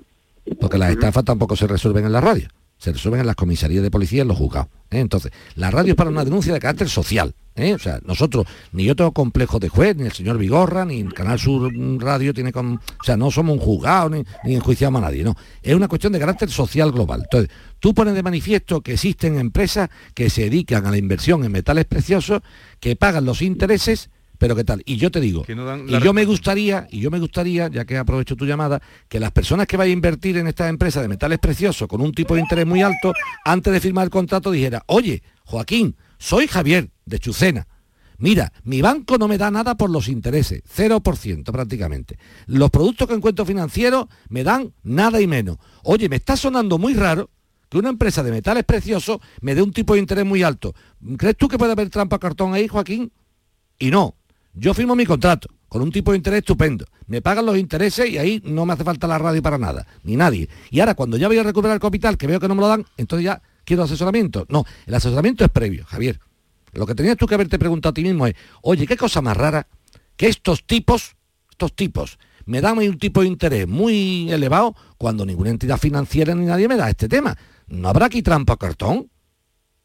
Porque 0.60 0.78
las 0.78 0.90
estafas 0.90 1.24
tampoco 1.24 1.54
se 1.56 1.66
resuelven 1.66 2.06
en 2.06 2.12
la 2.12 2.20
radio, 2.20 2.48
se 2.78 2.92
resuelven 2.92 3.20
en 3.20 3.26
las 3.26 3.36
comisarías 3.36 3.82
de 3.82 3.90
policía 3.90 4.22
en 4.22 4.28
los 4.28 4.38
juzgados. 4.38 4.68
¿eh? 4.90 5.00
Entonces, 5.00 5.32
la 5.56 5.70
radio 5.70 5.92
es 5.92 5.96
para 5.96 6.10
una 6.10 6.24
denuncia 6.24 6.52
de 6.52 6.60
carácter 6.60 6.88
social. 6.88 7.34
¿eh? 7.56 7.74
O 7.74 7.78
sea, 7.78 8.00
nosotros, 8.04 8.46
ni 8.72 8.84
yo 8.84 8.94
tengo 8.94 9.12
complejo 9.12 9.58
de 9.58 9.68
juez, 9.68 9.96
ni 9.96 10.04
el 10.04 10.12
señor 10.12 10.38
Vigorra, 10.38 10.84
ni 10.84 11.00
el 11.00 11.12
Canal 11.12 11.38
Sur 11.38 11.72
Radio 11.98 12.32
tiene 12.32 12.52
con. 12.52 12.74
O 12.76 13.04
sea, 13.04 13.16
no 13.16 13.30
somos 13.30 13.58
un 13.58 13.60
juzgado 13.60 14.10
ni, 14.10 14.24
ni 14.44 14.54
enjuiciamos 14.54 15.02
a 15.02 15.06
nadie, 15.06 15.24
no. 15.24 15.34
Es 15.62 15.74
una 15.74 15.88
cuestión 15.88 16.12
de 16.12 16.20
carácter 16.20 16.50
social 16.50 16.92
global. 16.92 17.22
Entonces, 17.24 17.50
tú 17.80 17.92
pones 17.94 18.14
de 18.14 18.22
manifiesto 18.22 18.80
que 18.80 18.94
existen 18.94 19.38
empresas 19.38 19.90
que 20.14 20.30
se 20.30 20.42
dedican 20.42 20.86
a 20.86 20.90
la 20.90 20.98
inversión 20.98 21.44
en 21.44 21.52
metales 21.52 21.84
preciosos, 21.84 22.42
que 22.80 22.96
pagan 22.96 23.24
los 23.24 23.42
intereses, 23.42 24.10
pero 24.38 24.54
qué 24.56 24.64
tal. 24.64 24.82
Y 24.86 24.96
yo 24.96 25.10
te 25.10 25.20
digo, 25.20 25.42
Que 25.42 25.54
no 25.54 25.64
dan 25.64 25.88
y 25.88 26.00
yo 26.00 26.14
me 26.14 26.24
gustaría, 26.24 26.86
y 26.90 27.00
yo 27.00 27.10
me 27.10 27.18
gustaría, 27.18 27.68
ya 27.68 27.84
que 27.84 27.98
aprovecho 27.98 28.36
tu 28.36 28.46
llamada, 28.46 28.80
que 29.08 29.20
las 29.20 29.32
personas 29.32 29.66
que 29.66 29.76
vayan 29.76 29.90
a 29.90 29.94
invertir 29.94 30.38
en 30.38 30.46
estas 30.46 30.70
empresas 30.70 31.02
de 31.02 31.08
metales 31.08 31.38
preciosos 31.38 31.88
con 31.88 32.00
un 32.00 32.12
tipo 32.12 32.34
de 32.34 32.40
interés 32.40 32.66
muy 32.66 32.82
alto, 32.82 33.12
antes 33.44 33.72
de 33.72 33.80
firmar 33.80 34.04
el 34.04 34.10
contrato 34.10 34.50
dijera, 34.50 34.82
oye, 34.86 35.22
Joaquín, 35.44 35.96
soy 36.18 36.46
Javier 36.46 36.90
de 37.04 37.18
Chucena. 37.18 37.66
Mira, 38.20 38.52
mi 38.64 38.82
banco 38.82 39.16
no 39.16 39.28
me 39.28 39.38
da 39.38 39.50
nada 39.50 39.76
por 39.76 39.90
los 39.90 40.08
intereses, 40.08 40.62
0% 40.76 41.52
prácticamente. 41.52 42.18
Los 42.46 42.70
productos 42.70 43.06
que 43.06 43.14
encuentro 43.14 43.46
financieros 43.46 44.06
me 44.28 44.42
dan 44.42 44.72
nada 44.82 45.20
y 45.20 45.28
menos. 45.28 45.58
Oye, 45.84 46.08
me 46.08 46.16
está 46.16 46.36
sonando 46.36 46.78
muy 46.78 46.94
raro 46.94 47.30
que 47.68 47.78
una 47.78 47.90
empresa 47.90 48.24
de 48.24 48.32
metales 48.32 48.64
preciosos 48.64 49.20
me 49.40 49.54
dé 49.54 49.62
un 49.62 49.72
tipo 49.72 49.94
de 49.94 50.00
interés 50.00 50.26
muy 50.26 50.42
alto. 50.42 50.74
¿Crees 51.16 51.36
tú 51.36 51.46
que 51.46 51.58
puede 51.58 51.72
haber 51.72 51.90
trampa 51.90 52.18
cartón 52.18 52.54
ahí, 52.54 52.66
Joaquín? 52.66 53.12
Y 53.78 53.90
no, 53.90 54.16
yo 54.58 54.74
firmo 54.74 54.94
mi 54.94 55.06
contrato 55.06 55.48
con 55.68 55.82
un 55.82 55.92
tipo 55.92 56.12
de 56.12 56.18
interés 56.18 56.38
estupendo. 56.38 56.86
Me 57.06 57.22
pagan 57.22 57.46
los 57.46 57.58
intereses 57.58 58.08
y 58.08 58.18
ahí 58.18 58.42
no 58.44 58.66
me 58.66 58.72
hace 58.72 58.84
falta 58.84 59.06
la 59.06 59.18
radio 59.18 59.42
para 59.42 59.58
nada, 59.58 59.86
ni 60.02 60.16
nadie. 60.16 60.48
Y 60.70 60.80
ahora 60.80 60.94
cuando 60.94 61.16
ya 61.16 61.28
voy 61.28 61.38
a 61.38 61.42
recuperar 61.42 61.74
el 61.74 61.80
capital, 61.80 62.16
que 62.16 62.26
veo 62.26 62.40
que 62.40 62.48
no 62.48 62.54
me 62.54 62.62
lo 62.62 62.68
dan, 62.68 62.84
entonces 62.96 63.24
ya 63.24 63.42
quiero 63.64 63.82
asesoramiento. 63.82 64.46
No, 64.48 64.64
el 64.86 64.94
asesoramiento 64.94 65.44
es 65.44 65.50
previo, 65.50 65.84
Javier. 65.86 66.18
Lo 66.72 66.86
que 66.86 66.94
tenías 66.94 67.16
tú 67.16 67.26
que 67.26 67.34
haberte 67.34 67.58
preguntado 67.58 67.90
a 67.90 67.94
ti 67.94 68.02
mismo 68.02 68.26
es, 68.26 68.34
oye, 68.62 68.86
qué 68.86 68.96
cosa 68.96 69.20
más 69.20 69.36
rara 69.36 69.66
que 70.16 70.26
estos 70.26 70.64
tipos, 70.64 71.16
estos 71.50 71.74
tipos, 71.74 72.18
me 72.44 72.60
dan 72.60 72.78
un 72.78 72.98
tipo 72.98 73.20
de 73.20 73.26
interés 73.26 73.68
muy 73.68 74.32
elevado 74.32 74.74
cuando 74.96 75.26
ninguna 75.26 75.50
entidad 75.50 75.78
financiera 75.78 76.34
ni 76.34 76.46
nadie 76.46 76.66
me 76.66 76.76
da 76.76 76.88
este 76.88 77.08
tema. 77.08 77.36
¿No 77.68 77.88
habrá 77.88 78.06
aquí 78.06 78.22
trampa 78.22 78.56
cartón? 78.56 79.10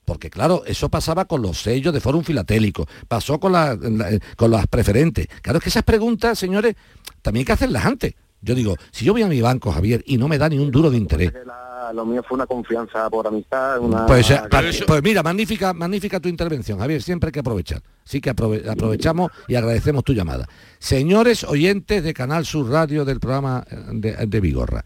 Porque 0.06 0.30
claro, 0.30 0.64
eso 0.66 0.90
pasaba 0.90 1.26
con 1.26 1.42
los 1.42 1.62
sellos 1.62 1.94
de 1.94 2.02
Fórum 2.02 2.24
Filatélico, 2.24 2.86
pasó 3.08 3.40
con, 3.40 3.54
la- 3.54 3.76
la- 3.76 4.12
eh, 4.12 4.20
con 4.36 4.52
las 4.52 4.68
preferentes. 4.68 5.28
Claro, 5.42 5.60
es 5.60 5.64
que 5.64 5.70
esas 5.70 5.84
preguntas, 5.84 6.38
señores, 6.38 6.76
también 7.22 7.42
hay 7.42 7.46
que 7.46 7.52
hacerlas 7.54 7.86
antes. 7.86 8.14
Yo 8.42 8.54
digo, 8.56 8.76
si 8.92 9.06
yo 9.06 9.14
voy 9.14 9.22
a 9.22 9.28
mi 9.28 9.40
banco, 9.40 9.72
Javier, 9.72 10.04
y 10.06 10.18
no 10.18 10.28
me 10.28 10.38
da 10.38 10.50
ni 10.50 10.60
un 10.60 10.70
duro 10.70 10.90
de 10.92 10.98
interés, 10.98 11.32
La- 11.46 11.94
lo 11.94 12.06
mío 12.06 12.24
fue 12.28 12.36
una 12.36 12.46
confianza 12.48 13.10
por 13.10 13.28
amistad, 13.28 13.78
una... 13.80 14.06
pues, 14.50 14.84
pues 14.88 15.04
mira, 15.04 15.22
magnífica, 15.24 15.74
magnífica 15.74 16.20
tu 16.20 16.28
intervención, 16.30 16.80
Javier, 16.80 17.02
siempre 17.02 17.28
hay 17.28 17.32
que 17.34 17.40
aprovechar. 17.40 17.82
Sí 18.04 18.20
que 18.20 18.32
aprove- 18.34 18.68
aprovechamos 18.70 19.32
y 19.48 19.56
agradecemos 19.56 20.04
tu 20.04 20.14
llamada. 20.14 20.48
Señores 20.80 21.44
oyentes 21.44 22.04
de 22.04 22.14
Canal 22.14 22.46
Sur 22.46 22.70
Radio 22.70 23.06
del 23.06 23.20
programa 23.20 23.66
eh, 23.70 23.76
de, 23.94 24.26
de 24.28 24.40
Vigorra, 24.42 24.84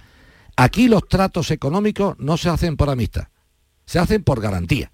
aquí 0.56 0.88
los 0.88 1.08
tratos 1.08 1.50
económicos 1.52 2.16
no 2.20 2.38
se 2.38 2.50
hacen 2.50 2.76
por 2.78 2.90
amistad, 2.90 3.28
se 3.86 4.00
hacen 4.00 4.24
por 4.24 4.42
garantía. 4.42 4.92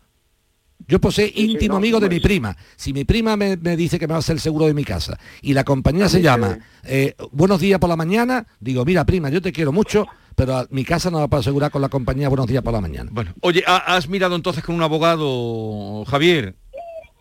Yo 0.88 1.00
posee 1.00 1.32
íntimo 1.36 1.74
no, 1.74 1.78
amigo 1.78 2.00
de 2.00 2.08
pues- 2.08 2.18
mi 2.18 2.20
prima. 2.22 2.56
Si 2.76 2.94
mi 2.94 3.04
prima 3.06 3.36
me, 3.38 3.58
me 3.58 3.76
dice 3.78 3.98
que 4.00 4.08
me 4.08 4.12
va 4.12 4.18
a 4.18 4.20
hacer 4.20 4.36
el 4.36 4.40
seguro 4.42 4.66
de 4.66 4.74
mi 4.74 4.84
casa 4.84 5.18
y 5.42 5.54
la 5.54 5.64
compañía 5.64 6.10
se 6.10 6.22
llama 6.22 6.60
eh, 6.84 7.16
Buenos 7.32 7.60
días 7.62 7.80
por 7.80 7.90
la 7.90 7.96
mañana, 7.96 8.46
digo, 8.60 8.84
mira 8.86 9.06
prima, 9.06 9.30
yo 9.30 9.42
te 9.42 9.52
quiero 9.54 9.72
mucho, 9.72 10.06
pero 10.36 10.58
a- 10.58 10.68
mi 10.70 10.84
casa 10.84 11.10
no 11.10 11.20
la 11.20 11.28
puedo 11.28 11.42
asegurar 11.42 11.72
con 11.72 11.82
la 11.82 11.90
compañía 11.90 12.28
Buenos 12.30 12.48
días 12.48 12.64
por 12.64 12.74
la 12.74 12.82
mañana. 12.82 13.10
Bueno, 13.14 13.34
oye, 13.42 13.64
¿ha- 13.66 13.96
¿has 13.96 14.10
mirado 14.10 14.36
entonces 14.36 14.64
con 14.64 14.76
un 14.76 14.82
abogado, 14.84 16.04
Javier? 16.06 16.56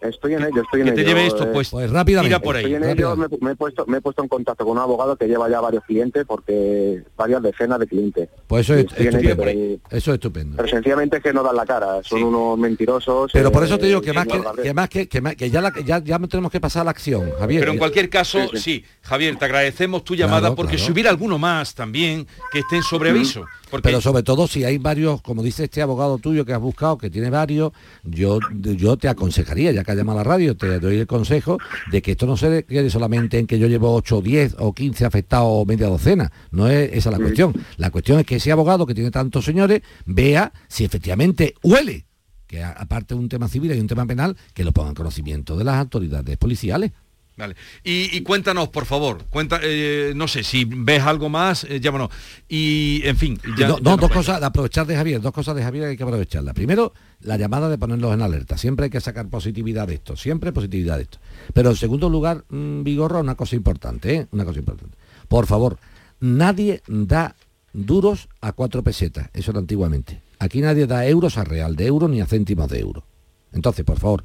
Estoy 0.03 0.35
en 0.35 0.43
ello, 0.43 0.63
estoy 0.63 0.81
en 0.81 0.87
que 0.87 0.93
te 0.93 1.05
lleve 1.05 1.27
esto, 1.27 1.45
eh, 1.45 1.51
pues, 1.53 1.71
Pues 1.71 1.91
rápidamente. 1.91 2.29
mira 2.37 2.43
por 2.43 2.57
ahí. 2.57 2.65
Estoy 2.65 2.75
en 2.91 2.99
ello, 2.99 3.17
me, 3.17 3.27
me 3.41 3.51
he 3.53 3.55
puesto, 3.57 3.85
me 3.87 3.99
he 3.99 4.01
puesto 4.01 4.23
en 4.23 4.29
contacto 4.29 4.65
con 4.65 4.73
un 4.73 4.79
abogado 4.83 5.17
que 5.17 5.27
lleva 5.27 5.49
ya 5.49 5.61
varios 5.61 5.85
clientes, 5.85 6.25
porque 6.27 7.03
varias 7.17 7.43
decenas 7.43 7.79
de 7.79 7.87
clientes. 7.87 8.29
Pues 8.47 8.69
eso 8.69 8.75
es 8.75 8.87
en 8.97 9.09
ello, 9.09 9.19
estupendo. 9.31 9.43
pero- 9.45 9.97
Eso 9.99 10.11
es 10.11 10.15
estupendo. 10.15 10.57
Pero 10.57 10.69
sencillamente 10.69 11.17
es 11.19 11.23
que 11.23 11.33
no 11.33 11.43
dan 11.43 11.57
la 11.57 11.65
cara, 11.67 12.03
son 12.03 12.23
unos 12.25 12.59
mentirosos. 12.59 13.31
Pero 13.33 13.53
por 13.53 13.63
eh, 13.63 13.67
eso 13.67 13.79
te 13.79 13.87
digo 13.87 14.01
que 14.01 14.13
más 14.13 14.27
que, 14.27 14.41
que 14.63 14.75
más 14.75 14.89
que, 14.89 15.09
que 15.09 15.21
más- 15.21 15.37
que 15.37 15.51
ya, 15.51 15.61
la- 15.61 15.73
ya, 15.85 15.99
ya 16.03 16.19
tenemos 16.21 16.51
que 16.51 16.61
pasar 16.61 16.83
a 16.83 16.85
la 16.85 16.91
acción, 16.91 17.31
Javier. 17.39 17.61
Pero 17.61 17.73
en 17.73 17.79
cualquier 17.79 18.09
caso, 18.11 18.41
Sí, 18.43 18.49
sí, 18.55 18.59
sí. 18.59 18.85
Javier, 19.03 19.37
te 19.37 19.45
agradecemos 19.45 20.05
tu 20.05 20.15
llamada 20.15 20.41
Claro, 20.41 20.55
porque 20.57 20.73
claro. 20.77 20.87
si 20.87 20.93
hubiera 20.93 21.11
alguno 21.11 21.39
más 21.39 21.75
también 21.75 22.27
que 22.53 22.59
estén 22.61 22.83
sobre 22.83 23.11
aviso. 23.11 23.45
Porque 23.71 23.85
Pero 23.89 24.03
sobre 24.03 24.23
todo 24.23 24.47
si 24.47 24.65
hay 24.65 24.77
varios, 24.77 25.23
como 25.23 25.43
dice 25.43 25.65
este 25.65 25.81
abogado 25.81 26.19
tuyo 26.19 26.45
que 26.45 26.53
has 26.53 26.61
buscado, 26.61 26.99
que 26.99 27.09
tiene 27.09 27.31
varios, 27.31 27.73
yo, 28.05 28.39
yo 28.53 28.99
te 28.99 29.09
aconsejaría, 29.09 29.73
ya 29.73 29.83
que 29.83 29.92
has 29.93 29.97
llamado 29.99 30.21
a 30.21 30.25
la 30.25 30.29
radio, 30.29 30.57
te 30.57 30.81
doy 30.81 30.99
el 30.99 31.07
consejo 31.07 31.59
de 31.91 32.03
que 32.03 32.13
esto 32.13 32.27
no 32.27 32.37
se 32.37 32.65
quede 32.65 32.91
solamente 32.91 33.39
en 33.39 33.47
que 33.47 33.59
yo 33.59 33.69
llevo 33.69 33.95
8, 33.95 34.21
10 34.21 34.57
o 34.59 34.73
15 34.73 35.05
afectados 35.05 35.49
o 35.51 35.65
media 35.65 35.87
docena. 35.87 36.33
No 36.51 36.69
es 36.69 36.91
esa 36.93 37.11
la 37.11 37.19
cuestión. 37.19 37.55
La 37.77 37.91
cuestión 37.91 38.19
es 38.19 38.27
que 38.27 38.37
ese 38.37 38.53
abogado 38.53 38.87
que 38.87 38.95
tiene 38.95 39.11
tantos 39.11 39.45
señores 39.45 39.83
vea 40.07 40.53
si 40.69 40.85
efectivamente 40.85 41.55
huele, 41.63 42.07
que 42.47 42.63
aparte 42.63 43.15
de 43.15 43.21
un 43.21 43.29
tema 43.29 43.49
civil 43.49 43.75
y 43.75 43.81
un 43.81 43.87
tema 43.87 44.07
penal, 44.07 44.37
que 44.55 44.65
lo 44.65 44.73
ponga 44.73 44.91
en 44.91 44.95
conocimiento 44.95 45.57
de 45.57 45.65
las 45.65 45.77
autoridades 45.77 46.37
policiales. 46.37 46.93
Vale. 47.37 47.57
Y, 47.83 48.15
y 48.17 48.23
cuéntanos, 48.23 48.69
por 48.69 48.85
favor, 48.85 49.25
cuenta, 49.31 49.59
eh, 49.63 50.13
no 50.15 50.29
sé, 50.29 50.45
si 50.45 50.67
ves 50.67 51.03
algo 51.03 51.31
más, 51.31 51.65
eh, 51.65 51.81
llámanos. 51.81 52.11
Y, 52.49 53.01
en 53.05 53.17
fin, 53.17 53.41
ya, 53.59 53.69
no, 53.69 53.79
ya 53.79 53.91
no, 53.91 53.97
dos 53.97 54.11
cosas, 54.11 54.39
de 54.39 54.47
aprovechar 54.47 54.87
de 54.87 54.97
Javier, 54.97 55.21
dos 55.21 55.33
cosas 55.33 55.57
de 55.57 55.63
Javier 55.63 55.85
que 55.85 55.91
hay 55.91 55.97
que 55.97 56.03
aprovecharla. 56.03 56.53
Primero, 56.53 56.93
la 57.21 57.39
llamada 57.39 57.71
de 57.71 57.79
ponerlos 57.79 58.13
en 58.13 58.21
alerta. 58.21 58.59
Siempre 58.59 58.85
hay 58.85 58.91
que 58.91 59.01
sacar 59.01 59.29
positividad 59.29 59.89
de 59.89 59.95
esto, 59.95 60.15
siempre 60.15 60.53
positividad 60.53 60.97
de 60.99 61.05
esto. 61.05 61.19
Pero 61.55 61.71
en 61.71 61.77
segundo 61.77 62.11
lugar, 62.11 62.45
mm, 62.51 62.83
Vigorra, 62.83 63.21
una 63.21 63.35
cosa 63.35 63.57
importante, 63.57 64.15
¿eh? 64.15 64.27
Una 64.33 64.45
cosa 64.45 64.59
importante. 64.59 64.97
Por 65.29 65.47
favor, 65.47 65.79
nadie 66.21 66.83
da 66.87 67.35
duros 67.73 68.29
a 68.43 68.53
cuatro 68.53 68.83
pesetas, 68.83 69.31
eso 69.33 69.53
era 69.53 69.61
antiguamente. 69.61 70.21
Aquí 70.39 70.61
nadie 70.61 70.87
da 70.87 71.07
euros 71.07 71.39
a 71.39 71.45
real 71.45 71.77
de 71.77 71.87
euro 71.87 72.09
ni 72.09 72.21
a 72.21 72.27
céntimos 72.27 72.69
de 72.69 72.81
euro. 72.81 73.05
Entonces, 73.53 73.85
por 73.85 73.99
favor, 73.99 74.25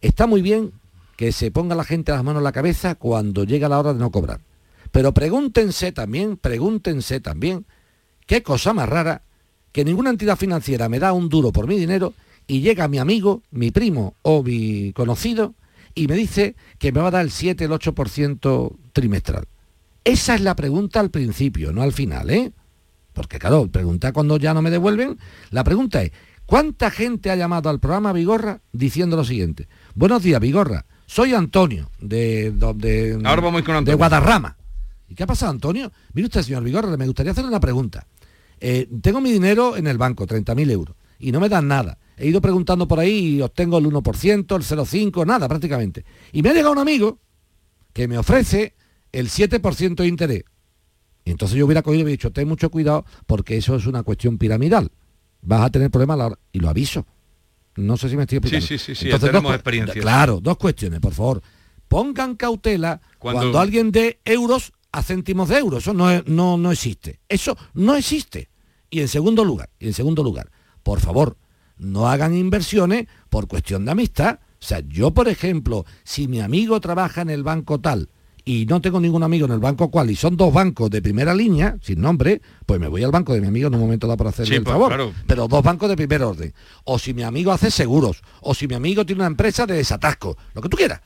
está 0.00 0.26
muy 0.26 0.42
bien 0.42 0.72
que 1.22 1.30
se 1.30 1.52
ponga 1.52 1.76
la 1.76 1.84
gente 1.84 2.10
las 2.10 2.24
manos 2.24 2.40
en 2.40 2.44
la 2.44 2.50
cabeza 2.50 2.96
cuando 2.96 3.44
llega 3.44 3.68
la 3.68 3.78
hora 3.78 3.92
de 3.92 4.00
no 4.00 4.10
cobrar. 4.10 4.40
Pero 4.90 5.14
pregúntense 5.14 5.92
también, 5.92 6.36
pregúntense 6.36 7.20
también, 7.20 7.64
qué 8.26 8.42
cosa 8.42 8.72
más 8.72 8.88
rara 8.88 9.22
que 9.70 9.84
ninguna 9.84 10.10
entidad 10.10 10.36
financiera 10.36 10.88
me 10.88 10.98
da 10.98 11.12
un 11.12 11.28
duro 11.28 11.52
por 11.52 11.68
mi 11.68 11.78
dinero 11.78 12.12
y 12.48 12.60
llega 12.60 12.88
mi 12.88 12.98
amigo, 12.98 13.44
mi 13.52 13.70
primo 13.70 14.16
o 14.22 14.42
mi 14.42 14.92
conocido 14.94 15.54
y 15.94 16.08
me 16.08 16.16
dice 16.16 16.56
que 16.80 16.90
me 16.90 17.00
va 17.00 17.06
a 17.06 17.12
dar 17.12 17.24
el 17.24 17.30
7, 17.30 17.66
el 17.66 17.70
8% 17.70 18.76
trimestral. 18.92 19.44
Esa 20.02 20.34
es 20.34 20.40
la 20.40 20.56
pregunta 20.56 20.98
al 20.98 21.12
principio, 21.12 21.72
no 21.72 21.82
al 21.82 21.92
final, 21.92 22.30
¿eh? 22.30 22.52
Porque 23.12 23.38
claro, 23.38 23.68
pregunta 23.68 24.12
cuando 24.12 24.38
ya 24.38 24.54
no 24.54 24.60
me 24.60 24.72
devuelven. 24.72 25.20
La 25.52 25.62
pregunta 25.62 26.02
es, 26.02 26.10
¿cuánta 26.46 26.90
gente 26.90 27.30
ha 27.30 27.36
llamado 27.36 27.70
al 27.70 27.78
programa 27.78 28.12
Vigorra 28.12 28.60
diciendo 28.72 29.14
lo 29.14 29.22
siguiente? 29.22 29.68
Buenos 29.94 30.24
días, 30.24 30.40
Vigorra. 30.40 30.84
Soy 31.12 31.34
Antonio, 31.34 31.90
de, 32.00 32.52
de, 32.52 33.20
Ahora 33.24 33.42
vamos 33.42 33.60
con 33.60 33.74
de 33.74 33.78
Antonio. 33.80 33.98
Guadarrama. 33.98 34.56
¿Y 35.10 35.14
qué 35.14 35.24
ha 35.24 35.26
pasado, 35.26 35.52
Antonio? 35.52 35.92
Mire 36.14 36.24
usted, 36.24 36.40
señor 36.40 36.62
Vigorra, 36.64 36.96
me 36.96 37.04
gustaría 37.04 37.32
hacerle 37.32 37.50
una 37.50 37.60
pregunta. 37.60 38.06
Eh, 38.58 38.88
tengo 39.02 39.20
mi 39.20 39.30
dinero 39.30 39.76
en 39.76 39.86
el 39.88 39.98
banco, 39.98 40.26
30.000 40.26 40.70
euros, 40.70 40.96
y 41.18 41.30
no 41.30 41.38
me 41.38 41.50
dan 41.50 41.68
nada. 41.68 41.98
He 42.16 42.28
ido 42.28 42.40
preguntando 42.40 42.88
por 42.88 42.98
ahí 42.98 43.34
y 43.36 43.42
obtengo 43.42 43.76
el 43.76 43.84
1%, 43.84 44.56
el 44.56 44.62
0,5%, 44.62 45.26
nada 45.26 45.48
prácticamente. 45.48 46.06
Y 46.32 46.40
me 46.40 46.48
ha 46.48 46.54
llegado 46.54 46.72
un 46.72 46.78
amigo 46.78 47.18
que 47.92 48.08
me 48.08 48.16
ofrece 48.16 48.74
el 49.12 49.28
7% 49.28 49.96
de 49.96 50.06
interés. 50.06 50.44
Y 51.26 51.30
entonces 51.30 51.58
yo 51.58 51.66
hubiera 51.66 51.82
cogido 51.82 52.00
y 52.00 52.04
hubiera 52.04 52.16
dicho, 52.16 52.32
ten 52.32 52.48
mucho 52.48 52.70
cuidado 52.70 53.04
porque 53.26 53.58
eso 53.58 53.76
es 53.76 53.84
una 53.84 54.02
cuestión 54.02 54.38
piramidal. 54.38 54.90
Vas 55.42 55.60
a 55.60 55.68
tener 55.68 55.90
problemas 55.90 56.14
a 56.14 56.18
la 56.18 56.26
hora- 56.28 56.38
y 56.52 56.60
lo 56.60 56.70
aviso. 56.70 57.04
No 57.76 57.96
sé 57.96 58.08
si 58.08 58.16
me 58.16 58.22
estoy 58.22 58.38
explicando. 58.38 58.66
Sí, 58.66 58.78
sí, 58.78 58.84
sí, 58.84 58.94
sí, 58.94 59.04
Entonces, 59.06 59.28
tenemos 59.30 59.50
dos 59.50 59.54
experiencia. 59.56 60.00
Claro, 60.02 60.40
dos 60.40 60.56
cuestiones, 60.58 61.00
por 61.00 61.14
favor. 61.14 61.42
Pongan 61.88 62.36
cautela 62.36 63.00
Cuando- 63.18 63.40
cuando, 63.40 63.58
alguien 63.60 63.92
dé 63.92 64.20
euros 64.24 64.72
a 64.92 65.02
céntimos 65.02 65.48
de 65.48 65.58
euros. 65.58 65.82
Eso 65.82 65.94
no, 65.94 66.10
es- 66.10 66.26
no, 66.26 66.56
no 66.58 66.70
existe. 66.72 67.20
Eso 67.28 67.56
no 67.74 67.94
existe. 67.96 68.50
Y 68.90 69.00
en 69.00 69.08
segundo 69.08 69.44
lugar, 69.44 69.70
y 69.78 69.86
en 69.86 69.94
segundo 69.94 70.22
lugar, 70.22 70.50
por 70.82 71.00
favor, 71.00 71.36
no 71.78 72.08
hagan 72.08 72.36
inversiones 72.36 73.06
por 73.30 73.48
cuestión 73.48 73.84
de 73.86 73.92
amistad. 73.92 74.40
O 74.60 74.64
sea, 74.64 74.80
yo, 74.80 75.12
por 75.12 75.28
ejemplo, 75.28 75.84
si 76.04 76.28
mi 76.28 76.40
amigo 76.40 76.78
trabaja 76.80 77.22
en 77.22 77.30
el 77.30 77.42
banco 77.42 77.80
tal 77.80 78.10
y 78.44 78.66
no 78.66 78.80
tengo 78.80 78.98
ningún 79.00 79.22
amigo 79.22 79.46
en 79.46 79.52
el 79.52 79.58
banco 79.60 79.90
cual 79.90 80.10
y 80.10 80.16
son 80.16 80.36
dos 80.36 80.52
bancos 80.52 80.90
de 80.90 81.00
primera 81.00 81.34
línea, 81.34 81.76
sin 81.80 82.00
nombre, 82.00 82.40
pues 82.66 82.80
me 82.80 82.88
voy 82.88 83.04
al 83.04 83.10
banco 83.12 83.32
de 83.34 83.40
mi 83.40 83.46
amigo 83.46 83.68
en 83.68 83.74
un 83.74 83.80
momento 83.80 84.06
dado 84.06 84.16
para 84.16 84.30
hacerle 84.30 84.48
Sí, 84.50 84.56
el 84.56 84.64
pues, 84.64 84.72
favor. 84.72 84.88
claro. 84.88 85.12
Pero 85.26 85.46
dos 85.48 85.62
bancos 85.62 85.88
de 85.88 85.96
primer 85.96 86.22
orden. 86.22 86.52
O 86.84 86.98
si 86.98 87.14
mi 87.14 87.22
amigo 87.22 87.52
hace 87.52 87.70
seguros, 87.70 88.22
o 88.40 88.54
si 88.54 88.66
mi 88.66 88.74
amigo 88.74 89.06
tiene 89.06 89.20
una 89.22 89.28
empresa 89.28 89.64
de 89.66 89.74
desatasco, 89.74 90.36
lo 90.54 90.60
que 90.62 90.68
tú 90.68 90.76
quieras. 90.76 91.00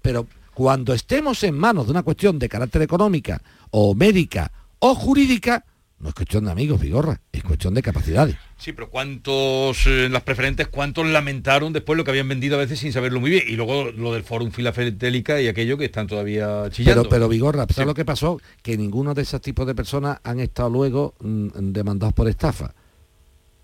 Pero 0.00 0.26
cuando 0.54 0.94
estemos 0.94 1.42
en 1.44 1.58
manos 1.58 1.86
de 1.86 1.90
una 1.92 2.02
cuestión 2.02 2.38
de 2.38 2.48
carácter 2.48 2.82
económica 2.82 3.42
o 3.70 3.94
médica 3.94 4.50
o 4.78 4.94
jurídica, 4.94 5.64
no 5.98 6.08
es 6.08 6.14
cuestión 6.14 6.44
de 6.44 6.50
amigos, 6.52 6.80
Vigorra, 6.80 7.20
es 7.32 7.42
cuestión 7.42 7.74
de 7.74 7.82
capacidades. 7.82 8.36
Sí, 8.64 8.72
pero 8.72 8.88
cuántos, 8.88 9.86
eh, 9.86 10.08
las 10.10 10.22
preferentes, 10.22 10.68
cuántos 10.68 11.06
lamentaron 11.06 11.74
después 11.74 11.98
lo 11.98 12.04
que 12.04 12.12
habían 12.12 12.28
vendido 12.28 12.56
a 12.56 12.60
veces 12.60 12.78
sin 12.78 12.94
saberlo 12.94 13.20
muy 13.20 13.28
bien. 13.28 13.42
Y 13.46 13.56
luego 13.56 13.92
lo 13.92 14.14
del 14.14 14.22
Fórum 14.22 14.52
Filatélica 14.52 15.38
y 15.38 15.48
aquello 15.48 15.76
que 15.76 15.84
están 15.84 16.06
todavía 16.06 16.70
chillando. 16.70 17.02
Pero, 17.02 17.10
pero 17.10 17.28
Vigorra, 17.28 17.66
¿sabes 17.68 17.86
lo 17.86 17.92
que 17.92 18.06
pasó? 18.06 18.40
Que 18.62 18.78
ninguno 18.78 19.12
de 19.12 19.20
esos 19.20 19.42
tipos 19.42 19.66
de 19.66 19.74
personas 19.74 20.18
han 20.24 20.40
estado 20.40 20.70
luego 20.70 21.12
mm, 21.20 21.72
demandados 21.72 22.14
por 22.14 22.26
estafa, 22.26 22.72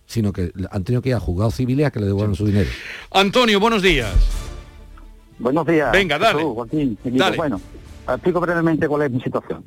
sino 0.04 0.34
que 0.34 0.52
han 0.70 0.84
tenido 0.84 1.00
que 1.00 1.08
ir 1.08 1.14
a 1.14 1.20
juzgados 1.20 1.54
civiles 1.54 1.86
a 1.86 1.90
que 1.90 2.00
le 2.00 2.04
devuelvan 2.04 2.34
su 2.34 2.44
dinero. 2.44 2.68
Antonio, 3.12 3.58
buenos 3.58 3.80
días. 3.80 4.12
Buenos 5.38 5.66
días. 5.66 5.92
Venga, 5.92 6.18
dale. 6.18 6.40
Jesús, 6.40 6.54
Joaquín. 6.54 6.98
Dale. 7.04 7.38
Bueno, 7.38 7.58
explico 8.14 8.40
brevemente 8.40 8.88
cuál 8.88 9.02
es 9.02 9.10
mi 9.10 9.20
situación. 9.20 9.62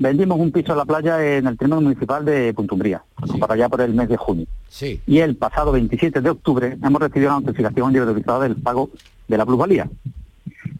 Vendimos 0.00 0.38
un 0.38 0.52
piso 0.52 0.72
en 0.72 0.78
la 0.78 0.84
playa 0.84 1.36
en 1.38 1.46
el 1.48 1.58
término 1.58 1.80
municipal 1.80 2.24
de 2.24 2.54
Puntumbría, 2.54 3.02
para 3.40 3.54
allá 3.54 3.68
por 3.68 3.80
el 3.80 3.94
mes 3.94 4.08
de 4.08 4.16
junio. 4.16 4.46
Sí. 4.68 5.00
Y 5.06 5.18
el 5.18 5.34
pasado 5.36 5.72
27 5.72 6.20
de 6.20 6.30
octubre 6.30 6.76
hemos 6.82 7.00
recibido 7.02 7.32
la 7.32 7.40
notificación 7.40 7.88
individualizada 7.88 8.40
del 8.44 8.56
pago 8.56 8.90
de 9.26 9.36
la 9.36 9.44
plusvalía. 9.44 9.88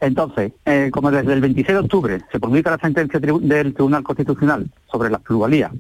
Entonces, 0.01 0.53
eh, 0.65 0.91
como 0.93 1.11
desde 1.11 1.33
el 1.33 1.41
26 1.41 1.67
de 1.77 1.85
octubre 1.85 2.21
se 2.31 2.39
publica 2.39 2.71
la 2.71 2.79
sentencia 2.79 3.21
tribu- 3.21 3.41
del 3.41 3.75
Tribunal 3.75 4.05
Constitucional 4.05 4.71
sobre 4.91 5.11
la 5.11 5.19
plusvalía 5.19 5.73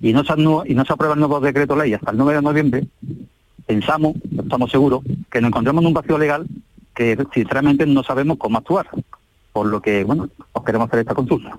y 0.00 0.12
no, 0.12 0.24
se 0.24 0.32
y 0.66 0.74
no 0.74 0.84
se 0.84 0.92
aprueba 0.92 1.14
el 1.14 1.20
nuevo 1.20 1.38
decreto 1.40 1.76
ley 1.76 1.94
hasta 1.94 2.10
el 2.10 2.16
9 2.16 2.34
de 2.34 2.42
noviembre, 2.42 2.86
pensamos, 3.66 4.14
estamos 4.36 4.70
seguros, 4.70 5.02
que 5.30 5.40
nos 5.40 5.48
encontramos 5.50 5.82
en 5.82 5.86
un 5.88 5.94
vacío 5.94 6.18
legal 6.18 6.46
que 6.94 7.16
sinceramente 7.32 7.86
no 7.86 8.02
sabemos 8.02 8.36
cómo 8.38 8.58
actuar. 8.58 8.88
Por 9.52 9.66
lo 9.66 9.80
que, 9.80 10.04
bueno, 10.04 10.28
os 10.52 10.64
queremos 10.64 10.88
hacer 10.88 11.00
esta 11.00 11.14
consulta. 11.14 11.58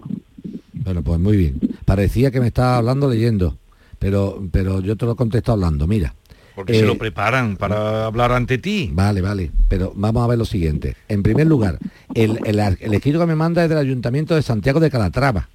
Bueno, 0.73 1.01
pues 1.03 1.19
muy 1.19 1.37
bien. 1.37 1.59
Parecía 1.85 2.31
que 2.31 2.39
me 2.39 2.47
estaba 2.47 2.77
hablando 2.77 3.09
leyendo, 3.09 3.57
pero, 3.99 4.41
pero 4.51 4.79
yo 4.79 4.95
te 4.95 5.05
lo 5.05 5.15
contesto 5.15 5.51
hablando. 5.51 5.87
Mira. 5.87 6.13
Porque 6.55 6.73
se 6.73 6.81
eh, 6.81 6.85
lo 6.85 6.97
preparan 6.97 7.55
para 7.57 8.05
hablar 8.05 8.31
ante 8.31 8.57
ti. 8.57 8.89
Vale, 8.93 9.21
vale, 9.21 9.51
pero 9.67 9.93
vamos 9.95 10.23
a 10.23 10.27
ver 10.27 10.37
lo 10.37 10.45
siguiente. 10.45 10.95
En 11.07 11.23
primer 11.23 11.47
lugar, 11.47 11.79
el, 12.13 12.39
el, 12.45 12.59
escrito 12.93 13.19
que 13.19 13.25
me 13.25 13.35
manda 13.35 13.63
es 13.63 13.69
del 13.69 13.77
Ayuntamiento 13.77 14.35
de 14.35 14.41
Santiago 14.41 14.79
de 14.79 14.91
Calatrava. 14.91 15.47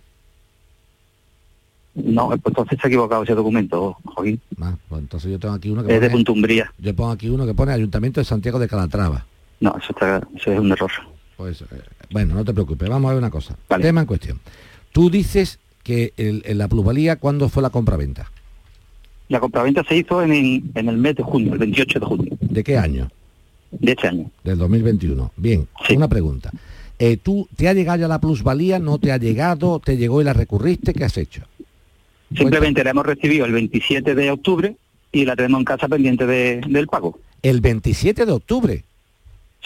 No, 1.95 2.28
pues 2.28 2.41
entonces 2.47 2.78
se 2.80 2.87
ha 2.87 2.89
equivocado 2.89 3.22
ese 3.22 3.34
documento, 3.34 3.97
Joaquín. 4.05 4.41
Ah, 4.61 4.74
pues 4.89 5.01
entonces 5.03 5.30
yo 5.30 5.39
tengo 5.39 5.55
aquí 5.55 5.70
uno 5.70 5.82
que 5.82 5.95
Es 5.95 6.01
de 6.01 6.09
pone, 6.09 6.24
Puntumbría. 6.24 6.72
yo 6.78 6.95
pongo 6.95 7.11
aquí 7.11 7.28
uno 7.28 7.47
que 7.47 7.55
pone 7.55 7.72
Ayuntamiento 7.72 8.20
de 8.20 8.24
Santiago 8.24 8.59
de 8.59 8.68
Calatrava. 8.68 9.24
No, 9.61 9.74
eso, 9.78 9.89
está, 9.91 10.18
eso 10.34 10.53
es 10.53 10.59
un 10.59 10.72
error. 10.72 10.91
Pues 11.37 11.62
bueno, 12.11 12.34
no 12.34 12.45
te 12.45 12.53
preocupes, 12.55 12.89
vamos 12.89 13.11
a 13.11 13.14
ver 13.14 13.18
una 13.22 13.30
cosa. 13.30 13.57
Tema 13.80 14.01
en 14.01 14.07
cuestión. 14.07 14.41
Tú 14.93 15.11
dices 15.11 15.59
que 15.82 16.12
el- 16.16 16.43
en 16.47 16.59
la 16.59 16.68
plusvalía, 16.68 17.16
¿cuándo 17.16 17.49
fue 17.49 17.62
la 17.62 17.70
compraventa? 17.70 18.30
La 19.28 19.41
compraventa 19.41 19.84
se 19.84 19.97
hizo 19.97 20.22
en, 20.22 20.32
el 20.74 20.97
mes 20.97 21.16
de 21.16 21.22
junio, 21.22 21.53
el 21.53 21.59
28 21.59 21.99
de 22.01 22.07
junio 22.07 22.37
¿De 22.41 22.62
qué 22.64 22.78
año? 22.78 23.11
de 23.72 23.93
este 23.93 24.09
año. 24.09 24.30
Del 24.45 24.57
2021. 24.59 25.32
Bien, 25.37 25.66
una 25.95 26.09
pregunta. 26.09 26.51
Eh, 26.99 27.18
¿Tú 27.18 27.47
te 27.57 27.68
ha 27.68 27.74
llegado 27.74 27.99
ya 27.99 28.09
la 28.09 28.20
plusvalía? 28.20 28.78
¿No 28.78 28.99
te 28.99 29.12
ha 29.12 29.18
llegado? 29.18 29.80
¿Te 29.84 29.97
llegó 29.99 30.20
y 30.20 30.24
la 30.24 30.32
recurriste? 30.32 30.95
¿Qué 30.95 31.05
has 31.05 31.18
hecho? 31.18 31.43
Simplemente 32.34 32.82
la 32.82 32.91
hemos 32.91 33.05
recibido 33.05 33.45
el 33.45 33.53
27 33.53 34.14
de 34.14 34.30
octubre 34.30 34.76
y 35.12 35.24
la 35.24 35.37
tenemos 35.37 35.59
en 35.61 35.64
casa 35.64 35.89
pendiente 35.89 36.24
de- 36.26 36.61
del 36.68 36.87
pago. 36.87 37.18
El 37.43 37.61
27 37.61 38.24
de 38.24 38.32
octubre. 38.32 38.84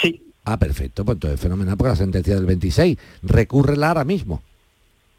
Sí. 0.01 0.23
Ah, 0.51 0.59
perfecto, 0.59 1.05
pues 1.05 1.15
entonces 1.17 1.39
fenomenal, 1.41 1.77
porque 1.77 1.91
la 1.91 1.97
sentencia 1.97 2.35
del 2.35 2.45
26, 2.45 2.99
recúrrela 3.23 3.89
ahora 3.89 4.05
mismo. 4.05 4.43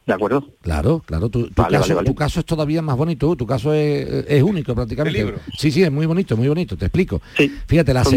¿De 0.05 0.13
acuerdo? 0.13 0.45
Claro, 0.61 1.01
claro, 1.05 1.29
tu, 1.29 1.47
tu 1.47 1.61
Vale, 1.61 1.77
caso, 1.77 1.84
vale, 1.89 1.93
vale. 1.95 2.09
tu 2.09 2.15
caso 2.15 2.39
es 2.41 2.45
todavía 2.45 2.82
más 2.82 2.97
bonito, 2.97 3.34
tu 3.38 3.45
caso 3.45 3.73
es, 3.73 4.25
es 4.27 4.43
único 4.43 4.75
prácticamente. 4.75 5.19
¿El 5.19 5.25
libro? 5.27 5.41
Sí, 5.57 5.71
sí, 5.71 5.84
es 5.84 5.91
muy 5.91 6.05
bonito, 6.05 6.36
muy 6.36 6.49
bonito, 6.49 6.75
te 6.75 6.86
explico. 6.88 7.21
Fíjate, 7.67 7.93
la 7.93 8.01
has, 8.01 8.09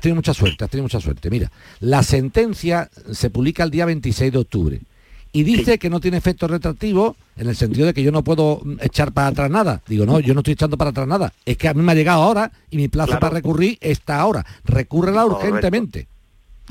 tenido 0.00 0.14
mucha 0.14 0.32
suerte, 0.32 0.64
has 0.64 0.70
tenido 0.70 0.84
mucha 0.84 1.00
suerte. 1.00 1.28
Mira, 1.28 1.50
la 1.80 2.02
sentencia 2.02 2.88
se 3.12 3.28
publica 3.28 3.64
el 3.64 3.70
día 3.70 3.84
26 3.84 4.32
de 4.32 4.38
octubre 4.38 4.80
y 5.32 5.42
dice 5.42 5.78
que 5.78 5.90
no 5.90 6.00
tiene 6.00 6.16
efecto 6.16 6.48
retroactivo 6.48 7.16
en 7.36 7.48
el 7.48 7.56
sentido 7.56 7.86
de 7.86 7.92
que 7.92 8.02
yo 8.02 8.12
no 8.12 8.24
puedo 8.24 8.62
mm, 8.64 8.76
echar 8.80 9.12
para 9.12 9.26
atrás 9.26 9.50
nada. 9.50 9.82
Digo, 9.88 10.06
no, 10.06 10.20
yo 10.20 10.32
no 10.32 10.40
estoy 10.40 10.54
echando 10.54 10.78
para 10.78 10.90
atrás 10.90 11.06
nada. 11.06 11.34
Es 11.44 11.58
que 11.58 11.68
a 11.68 11.74
mí 11.74 11.82
me 11.82 11.92
ha 11.92 11.94
llegado 11.96 12.22
ahora 12.22 12.50
y 12.70 12.78
mi 12.78 12.88
plazo 12.88 13.08
Claro. 13.08 13.20
para 13.20 13.34
recurrir 13.34 13.76
está 13.82 14.20
ahora. 14.20 14.46
Recúrrela 14.64 15.24
Correcto. 15.24 15.44
urgentemente. 15.44 16.08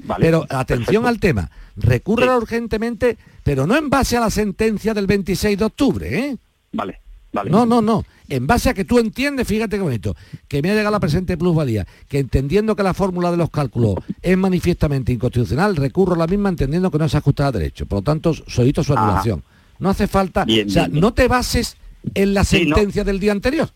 Vale, 0.04 0.26
pero 0.26 0.46
atención 0.50 1.04
perfecto. 1.04 1.08
al 1.08 1.20
tema, 1.20 1.52
recúrrela 1.78 2.38
urgentemente, 2.38 3.18
pero 3.44 3.66
no 3.66 3.76
en 3.78 3.90
base 3.90 4.18
a 4.18 4.20
la 4.20 4.30
sentencia 4.30 4.94
del 4.94 5.08
26 5.08 5.58
de 5.58 5.66
octubre, 5.66 6.20
¿eh? 6.20 6.38
Vale, 6.74 7.00
vale. 7.32 7.50
No, 7.50 7.66
no, 7.66 7.82
no. 7.82 8.04
En 8.28 8.48
base 8.48 8.70
a 8.70 8.74
que 8.74 8.86
tú 8.86 8.98
entiendes, 9.00 9.48
fíjate 9.48 9.78
qué 9.78 9.84
bonito, 9.84 10.16
que 10.48 10.62
me 10.62 10.72
ha 10.72 10.74
llegado 10.74 10.92
la 10.92 11.00
presente 11.00 11.38
plusvalía, 11.38 11.86
que 12.10 12.20
entendiendo 12.20 12.76
que 12.76 12.84
la 12.84 12.94
fórmula 12.96 13.30
de 13.32 13.38
los 13.38 13.50
cálculos 13.52 13.96
es 14.22 14.38
manifiestamente 14.38 15.14
inconstitucional, 15.14 15.76
recurro 15.76 16.16
a 16.16 16.18
la 16.18 16.28
misma 16.28 16.50
entendiendo 16.50 16.90
que 16.92 16.98
no 16.98 17.08
se 17.08 17.18
ajusta 17.18 17.48
a 17.48 17.52
derecho. 17.52 17.86
Por 17.86 18.00
lo 18.00 18.04
tanto, 18.04 18.34
solicito 18.34 18.84
su 18.84 18.94
anulación. 18.94 19.44
No 19.80 19.90
hace 19.90 20.08
falta, 20.08 20.44
Bien, 20.46 20.68
o 20.68 20.72
sea, 20.72 20.84
bien, 20.84 20.94
bien. 20.94 21.02
no 21.02 21.14
te 21.14 21.28
bases 21.28 21.78
en 22.14 22.34
la 22.34 22.44
Sí, 22.44 22.66
no. 22.66 22.76
sentencia 22.76 23.04
del 23.04 23.20
día 23.20 23.32
anterior 23.32 23.70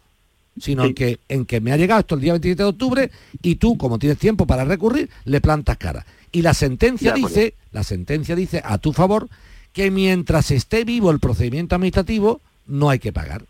sino 0.57 0.85
en, 0.85 0.93
que, 0.93 1.19
en 1.29 1.45
que 1.45 1.61
me 1.61 1.71
ha 1.71 1.77
llegado 1.77 2.01
esto 2.01 2.15
el 2.15 2.21
día 2.21 2.33
27 2.33 2.63
de 2.63 2.69
octubre 2.69 3.11
y 3.41 3.55
tú, 3.55 3.77
como 3.77 3.99
tienes 3.99 4.17
tiempo 4.17 4.45
para 4.45 4.65
recurrir, 4.65 5.09
le 5.25 5.41
plantas 5.41 5.77
cara. 5.77 6.05
Y 6.31 6.41
la 6.41 6.53
sentencia 6.53 7.11
acuerdo. 7.11 7.27
dice, 7.27 7.53
la 7.71 7.83
sentencia 7.83 8.35
dice 8.35 8.61
a 8.63 8.77
tu 8.77 8.93
favor 8.93 9.29
que 9.73 9.91
mientras 9.91 10.51
esté 10.51 10.83
vivo 10.83 11.11
el 11.11 11.19
procedimiento 11.19 11.75
administrativo 11.75 12.41
no 12.67 12.89
hay 12.89 12.99
que 12.99 13.13
pagar. 13.13 13.43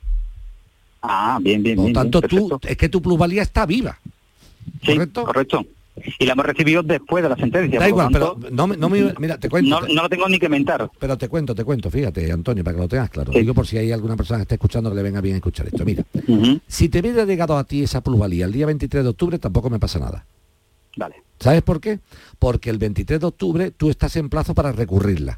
Ah, 1.02 1.39
bien, 1.41 1.64
bien, 1.64 1.78
Por 1.78 1.88
lo 1.88 1.93
tanto, 1.93 2.22
bien, 2.22 2.50
tú, 2.50 2.60
es 2.64 2.78
que 2.78 2.89
tu 2.89 3.02
plusvalía 3.02 3.41
está 3.41 3.66
viva. 3.66 3.97
Sí, 4.84 4.97
¿correcto? 5.14 5.66
Y 6.20 6.26
la 6.26 6.34
hemos 6.34 6.45
recibido 6.45 6.84
después 6.84 7.24
de 7.24 7.30
la 7.30 7.36
sentencia. 7.36 7.80
Da 7.80 7.86
por 7.86 7.89
igual, 7.89 8.12
tanto, 8.12 8.38
pero 8.39 8.56
no, 8.56 8.68
me- 8.68 8.78
no 8.78 8.89
me- 8.89 9.14
mira, 9.20 9.38
te 9.38 9.50
cuento. 9.50 9.82
No, 9.82 9.88
no 9.88 10.02
lo 10.04 10.10
tengo 10.10 10.28
ni 10.30 10.39
que 10.39 10.50
mentar. 10.50 10.89
Pero 11.00 11.18
te 11.18 11.28
cuento, 11.30 11.54
te 11.56 11.64
cuento, 11.64 11.89
fíjate, 11.91 12.32
Antonio, 12.32 12.64
para 12.64 12.76
que 12.76 12.82
lo 12.82 12.88
tengas 12.88 13.10
claro. 13.10 13.32
Digo 13.32 13.54
por 13.54 13.66
si 13.68 13.78
hay 13.78 13.91
alguna 13.91 14.16
persona 14.16 14.39
que 14.39 14.43
esté 14.43 14.56
escuchando 14.56 14.89
que 14.89 14.95
le 14.95 15.04
venga 15.04 15.22
bien 15.22 15.36
escuchar 15.36 15.68
esto. 15.68 15.84
Mira, 15.86 16.04
si 16.68 16.89
te 16.89 17.00
hubiera 17.00 17.26
llegado 17.26 17.58
a 17.58 17.64
ti 17.64 17.84
esa 17.84 18.02
plusvalía 18.02 18.45
el 18.45 18.52
día 18.52 18.66
23 18.66 19.04
de 19.04 19.10
octubre, 19.10 19.39
tampoco 19.39 19.70
me 19.70 19.80
pasa 19.80 20.00
nada. 20.00 20.26
Vale. 20.97 21.16
¿Sabes 21.39 21.62
por 21.62 21.80
qué? 21.80 22.00
Porque 22.38 22.70
el 22.70 22.78
23 22.78 23.20
de 23.20 23.26
octubre 23.26 23.72
tú 23.72 23.89
estás 23.89 24.16
en 24.18 24.28
plazo 24.30 24.54
para 24.54 24.72
recurrirla. 24.72 25.38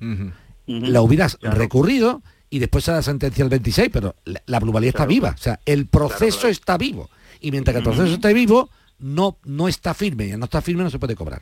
La 0.67 1.01
hubieras 1.01 1.37
recurrido 1.41 2.21
y 2.49 2.59
después 2.59 2.83
se 2.83 2.91
la 2.91 3.01
sentencia 3.01 3.43
el 3.43 3.49
26, 3.49 3.89
pero 3.91 4.15
la, 4.25 4.41
la 4.45 4.59
plusvalía 4.59 4.89
está 4.89 5.05
viva. 5.05 5.33
O 5.37 5.41
sea, 5.41 5.59
el 5.65 5.85
proceso 5.87 6.47
está 6.47 6.77
vivo. 6.77 7.09
Y 7.39 7.51
mientras 7.51 7.73
que 7.73 7.79
el 7.79 7.83
proceso 7.83 8.13
esté 8.13 8.33
vivo, 8.33 8.69
no, 9.01 9.37
no 9.45 9.67
está 9.67 9.93
firme. 9.93 10.27
Y 10.27 10.31
al 10.31 10.39
no 10.39 10.45
está 10.45 10.61
firme 10.61 10.83
no 10.83 10.89
se 10.89 10.99
puede 10.99 11.15
cobrar. 11.15 11.41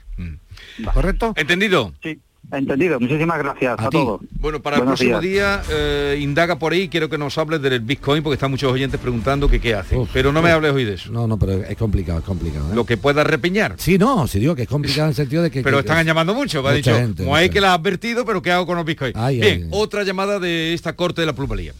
¿Correcto? 0.93 1.34
¿Entendido? 1.36 1.93
Sí, 2.01 2.20
entendido. 2.51 2.99
Muchísimas 2.99 3.38
gracias 3.38 3.76
a, 3.78 3.89
todos. 3.89 4.22
Bueno, 4.39 4.62
para 4.62 4.78
el 4.78 4.84
próximo 4.84 5.20
días. 5.20 5.62
día, 5.68 5.76
eh, 5.76 6.18
indaga 6.22 6.57
por 6.57 6.74
ahí, 6.74 6.88
quiero 6.89 7.10
que 7.10 7.18
nos 7.18 7.38
hables 7.38 7.62
del 7.62 7.80
Bitcoin, 7.82 8.24
porque 8.24 8.36
están 8.36 8.49
muchos 8.51 8.72
oyentes 8.72 8.99
preguntando 8.99 9.47
que 9.49 9.60
qué 9.60 9.76
hace. 9.76 9.97
pero 10.14 10.32
no 10.32 10.41
me 10.41 10.49
hables 10.51 10.72
hoy 10.72 10.86
de 10.86 10.93
eso. 10.95 11.12
No, 11.12 11.28
no, 11.28 11.38
pero 11.38 11.53
es 11.64 11.78
complicado, 11.78 12.20
es 12.20 12.26
complicado. 12.26 12.72
¿eh? 12.72 12.76
Lo 12.76 12.86
que 12.86 12.97
pueda 12.97 13.24
repeñar. 13.24 13.76
Sí, 13.78 13.97
no, 13.97 14.26
si 14.28 14.39
digo 14.39 14.55
que 14.55 14.64
es 14.64 14.68
complicado 14.70 15.03
en 15.03 15.10
el 15.10 15.16
sentido 15.16 15.43
de 15.43 15.51
que... 15.51 15.62
Pero 15.62 15.78
que- 15.78 15.82
están 15.82 15.97
que- 15.99 16.05
llamando 16.05 16.34
mucho, 16.34 16.64
me 16.64 16.70
ha 16.70 16.74
dicho, 16.74 16.95
gente, 16.95 17.24
como 17.24 17.36
hay 17.36 17.49
que 17.49 17.62
la 17.62 17.72
ha 17.72 17.74
advertido, 17.76 18.26
pero 18.26 18.41
¿qué 18.41 18.51
hago 18.51 18.66
con 18.66 18.78
los 18.78 18.86
Bitcoin? 18.86 19.14
Ay, 19.16 19.39
Bien, 19.41 19.53
ay, 19.57 19.64
ay. 19.64 19.70
otra 19.72 20.03
llamada 20.03 20.39
de 20.39 20.74
esta 20.74 20.93
corte 20.95 21.22
de 21.22 21.28
la 21.28 21.34
plusvalía. 21.34 21.74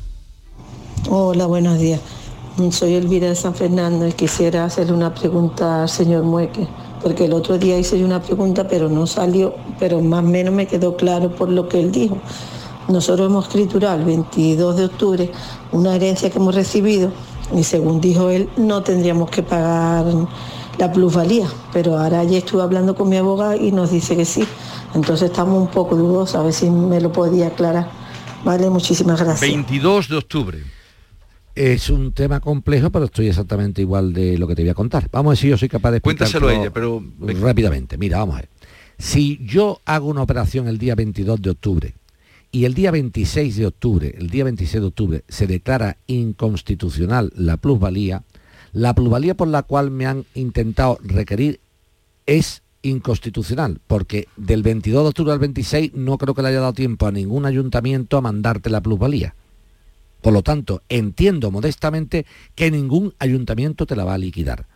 Hola, 1.08 1.46
buenos 1.46 1.80
días. 1.80 2.02
Soy 2.60 2.96
Elvira 2.96 3.30
de 3.30 3.36
San 3.36 3.56
Fernando 3.56 4.06
y 4.06 4.12
quisiera 4.12 4.66
hacerle 4.66 4.92
una 4.92 5.16
pregunta 5.16 5.84
al 5.84 5.90
señor 5.90 6.24
Mueque, 6.24 6.68
porque 7.02 7.24
el 7.24 7.32
otro 7.32 7.58
día 7.58 7.80
hice 7.80 8.04
una 8.04 8.22
pregunta 8.22 8.68
pero 8.68 8.90
no 8.90 9.08
salió, 9.08 9.56
pero 9.80 10.02
más 10.02 10.26
o 10.26 10.28
menos 10.28 10.54
me 10.54 10.68
quedó 10.68 10.98
claro 10.98 11.34
por 11.34 11.50
lo 11.50 11.70
que 11.70 11.80
él 11.80 11.90
dijo. 11.94 12.18
Nosotros 12.90 13.30
hemos 13.30 13.46
escriturado 13.46 13.98
el 14.00 14.04
22 14.04 14.76
de 14.76 14.86
octubre 14.86 15.32
una 15.72 15.96
herencia 15.96 16.30
que 16.30 16.38
hemos 16.38 16.54
recibido 16.54 17.12
y 17.56 17.64
según 17.64 18.02
dijo 18.02 18.30
él 18.30 18.50
no 18.58 18.84
tendríamos 18.84 19.30
que 19.30 19.42
pagar 19.42 20.06
la 20.78 20.92
plusvalía, 20.92 21.48
pero 21.72 21.98
ahora 21.98 22.26
ya 22.26 22.40
estuve 22.40 22.62
hablando 22.62 22.94
con 22.94 23.08
mi 23.08 23.16
abogado 23.16 23.56
y 23.56 23.72
nos 23.72 23.92
dice 23.92 24.18
que 24.18 24.26
sí. 24.26 24.44
Entonces 24.94 25.32
estamos 25.32 25.58
un 25.58 25.70
poco 25.70 25.96
dudosos, 25.96 26.36
a 26.36 26.44
ver 26.44 26.54
si 26.54 26.70
me 26.70 27.00
lo 27.00 27.12
podía 27.14 27.48
aclarar. 27.48 27.90
Vale, 28.44 28.70
muchísimas 28.70 29.18
gracias. 29.22 29.50
22 29.50 30.10
de 30.10 30.18
octubre. 30.18 30.79
Es 31.56 31.90
un 31.90 32.14
tema 32.14 32.40
complejo, 32.40 32.90
pero 32.90 33.06
estoy 33.06 33.28
exactamente 33.28 33.82
igual 33.82 34.14
de 34.14 34.38
lo 34.38 34.48
que 34.48 34.56
te 34.56 34.62
voy 34.62 34.70
a 34.70 34.74
contar. 34.74 35.10
Vamos 35.12 35.30
a 35.30 35.32
ver 35.32 35.38
si 35.38 35.50
yo 35.50 35.58
soy 35.58 35.70
capaz 35.70 35.92
de 35.92 36.02
Cuéntaselo 36.02 36.48
a 36.48 36.54
ella, 36.54 36.72
pero... 36.72 37.04
rápidamente. 37.20 37.98
Mira, 37.98 38.20
vamos 38.20 38.36
a 38.36 38.40
ver. 38.40 38.50
Si 38.98 39.40
yo 39.46 39.82
hago 39.86 40.10
una 40.10 40.22
operación 40.22 40.68
el 40.68 40.78
día 40.78 40.96
22 40.96 41.42
de 41.42 41.50
octubre 41.50 41.96
y 42.52 42.66
el 42.66 42.74
día 42.74 42.92
26 42.92 43.56
de 43.56 43.66
octubre, 43.66 44.16
el 44.18 44.30
día 44.30 44.44
26 44.44 44.82
de 44.82 44.88
octubre, 44.88 45.24
se 45.28 45.48
declara 45.48 45.98
inconstitucional 46.08 47.32
la 47.36 47.58
plusvalía, 47.58 48.24
la 48.74 48.94
plusvalía 48.94 49.36
por 49.36 49.48
la 49.48 49.64
cual 49.64 49.90
me 49.92 50.06
han 50.06 50.26
intentado 50.34 50.98
requerir 51.02 51.60
es 52.26 52.62
inconstitucional, 52.82 53.80
porque 53.88 54.28
del 54.38 54.64
22 54.64 55.04
de 55.04 55.10
octubre 55.10 55.34
al 55.34 55.40
26 55.40 55.94
no 55.96 56.18
creo 56.18 56.34
que 56.34 56.42
le 56.42 56.50
haya 56.50 56.60
dado 56.60 56.74
tiempo 56.74 57.08
a 57.08 57.12
ningún 57.12 57.46
ayuntamiento 57.46 58.18
a 58.18 58.22
mandarte 58.22 58.70
la 58.70 58.82
plusvalía. 58.82 59.36
Por 60.22 60.34
lo 60.34 60.44
tanto, 60.44 60.84
entiendo 60.90 61.52
modestamente 61.52 62.26
que 62.56 62.72
ningún 62.72 63.14
ayuntamiento 63.20 63.86
te 63.86 63.96
la 63.96 64.04
va 64.04 64.16
a 64.16 64.18
liquidar. 64.18 64.68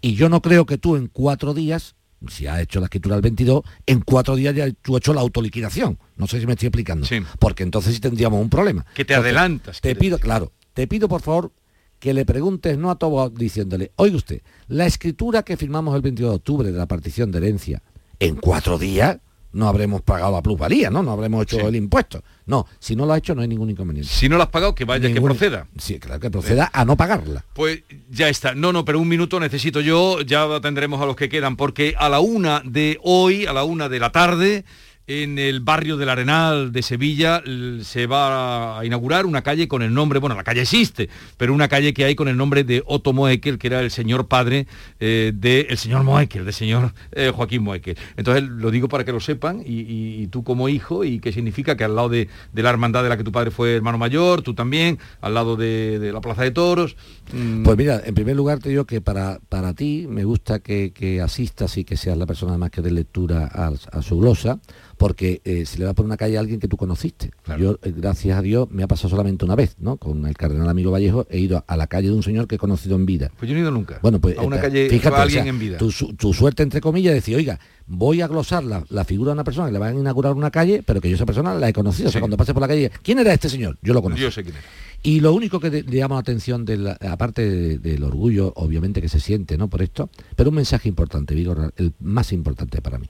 Y 0.00 0.14
yo 0.14 0.28
no 0.28 0.40
creo 0.42 0.66
que 0.66 0.78
tú 0.78 0.96
en 0.96 1.08
cuatro 1.08 1.54
días, 1.54 1.96
si 2.28 2.46
has 2.46 2.60
hecho 2.60 2.80
la 2.80 2.86
escritura 2.86 3.16
el 3.16 3.22
22, 3.22 3.62
en 3.86 4.00
cuatro 4.00 4.36
días 4.36 4.54
ya 4.54 4.70
tú 4.70 4.96
has 4.96 5.00
hecho 5.00 5.14
la 5.14 5.20
autoliquidación. 5.20 5.98
No 6.16 6.26
sé 6.26 6.40
si 6.40 6.46
me 6.46 6.52
estoy 6.52 6.68
explicando. 6.68 7.06
Porque 7.38 7.62
entonces 7.62 7.94
sí 7.94 8.00
tendríamos 8.00 8.40
un 8.40 8.50
problema. 8.50 8.86
Que 8.94 9.04
te 9.04 9.14
adelantas. 9.14 9.80
Te 9.80 9.94
pido, 9.94 10.18
claro, 10.18 10.52
te 10.74 10.86
pido 10.86 11.08
por 11.08 11.22
favor 11.22 11.52
que 11.98 12.14
le 12.14 12.24
preguntes 12.24 12.76
no 12.78 12.90
a 12.90 12.98
todo 12.98 13.30
diciéndole, 13.30 13.92
oiga 13.96 14.16
usted, 14.16 14.42
la 14.68 14.86
escritura 14.86 15.42
que 15.42 15.56
firmamos 15.56 15.94
el 15.96 16.02
22 16.02 16.30
de 16.30 16.36
octubre 16.36 16.72
de 16.72 16.78
la 16.78 16.86
partición 16.86 17.32
de 17.32 17.38
herencia, 17.38 17.82
en 18.20 18.36
cuatro 18.36 18.78
días 18.78 19.18
no 19.56 19.68
habremos 19.68 20.02
pagado 20.02 20.32
la 20.32 20.42
plusvalía, 20.42 20.90
¿no? 20.90 21.02
No 21.02 21.10
habremos 21.12 21.42
hecho 21.42 21.66
el 21.66 21.74
impuesto. 21.76 22.22
No, 22.46 22.66
si 22.78 22.94
no 22.94 23.06
lo 23.06 23.12
ha 23.14 23.18
hecho 23.18 23.34
no 23.34 23.42
hay 23.42 23.48
ningún 23.48 23.70
inconveniente. 23.70 24.08
Si 24.08 24.28
no 24.28 24.36
lo 24.36 24.42
has 24.44 24.50
pagado, 24.50 24.74
que 24.74 24.84
vaya, 24.84 25.08
Ningún- 25.08 25.14
que 25.14 25.20
proceda. 25.38 25.66
Sí, 25.78 25.98
claro 25.98 26.20
que 26.20 26.30
proceda 26.30 26.70
a 26.72 26.84
no 26.84 26.96
pagarla. 26.96 27.44
Pues 27.54 27.82
ya 28.10 28.28
está. 28.28 28.54
No, 28.54 28.72
no, 28.72 28.84
pero 28.84 29.00
un 29.00 29.08
minuto 29.08 29.40
necesito 29.40 29.80
yo, 29.80 30.20
ya 30.20 30.60
tendremos 30.60 31.00
a 31.00 31.06
los 31.06 31.16
que 31.16 31.28
quedan, 31.28 31.56
porque 31.56 31.94
a 31.98 32.08
la 32.08 32.20
una 32.20 32.62
de 32.64 32.98
hoy, 33.02 33.46
a 33.46 33.52
la 33.52 33.64
una 33.64 33.88
de 33.88 33.98
la 33.98 34.12
tarde, 34.12 34.64
en 35.08 35.38
el 35.38 35.60
barrio 35.60 35.96
del 35.96 36.08
Arenal 36.08 36.72
de 36.72 36.82
Sevilla 36.82 37.42
se 37.82 38.06
va 38.06 38.80
a 38.80 38.84
inaugurar 38.84 39.24
una 39.24 39.42
calle 39.42 39.68
con 39.68 39.82
el 39.82 39.94
nombre, 39.94 40.18
bueno, 40.18 40.34
la 40.34 40.42
calle 40.42 40.62
existe, 40.62 41.08
pero 41.36 41.54
una 41.54 41.68
calle 41.68 41.94
que 41.94 42.04
hay 42.04 42.16
con 42.16 42.26
el 42.26 42.36
nombre 42.36 42.64
de 42.64 42.82
Otto 42.86 43.12
Moekel, 43.12 43.58
que 43.58 43.68
era 43.68 43.80
el 43.80 43.92
señor 43.92 44.26
padre 44.26 44.66
eh, 44.98 45.32
del 45.34 45.78
señor 45.78 46.02
Moekel, 46.02 46.44
del 46.44 46.54
señor 46.54 46.92
eh, 47.12 47.30
Joaquín 47.34 47.62
Moekel. 47.62 47.96
Entonces 48.16 48.42
lo 48.42 48.70
digo 48.72 48.88
para 48.88 49.04
que 49.04 49.12
lo 49.12 49.20
sepan 49.20 49.62
y, 49.64 50.26
tú 50.28 50.42
como 50.42 50.68
hijo, 50.68 51.04
y 51.04 51.20
qué 51.20 51.32
significa 51.32 51.76
que 51.76 51.84
al 51.84 51.94
lado 51.94 52.08
de, 52.08 52.28
de 52.52 52.62
la 52.62 52.70
hermandad 52.70 53.04
de 53.04 53.08
la 53.08 53.16
que 53.16 53.22
tu 53.24 53.30
padre 53.30 53.52
fue 53.52 53.76
hermano 53.76 53.98
mayor, 53.98 54.42
tú 54.42 54.54
también, 54.54 54.98
al 55.20 55.34
lado 55.34 55.54
de, 55.54 56.00
de 56.00 56.12
la 56.12 56.20
Plaza 56.20 56.42
de 56.42 56.50
Toros. 56.50 56.96
mm, 57.32 57.62
Pues 57.62 57.76
mira, 57.78 58.02
en 58.04 58.14
primer 58.14 58.34
lugar 58.34 58.58
te 58.58 58.70
digo 58.70 58.86
que 58.86 59.00
para, 59.00 59.38
para 59.48 59.72
ti 59.72 60.06
me 60.08 60.24
gusta 60.24 60.58
que, 60.58 60.92
que 60.92 61.20
asistas 61.20 61.76
y 61.76 61.84
que 61.84 61.96
seas 61.96 62.18
la 62.18 62.26
persona 62.26 62.58
más 62.58 62.70
que 62.72 62.82
dé 62.82 62.90
lectura 62.90 63.48
a, 63.52 63.70
a 63.92 64.02
su 64.02 64.18
glosa, 64.18 64.58
porque 64.96 65.40
eh, 65.44 65.66
se 65.66 65.78
le 65.78 65.84
va 65.84 65.94
por 65.94 66.04
una 66.04 66.16
calle 66.16 66.36
a 66.36 66.40
alguien 66.40 66.58
que 66.60 66.68
tú 66.68 66.76
conociste. 66.76 67.30
Yo, 67.58 67.78
eh, 67.82 67.92
gracias 67.96 68.38
a 68.38 68.42
Dios, 68.42 68.68
me 68.70 68.82
ha 68.82 68.86
pasado 68.86 69.08
solamente 69.10 69.44
una 69.44 69.54
vez, 69.54 69.76
¿no? 69.78 69.96
Con 69.96 70.26
el 70.26 70.36
cardenal 70.36 70.68
amigo 70.68 70.90
Vallejo 70.90 71.26
he 71.30 71.38
ido 71.38 71.64
a 71.66 71.76
la 71.76 71.86
calle 71.86 72.08
de 72.08 72.14
un 72.14 72.22
señor 72.22 72.46
que 72.46 72.54
he 72.54 72.58
conocido 72.58 72.96
en 72.96 73.06
vida. 73.06 73.30
Pues 73.38 73.48
yo 73.48 73.54
no 73.54 73.58
he 73.60 73.62
ido 73.62 73.70
nunca. 73.70 73.98
Bueno, 74.02 74.20
pues 74.20 74.38
a 74.38 74.42
una 74.42 74.56
eh, 74.56 74.60
calle 74.60 74.88
fíjate, 74.88 75.10
va 75.10 75.18
o 75.18 75.22
alguien 75.22 75.42
sea, 75.44 75.50
en 75.50 75.58
vida. 75.58 75.78
Tu, 75.78 75.90
su- 75.90 76.14
tu 76.14 76.32
suerte, 76.32 76.62
entre 76.62 76.80
comillas, 76.80 77.10
es 77.14 77.22
decir, 77.22 77.36
oiga, 77.36 77.58
voy 77.86 78.20
a 78.20 78.26
glosar 78.28 78.64
la, 78.64 78.84
la 78.88 79.04
figura 79.04 79.30
de 79.30 79.34
una 79.34 79.44
persona 79.44 79.66
que 79.66 79.72
le 79.72 79.78
van 79.78 79.96
a 79.96 80.00
inaugurar 80.00 80.32
una 80.32 80.50
calle, 80.50 80.82
pero 80.84 81.00
que 81.00 81.08
yo 81.10 81.16
esa 81.16 81.26
persona 81.26 81.54
la 81.54 81.68
he 81.68 81.72
conocido. 81.72 82.08
O 82.08 82.12
sea, 82.12 82.20
cuando 82.20 82.36
pase 82.36 82.52
por 82.54 82.62
la 82.62 82.68
calle, 82.68 82.90
¿quién 83.02 83.18
era 83.18 83.32
este 83.32 83.48
señor? 83.48 83.78
Yo 83.82 83.92
lo 83.94 84.02
conozco. 84.02 84.22
Yo 84.22 84.30
sé 84.30 84.42
quién 84.42 84.56
era. 84.56 84.64
Y 85.02 85.20
lo 85.20 85.34
único 85.34 85.60
que 85.60 85.70
le 85.70 85.82
llama 85.82 86.16
la 86.16 86.20
atención, 86.22 86.64
de 86.64 86.78
la- 86.78 86.98
aparte 87.10 87.48
de- 87.48 87.78
del 87.78 88.02
orgullo, 88.02 88.52
obviamente, 88.56 89.00
que 89.02 89.08
se 89.08 89.20
siente 89.20 89.56
¿no? 89.58 89.68
por 89.68 89.82
esto, 89.82 90.08
pero 90.34 90.48
un 90.50 90.56
mensaje 90.56 90.88
importante, 90.88 91.34
Vigor, 91.34 91.72
el 91.76 91.92
más 92.00 92.32
importante 92.32 92.80
para 92.80 92.98
mí. 92.98 93.06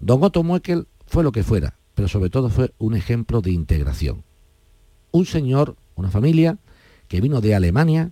Don 0.00 0.22
Otto 0.22 0.42
Muekel 0.42 0.86
fue 1.06 1.24
lo 1.24 1.32
que 1.32 1.42
fuera, 1.42 1.78
pero 1.94 2.08
sobre 2.08 2.30
todo 2.30 2.50
fue 2.50 2.72
un 2.78 2.94
ejemplo 2.94 3.40
de 3.40 3.50
integración. 3.50 4.24
Un 5.10 5.26
señor, 5.26 5.76
una 5.94 6.10
familia, 6.10 6.58
que 7.08 7.20
vino 7.20 7.40
de 7.40 7.54
Alemania 7.54 8.10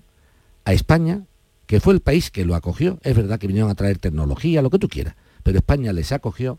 a 0.65 0.73
España, 0.73 1.27
que 1.67 1.81
fue 1.81 1.95
el 1.95 2.01
país 2.01 2.31
que 2.31 2.45
lo 2.45 2.55
acogió. 2.55 2.99
Es 3.03 3.17
verdad 3.17 3.39
que 3.39 3.47
vinieron 3.47 3.71
a 3.71 3.75
traer 3.75 3.99
tecnología, 3.99 4.63
lo 4.63 4.71
que 4.71 4.79
tú 4.79 4.89
quieras, 4.89 5.17
pero 5.43 5.59
España 5.59 5.93
les 5.93 6.13
acogió 6.13 6.59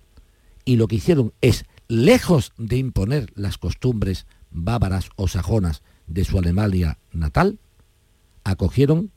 y 0.65 0.76
lo 0.78 0.88
que 0.88 0.95
hicieron 0.95 1.34
es, 1.41 1.65
lejos 1.88 2.53
de 2.57 2.78
imponer 2.78 3.32
las 3.36 3.57
costumbres 3.57 4.26
bávaras 4.51 5.09
o 5.15 5.28
sajonas 5.28 5.84
de 6.07 6.26
su 6.26 6.38
Alemania 6.38 6.97
natal, 7.11 7.59
acogieron 8.43 9.11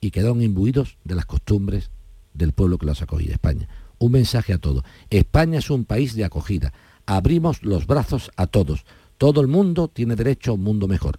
y 0.00 0.10
quedaron 0.10 0.42
imbuidos 0.42 0.98
de 1.04 1.14
las 1.14 1.26
costumbres 1.26 1.90
del 2.34 2.52
pueblo 2.52 2.78
que 2.78 2.86
los 2.86 3.02
acogía, 3.02 3.32
España. 3.32 3.68
Un 3.98 4.12
mensaje 4.12 4.52
a 4.52 4.58
todos. 4.58 4.84
España 5.10 5.58
es 5.58 5.70
un 5.70 5.84
país 5.84 6.14
de 6.14 6.24
acogida. 6.24 6.72
Abrimos 7.06 7.62
los 7.62 7.86
brazos 7.86 8.30
a 8.36 8.46
todos. 8.46 8.84
Todo 9.18 9.40
el 9.40 9.46
mundo 9.46 9.88
tiene 9.88 10.16
derecho 10.16 10.50
a 10.50 10.54
un 10.54 10.62
mundo 10.62 10.86
mejor. 10.88 11.18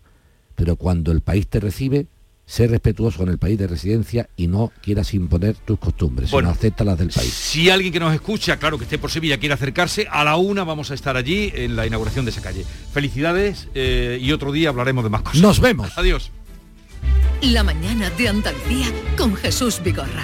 Pero 0.56 0.76
cuando 0.76 1.12
el 1.12 1.22
país 1.22 1.48
te 1.48 1.60
recibe, 1.60 2.08
sé 2.46 2.68
respetuoso 2.68 3.20
con 3.20 3.30
el 3.30 3.38
país 3.38 3.58
de 3.58 3.68
residencia 3.68 4.30
y 4.36 4.48
no 4.48 4.72
quieras 4.82 5.14
imponer 5.14 5.56
tus 5.56 5.80
costumbres, 5.80 6.32
Bueno. 6.32 6.50
sino 6.50 6.58
acepta 6.58 6.84
las 6.84 6.98
del 6.98 7.10
país. 7.10 7.34
Si 7.34 7.70
alguien 7.70 7.92
que 7.92 8.00
nos 8.00 8.14
escucha, 8.14 8.58
claro 8.58 8.78
que 8.78 8.84
esté 8.86 8.98
por 8.98 9.12
Sevilla, 9.12 9.38
quiere 9.38 9.54
acercarse, 9.54 10.08
a 10.10 10.24
la 10.24 10.36
una 10.38 10.64
vamos 10.64 10.92
a 10.92 10.94
estar 10.94 11.18
allí 11.18 11.52
en 11.56 11.76
la 11.76 11.86
inauguración 11.88 12.26
de 12.26 12.32
esa 12.32 12.42
calle. 12.42 12.64
Felicidades 12.94 13.68
eh, 13.76 14.20
y 14.22 14.32
otro 14.32 14.52
día 14.52 14.70
hablaremos 14.70 15.04
de 15.04 15.10
más 15.10 15.22
cosas. 15.24 15.42
Nos 15.42 15.60
vemos. 15.60 15.98
Adiós. 15.98 16.32
La 17.42 17.64
mañana 17.64 18.10
de 18.12 18.30
Andalucía 18.30 18.88
con 19.18 19.36
Jesús 19.36 19.82
Vigorra. 19.84 20.24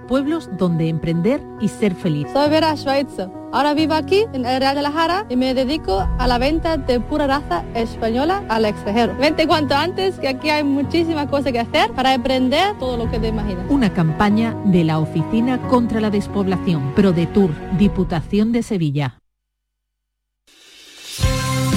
pueblos 0.11 0.49
donde 0.57 0.89
emprender 0.89 1.41
y 1.61 1.69
ser 1.69 1.95
feliz. 1.95 2.27
Soy 2.33 2.49
Vera 2.49 2.75
Schweitzer. 2.75 3.29
Ahora 3.53 3.73
vivo 3.73 3.93
aquí 3.93 4.25
en 4.33 4.45
el 4.45 4.59
Real 4.59 4.75
de 4.75 4.81
la 4.81 4.91
Jara 4.91 5.25
y 5.29 5.37
me 5.37 5.53
dedico 5.53 6.05
a 6.19 6.27
la 6.27 6.37
venta 6.37 6.75
de 6.75 6.99
pura 6.99 7.27
raza 7.27 7.63
española 7.75 8.43
al 8.49 8.65
extranjero. 8.65 9.15
Vente 9.15 9.47
cuanto 9.47 9.73
antes 9.73 10.19
que 10.19 10.27
aquí 10.27 10.49
hay 10.49 10.65
muchísimas 10.65 11.27
cosas 11.27 11.53
que 11.53 11.61
hacer 11.61 11.93
para 11.93 12.13
emprender 12.13 12.77
todo 12.77 12.97
lo 12.97 13.09
que 13.09 13.19
te 13.19 13.29
imaginas. 13.29 13.63
Una 13.69 13.93
campaña 13.93 14.53
de 14.65 14.83
la 14.83 14.99
Oficina 14.99 15.61
contra 15.69 16.01
la 16.01 16.09
Despoblación, 16.09 16.93
ProDetour, 16.93 17.51
Diputación 17.77 18.51
de 18.51 18.63
Sevilla. 18.63 19.17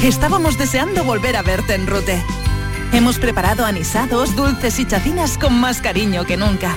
Estábamos 0.02 0.58
deseando 0.58 1.04
volver 1.04 1.36
a 1.36 1.42
verte 1.42 1.76
en 1.76 1.86
Rute. 1.86 2.20
Hemos 2.92 3.20
preparado 3.20 3.64
anisados, 3.64 4.34
dulces 4.34 4.80
y 4.80 4.88
chacinas 4.88 5.38
con 5.38 5.54
más 5.60 5.80
cariño 5.80 6.24
que 6.24 6.36
nunca. 6.36 6.76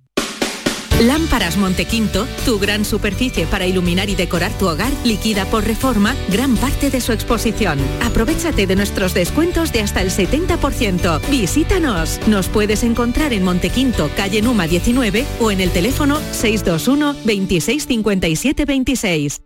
Lámparas 0.99 1.57
Montequinto, 1.57 2.27
tu 2.45 2.59
gran 2.59 2.85
superficie 2.85 3.47
para 3.47 3.65
iluminar 3.65 4.09
y 4.09 4.15
decorar 4.15 4.51
tu 4.57 4.67
hogar, 4.67 4.91
liquida 5.03 5.45
por 5.45 5.65
reforma 5.65 6.15
gran 6.29 6.55
parte 6.57 6.89
de 6.89 7.01
su 7.01 7.11
exposición. 7.11 7.79
Aprovechate 8.03 8.67
de 8.67 8.75
nuestros 8.75 9.13
descuentos 9.13 9.71
de 9.71 9.81
hasta 9.81 10.01
el 10.01 10.11
70%. 10.11 11.21
Visítanos. 11.29 12.19
Nos 12.27 12.49
puedes 12.49 12.83
encontrar 12.83 13.33
en 13.33 13.43
Montequinto, 13.43 14.11
calle 14.15 14.41
Numa 14.41 14.67
19 14.67 15.25
o 15.39 15.51
en 15.51 15.61
el 15.61 15.71
teléfono 15.71 16.19
621 16.31 17.15
26 17.25 17.87
57 17.87 18.65
26. 18.65 19.41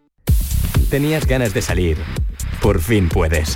Tenías 0.90 1.26
ganas 1.26 1.54
de 1.54 1.62
salir. 1.62 1.98
Por 2.62 2.82
fin 2.82 3.10
puedes. 3.10 3.56